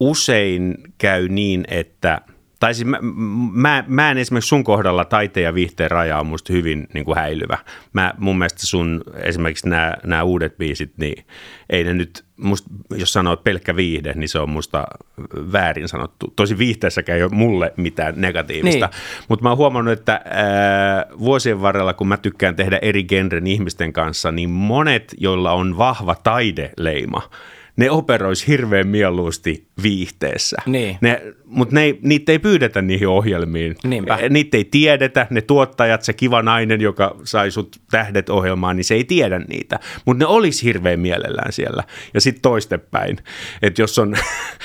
[0.00, 2.20] Usein käy niin, että
[2.62, 2.98] tai siis mä,
[3.52, 7.16] mä, mä en esimerkiksi sun kohdalla taiteen ja viihteen raja on musta hyvin niin kuin
[7.16, 7.58] häilyvä.
[7.92, 11.24] Mä, mun mielestä sun esimerkiksi nämä, nämä uudet biisit, niin
[11.70, 14.86] ei ne nyt, musta, jos sanoo pelkkä viihde, niin se on musta
[15.52, 16.32] väärin sanottu.
[16.36, 18.86] Tosi viihteessäkään ei ole mulle mitään negatiivista.
[18.86, 19.26] Niin.
[19.28, 23.92] Mutta mä oon huomannut, että ää, vuosien varrella, kun mä tykkään tehdä eri genren ihmisten
[23.92, 27.22] kanssa, niin monet, joilla on vahva taideleima,
[27.76, 30.56] ne operoisi hirveän mieluusti viihteessä.
[30.66, 30.98] Niin.
[31.00, 33.76] Ne, mutta ne, niitä ei pyydetä niihin ohjelmiin.
[33.84, 34.18] Niinpä.
[34.30, 38.94] Niitä ei tiedetä, ne tuottajat, se kiva nainen, joka sai sut tähdet ohjelmaan, niin se
[38.94, 39.78] ei tiedä niitä.
[40.04, 41.84] Mutta ne olisi hirveän mielellään siellä.
[42.14, 43.18] Ja sitten toistepäin.
[43.62, 44.16] Että jos on,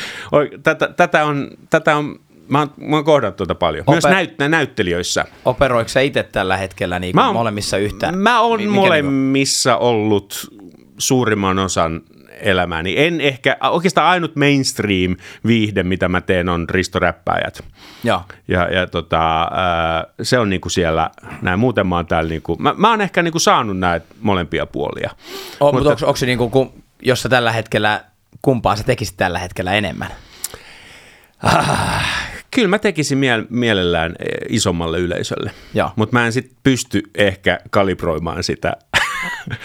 [0.64, 3.84] tätä, tätä on, tätä on Mä oon, mä oon kohdannut tuota paljon.
[3.88, 5.26] Oper- Myös näyt, näyttelijöissä.
[5.46, 8.12] Operoiko sä itse tällä hetkellä niin mä oon, molemmissa yhtä?
[8.12, 10.56] Mä oon Mikä molemmissa niin ollut
[10.98, 12.02] suurimman osan
[12.42, 12.94] elämääni.
[12.98, 15.16] En ehkä, oikeastaan ainut mainstream
[15.48, 17.64] viihde, mitä mä teen, on Risto Räppäjät.
[18.04, 19.52] Ja, ja, ja tota,
[20.22, 21.10] se on niinku siellä,
[21.42, 25.10] näin muuten mä oon täällä, niinku, mä, mä oon ehkä niinku saanut näitä molempia puolia.
[25.60, 28.04] O, mutta, mutta onko, onko se niinku, jos sä tällä hetkellä,
[28.42, 30.10] kumpaa sä tekisit tällä hetkellä enemmän?
[31.44, 32.06] Ah,
[32.56, 34.16] kyllä mä tekisin miel- mielellään
[34.50, 35.52] isommalle yleisölle,
[35.96, 38.74] mutta mä en sitten pysty ehkä kalibroimaan sitä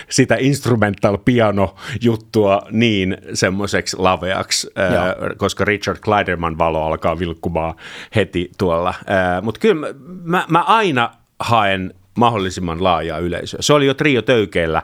[0.09, 7.75] sitä instrumental piano juttua niin semmoiseksi laveaksi, ää, koska Richard Kleiderman valo alkaa vilkkumaan
[8.15, 8.95] heti tuolla.
[9.43, 9.87] Mutta kyllä
[10.23, 13.63] mä, mä aina haen mahdollisimman laajaa yleisöä.
[13.63, 14.83] Se oli jo Trio Töykeillä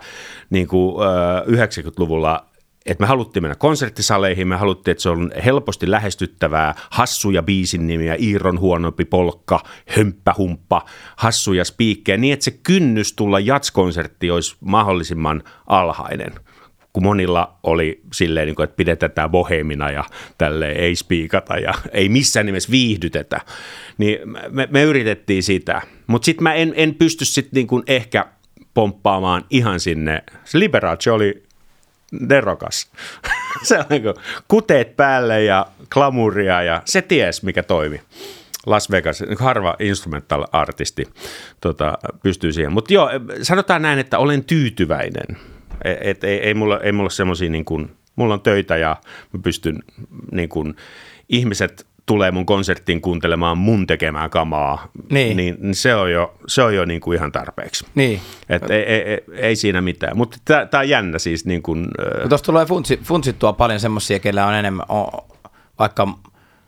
[0.51, 2.48] niin kuin, äh, 90-luvulla
[2.89, 8.17] että me haluttiin mennä konserttisaleihin, me haluttiin, että se on helposti lähestyttävää, hassuja biisin nimiä,
[8.21, 10.85] Iiron huonompi polkka, hömppähumppa,
[11.17, 16.33] hassuja spiikkejä, niin että se kynnys tulla jatskonsertti olisi mahdollisimman alhainen
[16.93, 20.05] kun monilla oli silleen, niin että pidetään tämä bohemina ja
[20.39, 23.41] tälle ei spiikata ja ei missään nimessä viihdytetä,
[23.99, 24.19] niin
[24.51, 25.83] me, me yritettiin sitä.
[26.07, 28.27] Mutta sitten mä en, en pysty sitten niin ehkä
[28.75, 30.23] pomppaamaan ihan sinne.
[30.45, 31.48] Se Liberace oli
[32.13, 32.91] nerokas.
[33.69, 34.15] se on niin kuin
[34.49, 38.01] kuteet päälle ja klamuria ja se ties, mikä toimi.
[38.67, 41.09] Las Vegas, niin harva instrumental artisti
[41.61, 42.73] tota, pystyy siihen.
[42.73, 43.11] Mutta joo,
[43.43, 45.37] sanotaan näin, että olen tyytyväinen.
[45.85, 48.97] Et, et, ei, ei mulla, ei mulla semmoisia, niin kuin, mulla on töitä ja
[49.33, 49.83] mä pystyn,
[50.33, 50.77] niin kuin,
[51.29, 56.63] ihmiset tulee mun konserttiin kuuntelemaan mun tekemää kamaa, niin, niin, niin se on jo, se
[56.63, 57.87] on jo niin kuin ihan tarpeeksi.
[57.95, 58.21] Niin.
[58.49, 60.39] Et ei, ei, ei, ei siinä mitään, mutta
[60.71, 61.45] tämä on jännä siis.
[61.45, 61.89] Niin kuin,
[62.23, 62.29] äh...
[62.29, 65.07] Tuossa tulee funtsi, funtsittua paljon semmoisia, kellä on enemmän, on,
[65.79, 66.09] vaikka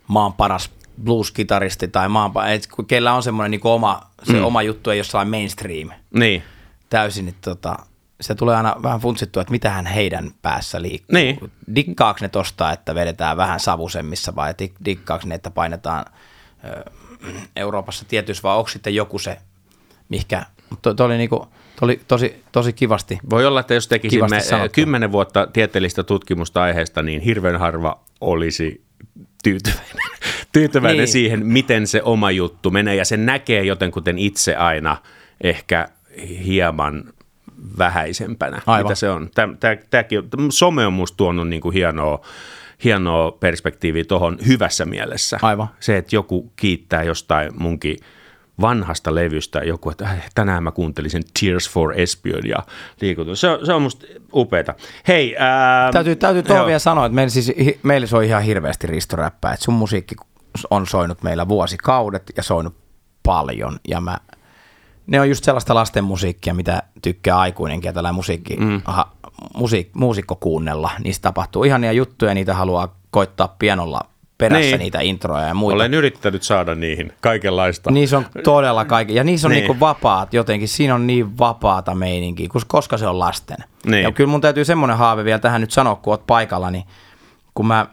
[0.08, 0.70] maan paras
[1.04, 4.44] blues-kitaristi tai maan, et, kellä on semmoinen niin oma, se mm.
[4.44, 5.90] oma juttu, ei jossain mainstream.
[6.14, 6.42] Niin.
[6.90, 7.76] Täysin, että tota,
[8.20, 11.14] se tulee aina vähän funtsittua, että mitähän heidän päässä liikkuu.
[11.14, 11.50] Niin.
[11.74, 14.54] Dikkaako ne tosta, että vedetään vähän savusemmissa vai
[14.84, 16.04] dikkaako ne, että painetaan
[17.56, 19.36] Euroopassa tietysti, vai onko sitten joku se,
[20.08, 21.48] mikä, mutta to, oli, niinku,
[21.80, 24.40] oli tosi, tosi kivasti Voi olla, että jos tekisimme
[24.72, 28.84] kymmenen vuotta tieteellistä tutkimusta aiheesta, niin hirveän harva olisi
[29.42, 29.96] tyytyväinen,
[30.52, 31.08] tyytyväinen niin.
[31.08, 34.96] siihen, miten se oma juttu menee, ja se näkee jotenkuten itse aina
[35.40, 35.88] ehkä
[36.44, 37.04] hieman
[37.78, 38.86] vähäisempänä, Aivan.
[38.86, 39.30] mitä se on.
[39.90, 42.20] Tämäkin, some on musta tuonut niin kuin hienoa,
[42.84, 45.38] hienoa perspektiiviä tuohon hyvässä mielessä.
[45.42, 45.68] Aivan.
[45.80, 47.96] Se, että joku kiittää jostain munkin
[48.60, 52.58] vanhasta levystä joku, että äh, tänään mä kuuntelisin Tears for Espion ja
[53.00, 53.36] liikutun.
[53.36, 54.74] Se, on, se on musta upeeta.
[55.08, 57.52] Hei, ää, Täytyy, täytyy tuohon vielä sanoa, että meillä, siis,
[57.82, 60.14] meillä soi ihan hirveästi ristoräppää, että sun musiikki
[60.70, 62.76] on soinut meillä vuosikaudet ja soinut
[63.22, 64.18] paljon ja mä
[65.10, 68.82] ne on just sellaista lasten musiikkia, mitä tykkää aikuinenkin ja tällainen musiikki, mm.
[68.84, 69.12] aha,
[69.54, 70.90] musiik, muusikko kuunnella.
[71.04, 74.00] Niistä tapahtuu ihania juttuja, niitä haluaa koittaa pianolla
[74.38, 74.78] perässä niin.
[74.78, 75.74] niitä introja ja muita.
[75.74, 77.90] Olen yrittänyt saada niihin kaikenlaista.
[77.90, 79.60] Niissä on todella kaikki, ja niissä on niin.
[79.60, 83.58] niinku vapaat jotenkin, siinä on niin vapaata meininkiä, koska se on lasten.
[83.86, 84.02] Niin.
[84.02, 86.84] Ja kyllä mun täytyy semmoinen haave vielä tähän nyt sanoa, kun oot paikalla, niin
[87.54, 87.86] kun mä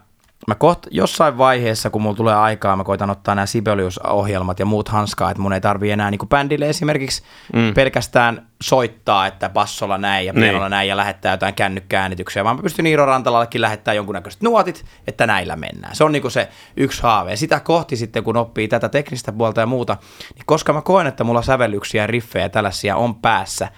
[0.48, 4.88] mä koht, jossain vaiheessa, kun mulla tulee aikaa, mä koitan ottaa nämä Sibelius-ohjelmat ja muut
[4.88, 7.22] hanskaa, että mun ei tarvii enää niin kuin bändille esimerkiksi
[7.52, 7.74] mm.
[7.74, 10.70] pelkästään soittaa, että bassolla näin ja pianolla niin.
[10.70, 15.56] näin ja lähettää jotain kännykkääänityksiä, vaan mä pystyn Iiro Rantalallekin lähettää jonkunnäköiset nuotit, että näillä
[15.56, 15.96] mennään.
[15.96, 17.30] Se on niin kuin se yksi haave.
[17.30, 19.96] Ja sitä kohti sitten, kun oppii tätä teknistä puolta ja muuta,
[20.34, 23.68] niin koska mä koen, että mulla sävellyksiä, riffejä ja tällaisia on päässä,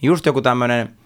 [0.00, 0.97] niin just joku tämmöinen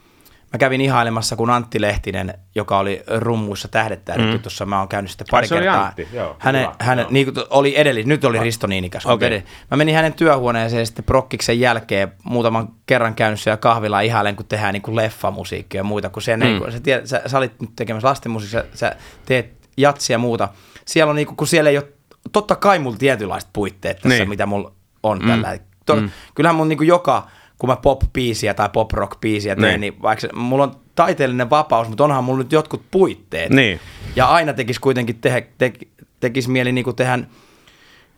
[0.52, 4.42] mä kävin ihailemassa, kun Antti Lehtinen, joka oli rummuissa tähdettähdetty mm.
[4.42, 5.86] tuossa, mä oon käynyt sitten pari se oli kertaa.
[5.86, 7.10] Antti, joo, hänen, hyvä, hänen, joo.
[7.12, 9.06] niin kuin oli edellis, nyt oli Risto Niinikäs.
[9.06, 9.28] Okei.
[9.28, 14.46] edellis- Mä menin hänen työhuoneeseen sitten prokkiksen jälkeen muutaman kerran käynyt siellä kahvilla ihailen, kun
[14.46, 16.48] tehdään niin kuin leffamusiikkia ja muita, kun siellä, mm.
[16.50, 18.96] niin kuin, sä, tiedät, sä, sä, olit nyt tekemässä lastenmusiikkia, sä, sä
[19.26, 20.48] teet jatsia ja muuta.
[20.84, 21.88] Siellä on niin kuin, kun siellä ei ole,
[22.32, 24.28] totta kai mulla tietynlaiset puitteet tässä, Niin.
[24.28, 24.72] mitä mulla
[25.02, 25.28] on mm.
[25.28, 25.72] tällä hetkellä.
[25.86, 26.10] To, mm.
[26.34, 27.26] Kyllähän mun niin kuin joka,
[27.62, 29.80] kun mä pop-biisiä tai pop-rock-biisiä teen, Niin.
[29.80, 33.50] niin vaikka se, mulla on taiteellinen vapaus, mutta onhan mulla nyt jotkut puitteet.
[33.50, 33.80] Niin.
[34.16, 35.72] Ja aina tekisi kuitenkin tehdä, te,
[36.20, 37.18] tekisi mieli niin kuin tehdä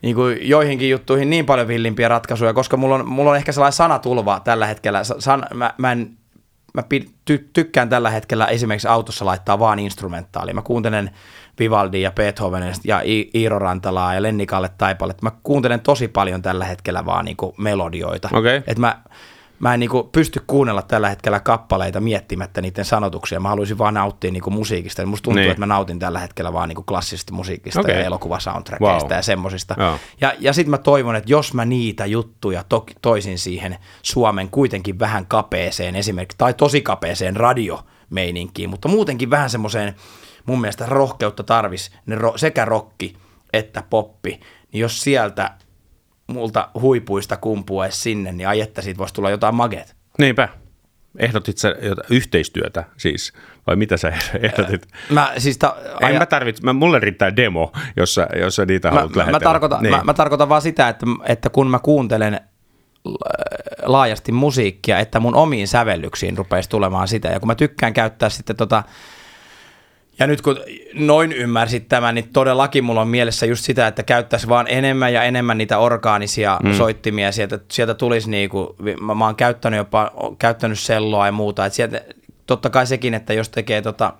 [0.02, 3.72] niin kuin joihinkin juttuihin niin paljon villimpiä ratkaisuja, koska mulla on, mulla on ehkä sellainen
[3.72, 5.04] sanatulva tällä hetkellä.
[5.04, 6.10] Sa- San, mä, mä, en,
[6.74, 10.54] mä pid, ty, tykkään tällä hetkellä esimerkiksi autossa laittaa vaan instrumentaalia.
[10.54, 11.10] Mä kuuntelen
[11.58, 15.14] Vivaldi ja Beethovenin ja I- Iiro Rantalaa ja Lenni Kalle Taipalle.
[15.22, 18.28] Mä kuuntelen tosi paljon tällä hetkellä vaan niin kuin melodioita.
[18.32, 18.62] Okei.
[18.66, 18.98] Et mä,
[19.58, 23.40] mä en niinku pysty kuunnella tällä hetkellä kappaleita miettimättä niiden sanotuksia.
[23.40, 25.06] Mä haluaisin vaan nauttia niinku musiikista.
[25.06, 25.50] Musta tuntuu, Niin.
[25.50, 27.94] että mä nautin tällä hetkellä vaan niinku klassisesta musiikista Okei.
[27.94, 29.16] ja elokuvasoundtrackeista Wow.
[29.16, 29.74] ja semmosista.
[29.78, 29.98] Joo.
[30.20, 34.98] Ja, ja sitten mä toivon, että jos mä niitä juttuja to, toisin siihen Suomen kuitenkin
[34.98, 39.94] vähän kapeeseen esimerkiksi, tai tosi kapeeseen radiomeininkiin, mutta muutenkin vähän semmoiseen
[40.46, 43.16] mun mielestä rohkeutta tarvis, ne ro, sekä rokki
[43.52, 44.40] että poppi,
[44.72, 45.50] niin jos sieltä
[46.26, 49.96] multa huipuista kumpuaisi sinne, niin ai että siitä voisi tulla jotain maget.
[50.18, 50.48] Niinpä.
[51.18, 53.32] Ehdotit sä jotain yhteistyötä siis,
[53.66, 54.08] vai mitä sä
[54.42, 54.86] ehdotit?
[55.10, 58.66] Mä siis ta, En aja- mä tarvitse, mä, mulle riittää demo, jos sä, jos sä
[58.66, 59.40] niitä mä, haluat mä, lähetellä.
[59.40, 59.94] tarkoitan, Niin.
[59.96, 62.40] mä, mä tarkoitan vaan sitä, että, että kun mä kuuntelen
[63.04, 63.18] la-
[63.82, 67.28] laajasti musiikkia, että mun omiin sävellyksiin rupeisi tulemaan sitä.
[67.28, 68.82] Ja kun mä tykkään käyttää sitten tota,
[70.18, 70.60] ja nyt kun
[70.94, 75.22] noin ymmärsit tämän, niin todellakin mulla on mielessä just sitä, että käyttäisi vaan enemmän ja
[75.22, 76.72] enemmän niitä orgaanisia mm.
[76.74, 77.32] soittimia.
[77.32, 81.66] Sieltä, sieltä tulisi niinku, mä, mä oon käyttänyt jopa, käyttänyt selloa ja muuta.
[81.66, 82.04] Et sieltä,
[82.46, 84.14] totta kai sekin, että jos tekee tota,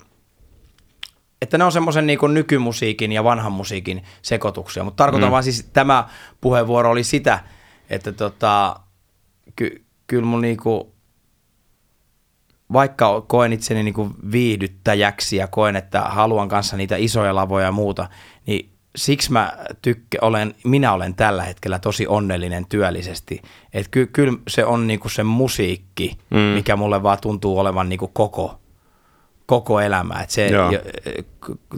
[1.43, 4.85] että ne on semmoisen niin nykymusiikin ja vanhan musiikin sekoituksia.
[4.85, 5.33] Mutta tarkoitan mm.
[5.33, 6.09] vaan siis, tämä
[6.41, 7.39] puheenvuoro oli sitä,
[7.91, 8.77] että tota,
[9.57, 10.94] ky, kyllä mun niinku,
[12.75, 18.09] vaikka koen itseni niinku viihdyttäjäksi ja koen, että haluan kanssa niitä isoja lavoja ja muuta,
[18.47, 19.53] niin siksi mä
[19.83, 23.43] tykkä, olen, minä olen tällä hetkellä tosi onnellinen työllisesti.
[23.73, 26.39] Että ky, kyllä se on niinku se musiikki, mm.
[26.39, 28.59] mikä mulle vaan tuntuu olevan niinku koko
[29.47, 30.23] koko elämä.
[30.23, 30.73] Et se, Joo.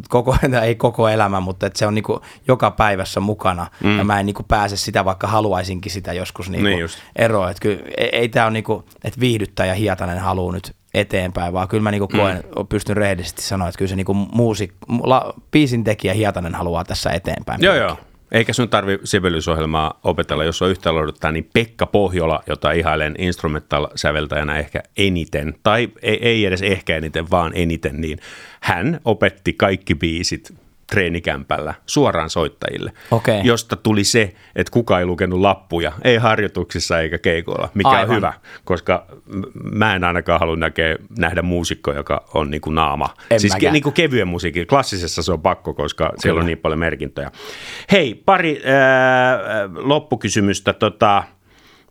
[0.09, 3.67] koko, ei koko elämä, mutta et se on niinku joka päivässä mukana.
[3.85, 3.99] Mm.
[3.99, 6.99] Ja mä en niinku pääse sitä, vaikka haluaisinkin sitä joskus niinku Niin just.
[7.17, 7.51] eroa.
[7.51, 11.83] Et kyllä, ei, ei tämä ole niinku, että viihdyttäjä Hietanen haluaa nyt eteenpäin, vaan kyllä
[11.83, 12.67] mä niinku koen, mm.
[12.69, 14.73] pystyn rehellisesti sanoa, että kyllä se niinku muusik,
[15.03, 17.63] la, biisin tekijä Hietanen haluaa tässä eteenpäin.
[17.63, 17.97] Joo, joo.
[18.33, 24.59] Eikä sun tarvi sivellysohjelmaa opetella, jos on yhtä odottaa, niin Pekka Pohjola, jota ihailen instrumental-säveltäjänä
[24.59, 28.19] ehkä eniten, tai ei, ei edes ehkä eniten, vaan eniten, niin
[28.61, 30.55] hän opetti kaikki biisit
[30.87, 33.41] treenikämpällä suoraan soittajille, Okei.
[33.45, 38.11] josta tuli se, että kuka ei lukenut lappuja, ei harjoituksissa eikä keikoilla, mikä Aivan.
[38.11, 38.33] on hyvä,
[38.65, 39.07] koska
[39.73, 43.15] mä en ainakaan halua näkeä, nähdä muusikko, joka on niin kuin naama.
[43.31, 43.73] En siis mäkään.
[43.73, 47.31] niin kuin kevyen musiikin, klassisessa se on pakko, koska siellä on niin paljon merkintöjä.
[47.93, 50.73] Hei, pari äh, loppukysymystä.
[50.73, 51.23] Tota,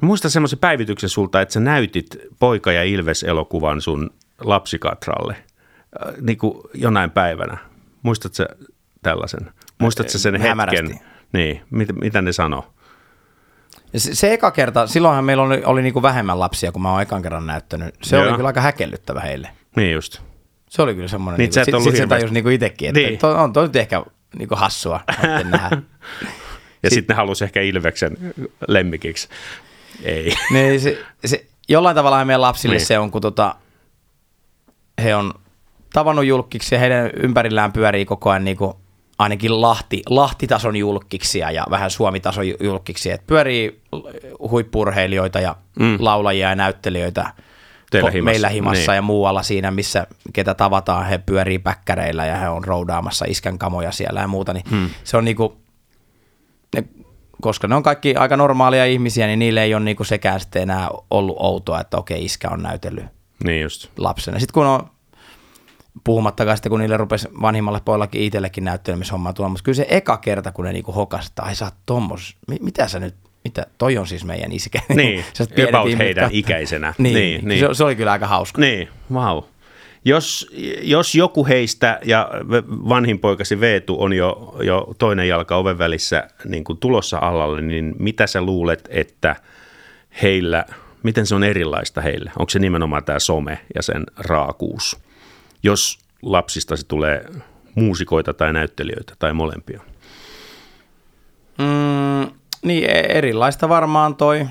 [0.02, 4.10] muista semmoisen päivityksen sulta, että sä näytit Poika ja Ilves-elokuvan sun
[4.42, 7.58] lapsikatralle äh, niin kuin jonain päivänä.
[8.04, 8.44] Muistatko
[9.10, 9.52] tällaisen?
[9.82, 10.84] Muistatko sen Hämärästi.
[10.84, 11.00] hetken?
[11.34, 12.74] Niin, mitä, mitä ne sanoo?
[13.96, 17.22] Se, se eka kerta, silloinhan meillä oli, oli niinku vähemmän lapsia, kun mä oon ekan
[17.22, 17.96] kerran näyttänyt.
[18.04, 18.26] Se Joo.
[18.28, 19.50] oli kyllä aika häkellyttävä heille.
[19.76, 20.22] Niin just.
[20.70, 23.18] Se oli kyllä semmoinen, Niin, niin, sä et sit, sit tajus niinku itsekin, että Niin.
[23.20, 24.04] toi, on toi nyt ehkä
[24.38, 25.00] niinku hassua
[25.44, 25.78] nähdä.
[26.84, 28.18] Ja sitten ne halusi ehkä Ilveksen
[28.68, 29.28] lemmikiksi.
[30.04, 30.34] Ei.
[30.54, 32.86] niin se, se, jollain tavalla meidän lapsille Niin.
[32.86, 33.56] se on, kun tota,
[35.04, 35.34] he on
[35.94, 38.80] tavannut julkkiksi ja heidän ympärillään pyörii koko ajan niinku
[39.20, 43.16] ainakin Lahti, Lahtitason julkkiksia ja vähän Suomitason ju- julkkiksia.
[43.16, 43.82] Et pyörii
[44.52, 45.98] huippurheilijoita ja mm.
[46.00, 47.32] laulajia ja näyttelijöitä
[47.92, 48.26] Teillä himassa.
[48.32, 48.96] meillä himassa Niin.
[48.96, 53.92] ja muualla siinä, missä ketä tavataan, he pyörii päkkäreillä ja he on roudaamassa iskän kamoja
[53.92, 54.54] siellä ja muuta.
[54.54, 54.90] Niin mm.
[55.04, 55.58] Se on niinku,
[56.76, 56.84] ne,
[57.42, 60.90] koska ne on kaikki aika normaalia ihmisiä, niin niille ei ole niinku sekään sitten enää
[61.12, 63.06] ollut outoa, että okei, iskä on näytellyt
[63.44, 63.90] Niin just.
[63.98, 64.40] lapsena.
[64.40, 64.90] Sitten kun on,
[66.04, 70.52] puhumattakaan sitten, kun niille rupesi vanhimmalle poillakin itsellekin näyttelemishommaa tulla, mutta kyllä se eka kerta,
[70.52, 73.98] kun ne niinku hokas, että ai sä oot tommos, mi- mitä sä nyt, mitä, toi
[73.98, 74.82] on siis meidän iskä.
[74.96, 75.24] Niin,
[75.56, 76.40] pienet about heidän katsoo.
[76.40, 76.94] ikäisenä.
[76.98, 77.60] Niin, Niin, niin, niin.
[77.60, 78.62] Se, se, oli kyllä aika hauska.
[78.62, 79.44] Niin, wow.
[80.08, 80.50] Jos,
[80.82, 82.30] jos joku heistä ja
[82.90, 87.96] vanhin poikasi Veetu on jo, jo toinen jalka oven välissä niin kuin tulossa allalle, niin
[88.00, 89.36] mitä sä luulet, että
[90.22, 90.66] heillä
[91.04, 92.32] miten se on erilaista heille?
[92.40, 94.98] Onko se nimenomaan tämä some ja sen raakuus?
[95.66, 97.26] Jos lapsista se tulee
[97.76, 99.82] muusikoita tai näyttelijöitä tai molempia.
[101.58, 102.32] Mm,
[102.64, 104.46] niin, e- erilaista varmaan toi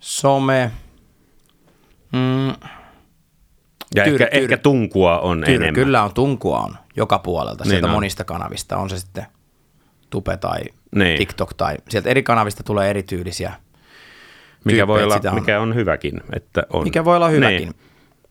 [0.00, 0.70] some.
[2.12, 2.48] Mm,
[3.94, 5.74] Ja Tyr- ehkä, tyr- ehkä tunkua on Kyllä, enemmän.
[5.74, 7.92] kyllä on tunkua on joka puolelta, sieltä on.
[7.92, 9.26] monista kanavista, on se sitten
[10.10, 10.60] Tupe tai
[10.94, 11.18] Niin.
[11.18, 13.52] TikTok tai sieltä eri kanavista tulee erityylisiä.
[14.64, 15.34] mikä, voi olla, on.
[15.34, 16.20] mikä on hyväkin.
[16.36, 16.84] Että on.
[16.84, 17.58] Mikä voi olla hyväkin.
[17.68, 17.74] Niin.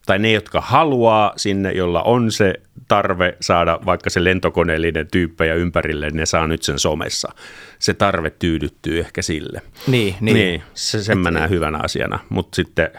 [0.06, 2.54] Tai ne, jotka haluaa sinne, jolla on se
[2.88, 7.32] tarve saada vaikka se lentokoneellinen tyyppejä ympärille, ne saa nyt sen somessa.
[7.78, 9.62] Se tarve tyydyttyy ehkä sille.
[9.86, 10.34] Niin, niin.
[10.34, 12.18] niin se, sen mä näen hyvänä asiana.
[12.28, 12.90] Mutta sitten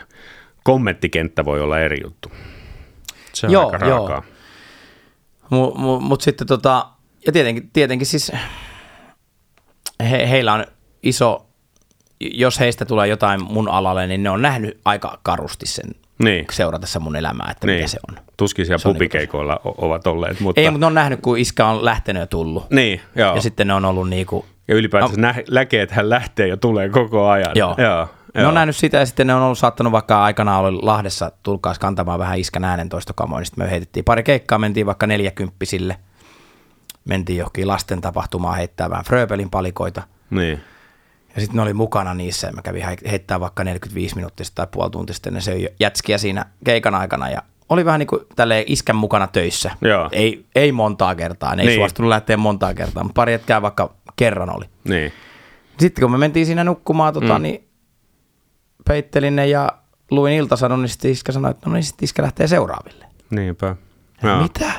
[0.63, 2.31] kommenttikenttä voi olla eri juttu.
[3.33, 3.97] Se on Joo, aika joo.
[3.97, 4.23] raakaa.
[5.49, 6.87] Mutta mu, mut sitten tota,
[7.25, 8.31] ja tietenkin, tietenkin siis
[10.09, 10.65] he, heillä on
[11.03, 11.45] iso,
[12.19, 16.45] jos heistä tulee jotain mun alalle, niin ne on nähnyt aika karusti sen Niin.
[16.51, 17.77] seuratessa mun elämää, että niin.
[17.77, 18.17] mikä se on.
[18.37, 20.39] Tuskin siellä Se on pubikeikoilla o- ovat olleet.
[20.39, 20.61] Mutta...
[20.61, 22.69] Ei, mutta ne on nähnyt, kun iskä on lähtenyt ja tullut.
[22.69, 23.35] Niin, joo.
[23.35, 25.33] Ja sitten ne on ollut niinku, Ja ylipäätään no.
[25.51, 27.51] näkee, että hän lähtee ja tulee koko ajan.
[27.55, 27.75] Joo.
[27.77, 28.07] joo.
[28.35, 31.79] ne on nähnyt sitä ja sitten ne on ollut saattanut vaikka aikanaan oli Lahdessa, tulkaas
[31.79, 35.97] kantamaan vähän iskän äänentoistokamoin, niin sitten me heitettiin pari keikkaa, mentiin vaikka neljäkymppisille,
[37.05, 40.03] mentiin johonkin lasten tapahtumaan heittää vähän Fröbelin palikoita.
[40.29, 40.61] Niin.
[41.35, 44.67] Ja sitten ne oli mukana niissä ja mä kävin hei- heittää vaikka 45 minuuttia tai
[44.71, 48.63] puoli tuntia sitten ne söi jätskiä siinä keikan aikana ja oli vähän niin kuin tälleen
[48.67, 49.71] iskän mukana töissä.
[49.81, 50.09] Joo.
[50.11, 51.79] Ei, ei montaa kertaa, ne ei Niin.
[51.79, 54.65] suostunut lähteä montaa kertaa, mutta pari jätkää vaikka kerran oli.
[54.83, 55.11] Niin.
[55.79, 57.43] Sitten kun me mentiin siinä nukkumaan, tota, mm.
[57.43, 57.67] niin
[58.87, 59.69] peittelin ne ja
[60.11, 63.05] luin iltasadun, niin sitten iskä sanoi, että no niin sitten iskä lähtee seuraaville.
[63.29, 63.75] Niinpä.
[64.23, 64.37] Ja.
[64.41, 64.71] Mitä?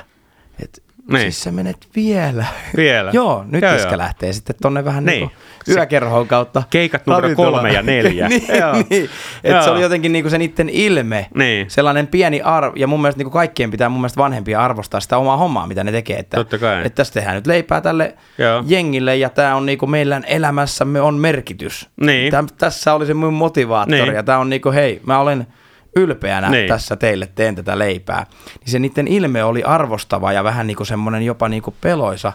[0.62, 1.20] Et, Niin.
[1.20, 2.44] Siis sä menet vielä.
[2.76, 3.10] Vielä?
[3.20, 3.98] joo, nyt Joo, iskä joo.
[3.98, 5.20] lähtee sitten tonne vähän niin.
[5.20, 5.30] Niin.
[5.66, 6.62] niin yökerhon kautta.
[6.70, 8.28] Keikat numero kolme ja neljä.
[8.28, 8.72] niin, Joo.
[8.90, 9.10] niin.
[9.44, 9.62] Et Joo.
[9.62, 11.26] se oli jotenkin niinku se niiden ilme.
[11.34, 11.70] Niin.
[11.70, 15.36] Sellainen pieni arvo, ja mun mielestä niinku kaikkien pitää mun mielestä vanhempia arvostaa sitä omaa
[15.36, 16.18] hommaa, mitä ne tekee.
[16.18, 16.78] Että, Totta kai.
[16.86, 18.64] Että tässä tehdään nyt leipää tälle Joo.
[18.66, 21.88] jengille, ja tämä on niinku meidän elämässämme on merkitys.
[22.00, 22.30] Niin.
[22.30, 24.14] Täm, tässä oli se mun motivaattori, Niin.
[24.14, 25.46] ja tämä on niinku, hei, mä olen
[25.96, 26.68] ylpeänä Niin.
[26.68, 28.26] tässä teille teen tätä leipää.
[28.60, 32.32] Niin se niiden ilme oli arvostava ja vähän niinku semmoinen jopa niinku peloisa.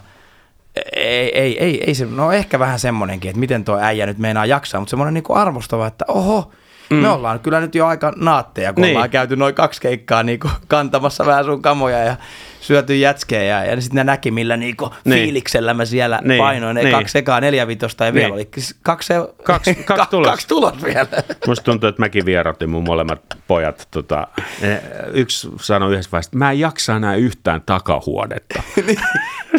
[0.96, 4.46] Ei, ei, ei, ei se, no ehkä vähän semmoinenkin, että miten tuo äijä nyt meinaa
[4.46, 6.50] jaksaa, mutta semmoinen niinku arvostava, että oho,
[6.90, 6.96] mm.
[6.96, 8.86] me ollaan kyllä nyt jo aika naatteja, kun Niin.
[8.88, 8.96] niin.
[8.96, 12.16] ollaan käyty noin kaksi keikkaa niinku kantamassa vähän sun kamoja ja
[12.60, 14.96] syöty jätskejä ja, ja sitten ne näki, millä niinku Niin.
[15.04, 15.22] niin.
[15.24, 16.28] fiiliksellä mä siellä Niin.
[16.28, 16.38] niin.
[16.38, 16.94] painoin, ne Niin.
[16.96, 18.14] kaksi sekaa neljävitosta ja Niin.
[18.20, 18.44] vielä oli
[18.82, 20.26] kaksi, Kaksi- kaksi tulos.
[20.28, 21.06] kaksi tulos vielä.
[21.46, 23.88] Musta tuntuu, että mäkin vierotin mun molemmat pojat.
[23.90, 24.28] Tota,
[25.12, 28.62] yksi sanoi yhdessä vaiheessa, että mä en jaksa enää yhtään takahuonetta.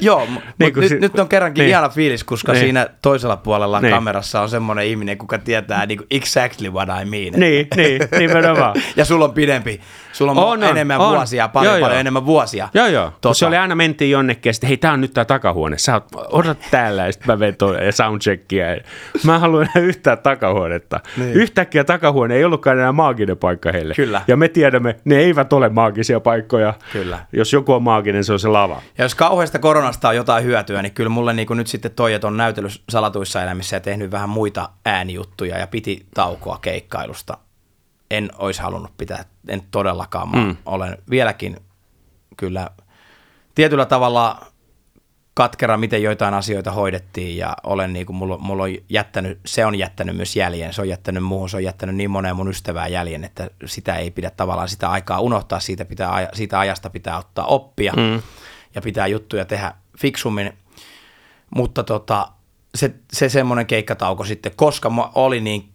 [0.01, 1.65] Joo, mutta Niin kuin nyt, si- nyt on kerrankin niin.
[1.65, 1.71] niin.
[1.71, 2.57] ihana fiilis, koska Niin.
[2.59, 2.65] niin.
[2.65, 3.83] siinä toisella puolella Niin.
[3.83, 3.93] niin.
[3.95, 7.33] kamerassa on semmoinen ihminen, kuka tietää niin exactly what I mean.
[7.39, 8.75] niin, niin, nimenomaan.
[8.95, 9.81] Ja sulla on pidempi,
[10.13, 11.09] sulla on on, enemmän on.
[11.15, 11.99] vuosia, paljon, Joo, paljon joo.
[11.99, 12.69] enemmän vuosia.
[12.73, 13.11] Joo, joo.
[13.21, 13.33] Tota.
[13.33, 15.77] Se oli aina mentiin jonnekin ja sitten, hei, tää on nyt tää takahuone.
[15.77, 18.75] Sä oot, odot täällä ja sitten mä vein ja soundcheckia.
[18.75, 18.81] Ja
[19.25, 20.99] mä en halua enää yhtään takahuonetta.
[21.17, 21.33] Niin.
[21.33, 23.93] Yhtäkkiä takahuone ei ollutkaan enää maaginen paikka heille.
[23.93, 24.21] Kyllä.
[24.27, 26.73] Ja me tiedämme, ne eivät ole maagisia paikkoja.
[26.91, 27.19] Kyllä.
[27.33, 28.81] Jos joku on maaginen, se on se lava.
[28.97, 32.27] Ja jos kauheasta koronasta on jotain hyötyä, niin kyllä mulle niin nyt sitten toi, että
[32.27, 37.37] on näytellyt salatuissa elämissä ja tehnyt vähän muita äänijuttuja ja piti taukoa keikkailusta.
[38.11, 40.29] En olisi halunnut pitää, en todellakaan.
[40.29, 40.55] Mä mm.
[40.65, 41.57] olen vieläkin
[42.37, 42.69] kyllä
[43.55, 44.51] tietyllä tavalla
[45.33, 49.75] katkera, miten joitain asioita hoidettiin ja olen niin kuin, mulla, mulla on jättänyt, se on
[49.75, 53.23] jättänyt myös jäljen, se on jättänyt muuhun, se on jättänyt niin moneen mun ystävää jäljen,
[53.23, 57.93] että sitä ei pidä tavallaan sitä aikaa unohtaa, siitä, pitää, siitä ajasta pitää ottaa oppia
[57.97, 58.21] mm.
[58.75, 60.53] ja pitää juttuja tehdä fiksummin,
[61.55, 62.27] mutta tota,
[62.75, 65.70] se, se semmoinen keikkatauko sitten, koska mä oli niin,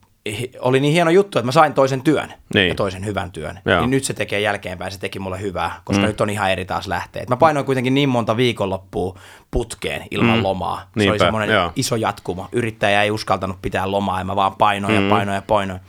[0.60, 2.68] oli niin hieno juttu, että mä sain toisen työn Niin.
[2.68, 3.80] ja toisen hyvän työn, Joo.
[3.80, 6.06] niin nyt se tekee jälkeenpäin, se teki mulle hyvää, koska mm.
[6.06, 7.22] nyt on ihan eri taas lähteä.
[7.22, 9.18] Et mä painoin kuitenkin niin monta viikonloppua
[9.50, 10.42] putkeen ilman mm.
[10.42, 10.76] lomaa.
[10.80, 11.72] Se Niinpä, oli semmoinen joo.
[11.76, 12.48] iso jatkuma.
[12.52, 15.04] Yrittäjä ei uskaltanut pitää lomaa ja mä vaan painoin mm.
[15.04, 15.80] ja painoin ja painoin.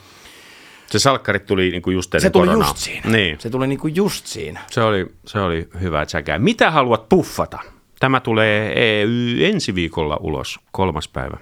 [0.88, 2.68] Se salkkarit tuli niinku just ennen Se tuli koronaa.
[2.68, 3.10] just siinä.
[3.12, 3.40] Niin.
[3.40, 4.60] Se tuli niinku just siinä.
[4.72, 6.40] Se oli, se oli hyvä säkää.
[6.40, 7.60] Mitä haluat puffata?
[8.00, 11.38] Tämä tulee EY ensi viikolla ulos, kolmas päivä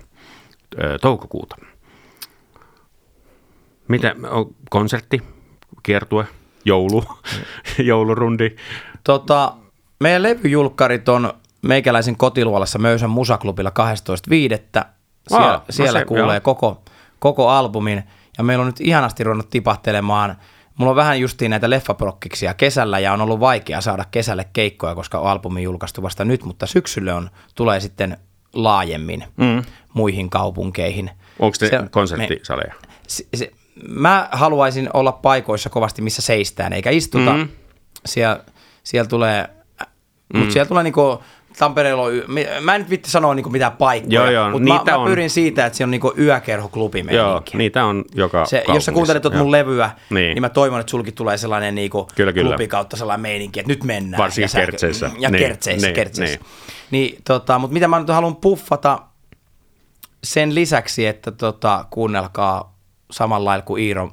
[1.02, 1.56] toukokuuta.
[3.88, 5.22] Mitä, on konsertti,
[5.84, 6.28] kiertue,
[6.66, 7.04] joulu,
[7.78, 8.56] joulurundi?
[9.04, 9.54] Tota,
[10.00, 14.86] meidän levyjulkkarit on meikäläisen kotiluolassa Möysän musaklubilla 12.5.
[15.28, 16.42] Siellä, Aa, no siellä se- kuulee joo.
[16.42, 16.82] koko,
[17.20, 18.04] koko albumin.
[18.38, 20.36] Ja meillä on nyt ihanasti ruvennut tipahtelemaan.
[20.78, 25.18] Mulla on vähän justiin näitä leffaprokkiksia kesällä ja on ollut vaikea saada kesälle keikkoja, koska
[25.18, 28.18] albumi julkaistu vasta nyt, mutta syksylle on, tulee sitten
[28.54, 29.64] laajemmin mm.
[29.94, 31.12] muihin kaupunkeihin.
[31.40, 32.74] Onko se, Se- konserttisaleja?
[33.08, 33.52] se, se,
[33.88, 37.32] mä haluaisin olla paikoissa kovasti, missä seistään, eikä istuta.
[37.32, 37.40] Mhm.
[37.42, 37.48] Mm.
[38.06, 38.40] Siellä,
[38.84, 39.50] siellä tulee,
[40.34, 40.40] mm.
[40.40, 41.24] mutta siellä tulee niinku,
[41.60, 42.12] Tampereella on,
[42.62, 45.08] mä en nyt vitti sanoa niinku mitään paikkoja, Joo, joo, mutta mä, niitä mä on.
[45.10, 49.22] pyrin siitä, että se on niinku yökerhoklubi Joo, niitä on joka se, jos sä kuuntelet
[49.22, 50.16] tuota mun levyä, Niin.
[50.34, 50.42] niin.
[50.42, 52.50] mä toivon, että sulki tulee sellainen niinku Kyllä, kyllä.
[52.50, 54.24] klubi kautta sellainen meininki, että nyt mennään.
[54.24, 55.12] Varsinkin ja kertseissä.
[55.20, 56.38] Ja Niin, kertseissä, niin, kertseissä.
[56.38, 56.46] niin.
[56.92, 59.00] Niin, tota, mutta mitä mä nyt haluan puffata
[60.24, 62.75] sen lisäksi, että tota, kuunnelkaa
[63.12, 64.12] samalla lailla kuin Iiro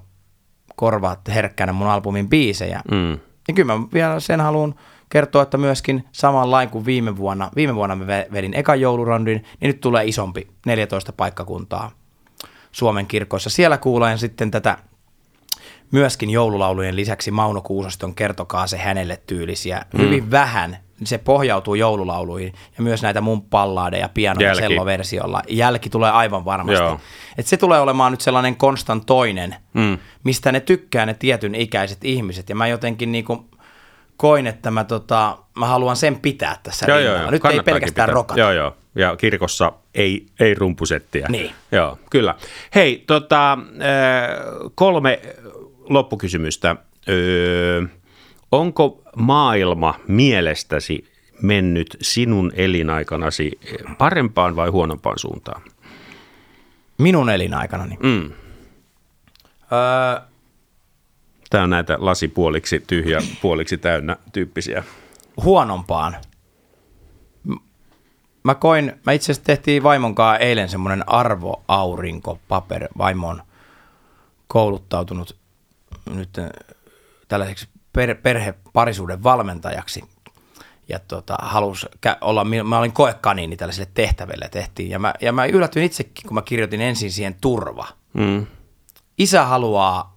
[0.77, 2.83] korvaatte herkkänä mun albumin biisejä.
[2.91, 3.13] Mm.
[3.49, 4.75] Ja kyllä mä vielä sen haluan
[5.09, 9.45] kertoa, että myöskin saman lain kuin viime vuonna, viime vuonna mä ve- vedin ekan joulurondin,
[9.61, 11.91] niin nyt tulee isompi, 14 paikkakuntaa
[12.73, 13.51] Suomen kirkoissa.
[13.51, 14.79] Siellä kuulen sitten tätä
[15.91, 19.85] myöskin joululaulujen lisäksi Mauno Kuusaston Kertokaa se hänelle tyylisiä.
[19.93, 20.01] Mm.
[20.01, 25.43] Hyvin vähän se pohjautuu joululauluihin ja myös näitä mun pallaadeja piano- ja selloversiolla.
[25.49, 26.83] Jälki tulee aivan varmasti.
[26.85, 27.01] Joo.
[27.39, 29.99] Et se tulee olemaan nyt sellainen konstantoinen, Mm.
[30.25, 32.49] mistä ne tykkää ne tietyn ikäiset ihmiset.
[32.49, 33.47] Ja mä jotenkin niinku
[34.17, 37.19] koin, että mä, tota, mä haluan sen pitää tässä Joo, rinnalla.
[37.19, 37.31] joo, joo.
[37.31, 38.15] Nyt ei pelkästään pitää.
[38.15, 38.41] rokata.
[38.41, 38.77] Joo, joo.
[38.95, 41.27] Ja kirkossa ei, ei rumpusettiä.
[41.29, 41.51] Niin.
[41.73, 42.35] Joo, kyllä.
[42.75, 43.59] Hei, tota,
[44.75, 45.21] kolme
[45.89, 46.77] loppukysymystä.
[47.09, 47.83] Öö,
[48.53, 51.13] onko maailma mielestäsi
[51.43, 53.61] mennyt sinun elinaikanasi
[53.99, 55.63] parempaan vai huonompaan suuntaan?
[56.99, 57.99] Minun elinaikanani.
[58.03, 58.33] Mm.
[59.73, 60.21] Öö,
[61.51, 64.85] Tämä on näitä lasi puoliksi tyhjä, puoliksi täynnä tyyppisiä.
[65.43, 66.17] huonompaan.
[68.45, 72.89] Mä koin, mä itse asiassa tehtiin vaimon kanssa eilen semmoinen arvoaurinkopaper.
[72.99, 73.43] Vaimo on
[74.49, 75.37] kouluttautunut
[76.15, 76.49] nyt äh,
[77.29, 80.05] tällaiseksi per, perheparisuuden valmentajaksi.
[80.89, 84.91] Ja tota, halus kä- olla, mä olin koekaniini tällaiselle tehtävälle tehtiin.
[84.91, 87.89] Ja mä, ja mä yllätyin itsekin, kun mä kirjoitin ensin siihen turva.
[88.13, 88.47] Mm.
[89.19, 90.17] Isä haluaa,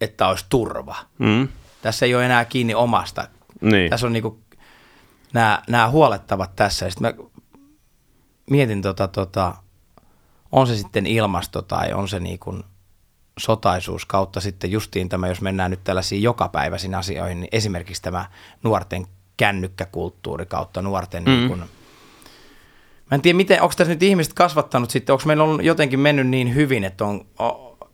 [0.00, 0.96] että olisi turva.
[1.18, 1.48] Mm.
[1.82, 3.28] Tässä ei ole enää kiinni omasta.
[3.60, 3.90] Niin.
[3.90, 4.40] Tässä on niinku
[5.32, 6.84] nämä, nämä huolettavat tässä.
[6.84, 7.14] Ja sit mä
[8.50, 9.54] mietin, tota, tota,
[10.52, 12.58] on se sitten ilmasto tai on se niinku
[13.40, 18.24] sotaisuus kautta sitten justiin tämä, jos mennään nyt tällaisiin jokapäiväisiin asioihin, niin esimerkiksi tämä
[18.62, 19.06] nuorten
[19.36, 21.30] kännykkäkulttuuri kautta nuorten mm.
[21.30, 21.64] niin kuin,
[23.10, 26.26] Mä en tiedä, miten, onko tässä nyt ihmiset kasvattanut sitten, onko meillä on jotenkin mennyt
[26.26, 27.26] niin hyvin, että, on,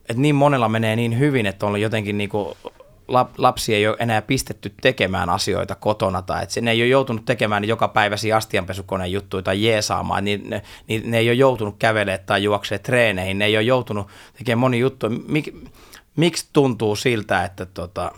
[0.00, 2.56] että niin monella menee niin hyvin, että on jotenkin niin kuin
[3.38, 7.64] lapsi ei ole enää pistetty tekemään asioita kotona tai että ne ei ole joutunut tekemään
[7.64, 12.42] joka päiväisiä astianpesukoneen juttuja tai jeesaamaan, niin ne, niin ne ei ole joutunut kävelemään tai
[12.42, 14.08] juoksemaan treeneihin, ne ei ole joutunut
[14.38, 15.06] tekemään moni juttu.
[15.28, 15.54] Mik,
[16.16, 18.12] miksi tuntuu siltä, että, tota,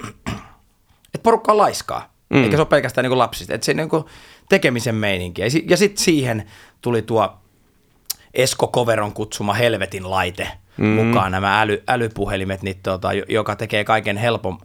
[1.14, 2.42] että porukka on laiskaa, mm.
[2.42, 4.04] eikä se ole pelkästään niin lapsista, että se niin kuin
[4.48, 5.42] tekemisen meininki.
[5.68, 6.46] Ja sitten siihen
[6.80, 7.38] tuli tuo
[8.34, 10.48] Esko Koveron kutsuma helvetin laite
[10.78, 10.86] mm.
[10.86, 14.58] mukaan, nämä äly, älypuhelimet, niin tota, jo- joka tekee kaiken helpom,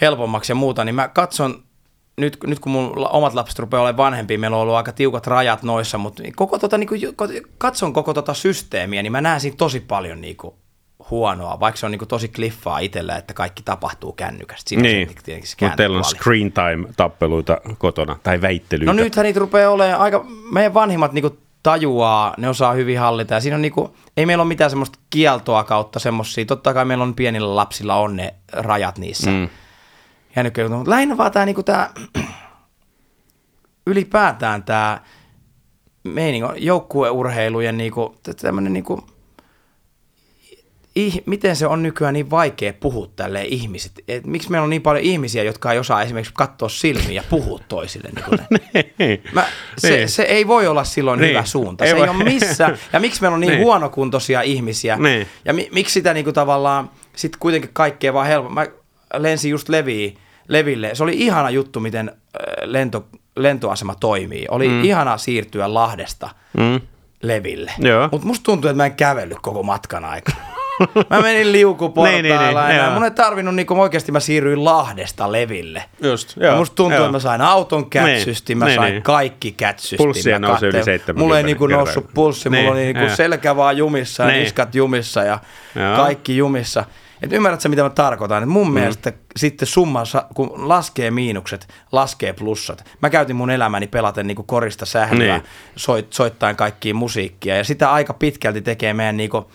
[0.00, 1.62] helpommaksi ja muuta, niin mä katson,
[2.16, 5.62] nyt, nyt kun mun omat lapset rupeaa olemaan vanhempia, meillä on ollut aika tiukat rajat
[5.62, 7.00] noissa, mutta koko tota, niin kuin,
[7.58, 10.54] katson koko tota systeemiä, niin mä näen siinä tosi paljon niin kuin,
[11.10, 14.68] huonoa, vaikka se on niin kuin, tosi kliffaa itsellä, että kaikki tapahtuu kännykästä.
[14.68, 15.08] Siinä on Niin,
[15.44, 18.92] se mutta teillä on screen time-tappeluita kotona, tai väittelyitä.
[18.92, 23.40] No nythän niitä rupeaa olemaan aika, meidän vanhimmat niinku tajuaa, ne osaa hyvin hallita ja
[23.40, 27.14] siinä on niinku, ei meillä ole mitään semmoista kieltoa kautta semmoisia, totta kai meillä on
[27.14, 29.30] pienillä lapsilla on ne rajat niissä.
[29.30, 29.48] Mm.
[30.36, 31.90] Ja nyt, mutta lähinnä vaan tämä niinku tää,
[33.86, 35.00] ylipäätään tämä
[36.04, 39.06] meininki, joukkueurheilujen niinku, tämmöinen niinku,
[40.96, 43.92] ih, miten se on nykyään niin vaikea puhua tälle ihmiset?
[44.08, 47.60] Et miksi meillä on niin paljon ihmisiä, jotka ei osaa esimerkiksi katsoa silmiä ja puhua
[47.68, 48.08] toisille?
[48.14, 48.40] Niin
[48.98, 49.20] ne?
[49.32, 49.44] Mä,
[49.78, 50.08] se, Niin.
[50.08, 51.30] se ei voi olla silloin Niin.
[51.30, 51.84] hyvä suunta.
[51.84, 52.04] Ei se voi.
[52.04, 52.78] ei ole missään.
[52.92, 53.62] Ja miksi meillä on niin, Niin.
[53.64, 54.96] huonokuntoisia ihmisiä?
[54.96, 55.26] Niin.
[55.44, 58.50] Ja mi, miksi sitä niin kuin tavallaan, sit kuitenkin kaikkea vaan helppo.
[58.50, 58.66] Mä
[59.18, 60.16] lensin just Leviin,
[60.48, 60.90] Leville.
[60.94, 62.14] Se oli ihana juttu, miten äh,
[62.64, 63.06] lento,
[63.36, 64.46] lentoasema toimii.
[64.50, 64.84] Oli mm.
[64.84, 66.80] ihana siirtyä Lahdesta Mm.
[67.22, 67.72] Leville.
[68.12, 70.38] Mutta musta tuntuu, että mä en kävellyt koko matkan aikana.
[71.10, 75.32] Mä menin liukuportailla Niin, niin, niin, ja mun ei tarvinnut, niin oikeasti mä siirryin Lahdesta
[75.32, 75.84] Leville.
[76.02, 77.04] Just, Ja joo, musta tuntuu, joo.
[77.06, 79.02] että mä sain auton kätsysti, mä niin, sain niin.
[79.02, 79.96] kaikki kätsysti.
[79.96, 83.02] Pulssia mä nousee yli kattelin- 70 Mulla ei niinku noussut pulssi, Niin, mulla oli niinku
[83.02, 83.16] joo.
[83.16, 84.40] selkä vaan jumissa ja Niin.
[84.42, 85.38] niskat jumissa ja
[85.74, 85.96] Joo.
[85.96, 86.84] kaikki jumissa.
[87.22, 88.42] Et ymmärrätkö mitä mä tarkoitan?
[88.42, 88.72] Et mun mm.
[88.74, 90.02] mielestä sitten summa,
[90.34, 92.84] kun laskee miinukset, laskee plussat.
[93.02, 95.32] Mä käytin mun elämäni pelaten niinku korista sählyä, Niin.
[95.32, 95.42] niin.
[95.76, 99.50] soit, soittain kaikkia musiikkia ja sitä aika pitkälti tekee meidän niinku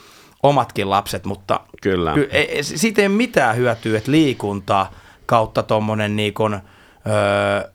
[0.49, 2.13] omatkin lapset, mutta Kyllä.
[2.13, 4.85] ky- ei, ei- siitä ei mitään hyötyä, että liikunta
[5.25, 6.33] kautta tuommoinen niin
[7.07, 7.69] öö,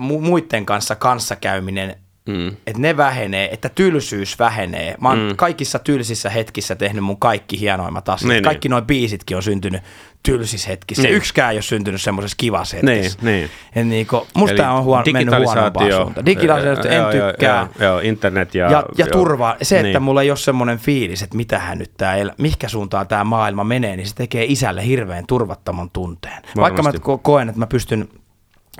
[0.00, 1.96] mu- muiden kanssa kanssakäyminen
[2.26, 2.48] mm.
[2.48, 4.94] että ne vähenee, että tylsyys vähenee.
[5.00, 5.36] Mä oon mm.
[5.36, 8.28] kaikissa tylsissä hetkissä tehnyt mun kaikki hienoimmat asiat.
[8.28, 8.70] Niin, kaikki niin.
[8.70, 9.82] noin biisitkin on syntynyt
[10.22, 11.02] tylsissä hetkissä.
[11.02, 11.14] Niin.
[11.14, 13.18] Yksikään ei ole syntynyt semmoisessa kivassa hetkessä.
[13.22, 13.88] Niin, niin.
[13.88, 16.26] Niin kuin, musta Eli on huono, mennyt huonompaan suuntaan.
[16.26, 17.68] Digitalisaatio, en joo, tykkää.
[17.78, 18.70] Joo, joo, internet ja...
[18.70, 19.56] Ja, ja turva.
[19.62, 20.02] Se, että niin.
[20.02, 24.06] mulla ei ole semmoinen fiilis, että mitähän nyt tää, mihinkä suuntaan tämä maailma menee, niin
[24.06, 26.42] se tekee isälle hirveän turvattoman tunteen.
[26.56, 26.84] Varmasti.
[26.84, 28.08] Vaikka mä koen, että mä pystyn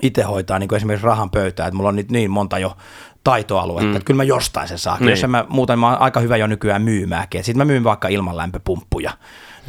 [0.01, 2.77] itse hoitaa niin esimerkiksi rahan pöytää, että mulla on nyt niin monta jo
[3.23, 3.95] taitoaluetta, mm.
[3.95, 4.97] että kyllä mä jostain sen saa.
[4.99, 5.09] Niin.
[5.09, 9.17] Jos mä muuten mä oon aika hyvä jo nykyään myymääkin, sitten mä myyn vaikka ilmanlämpöpumppuja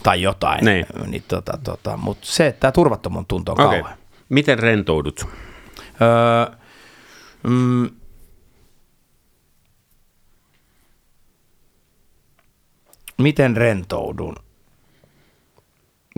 [0.02, 0.64] tai jotain.
[0.64, 0.86] Niin.
[1.06, 3.66] niin tota, tota, Mutta se, että tämä turvattomuus tuntuu okay.
[3.66, 3.96] kauan.
[4.28, 5.26] Miten rentoudut?
[6.02, 6.56] Öö,
[7.42, 7.90] mm,
[13.18, 14.36] miten rentoudun?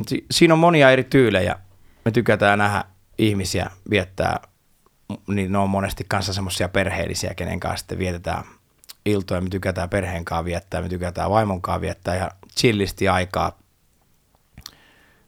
[0.07, 1.59] Si- siinä on monia eri tyylejä.
[2.05, 2.85] Me tykätään nähdä
[3.19, 4.41] ihmisiä viettää,
[5.27, 8.45] niin ne on monesti kanssa semmoisia perheellisiä, kenen kanssa sitten vietetään
[9.07, 13.59] iltoja, me tykätään perheen kanssa viettää, me tykätään vaimon kanssa viettää ja chillisti aikaa.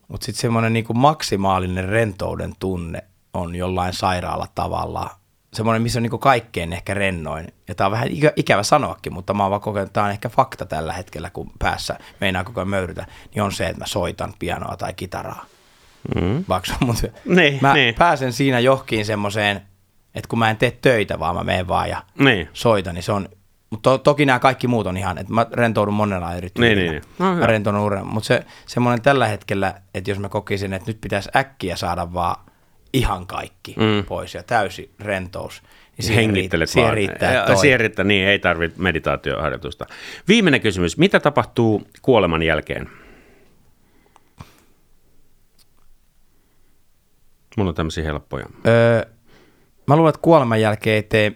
[0.08, 5.10] Mutta sitten semmoinen niinku maksimaalinen rentouden tunne on jollain sairaalla tavalla.
[5.52, 7.52] Semmoinen, missä on niinku kaikkein ehkä rennoin.
[7.68, 10.28] Ja tämä on vähän ikä, ikävä sanoakin, mutta mä oon vaan kokenut, tämä on ehkä
[10.28, 14.34] fakta tällä hetkellä, kun päässä meinaa koko ajan möyrytä, niin on se, että mä soitan
[14.38, 15.46] pianoa tai kitaraa
[16.14, 16.44] mm.
[16.48, 17.94] vaikka, mutta niin, mä niin.
[17.94, 19.56] pääsen siinä johkiin semmoiseen,
[20.14, 22.48] että kun mä en tee töitä, vaan mä menen vaan ja niin.
[22.52, 23.28] soitan, niin se on,
[23.70, 26.82] mutta to, toki nämä kaikki muut on ihan, että mä rentoudun monella eri tyylillä.
[26.82, 27.34] Niin, niin, niin.
[27.34, 31.00] No, mä rentoudun uuden, mutta se semmoinen tällä hetkellä, että jos mä kokisin, että nyt
[31.00, 32.36] pitäisi äkkiä saada vaan
[32.92, 34.04] ihan kaikki mm.
[34.04, 35.62] pois ja täysi rentous,
[35.96, 37.32] niin siihen, Hengittelet siihen riittää.
[37.32, 39.86] Ja, siihen riittää, niin ei tarvitse meditaatioharjoitusta.
[40.28, 42.88] Viimeinen kysymys, mitä tapahtuu kuoleman jälkeen?
[47.58, 48.46] Mulla on tämmöisiä helppoja.
[48.66, 49.02] Öö,
[49.86, 51.32] mä luulen, että kuoleman jälkeen ei tee,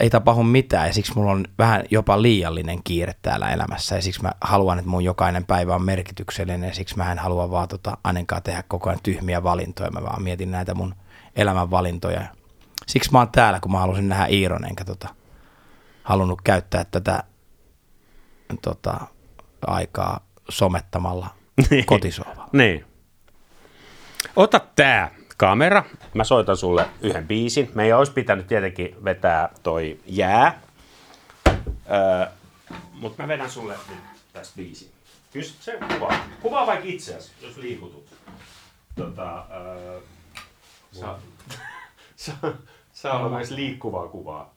[0.00, 4.22] ei tapahdu mitään ja siksi mulla on vähän jopa liiallinen kiire täällä elämässä ja siksi
[4.22, 7.96] mä haluan, että mun jokainen päivä on merkityksellinen ja siksi mä en halua vaan tota,
[8.04, 10.94] ainakaan tehdä koko ajan tyhmiä valintoja, mä vaan mietin näitä mun
[11.36, 12.22] elämän valintoja.
[12.86, 15.08] Siksi mä oon täällä, kun mä halusin nähdä Iiron, enkä tota,
[16.02, 17.22] halunnut käyttää tätä
[18.62, 19.00] tota,
[19.66, 21.26] aikaa somettamalla
[21.70, 21.86] niin.
[21.94, 22.48] kotisohvalla.
[22.52, 22.87] Niin.
[24.36, 25.84] Ota tää kamera.
[26.14, 27.70] Mä soitan sulle yhden biisin.
[27.74, 30.60] Meidän olisi pitänyt tietenkin vetää toi jää.
[31.90, 32.26] Öö,
[32.92, 33.98] Mutta mä vedän sulle nyt
[34.32, 34.90] tästä biisin.
[35.32, 36.14] Kyllä se kuvaa.
[36.42, 38.06] Kuvaa vaikka itseäsi, jos liikutut.
[38.96, 40.00] Tota, öö,
[40.92, 41.18] saa,
[42.16, 42.52] saa,
[42.92, 44.54] saa olla myös liikkuvaa kuvaa.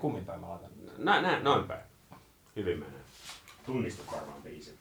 [0.00, 0.70] Kummin päin mä laitan?
[0.98, 1.80] Näin, näin, noin päin.
[2.56, 3.00] Hyvin menee.
[3.66, 4.78] Tunnistu varmaan biisin.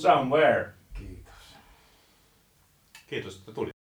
[0.00, 0.70] Somewhere.
[0.94, 1.34] Kiitos.
[3.06, 3.79] Kiitos, että tulit.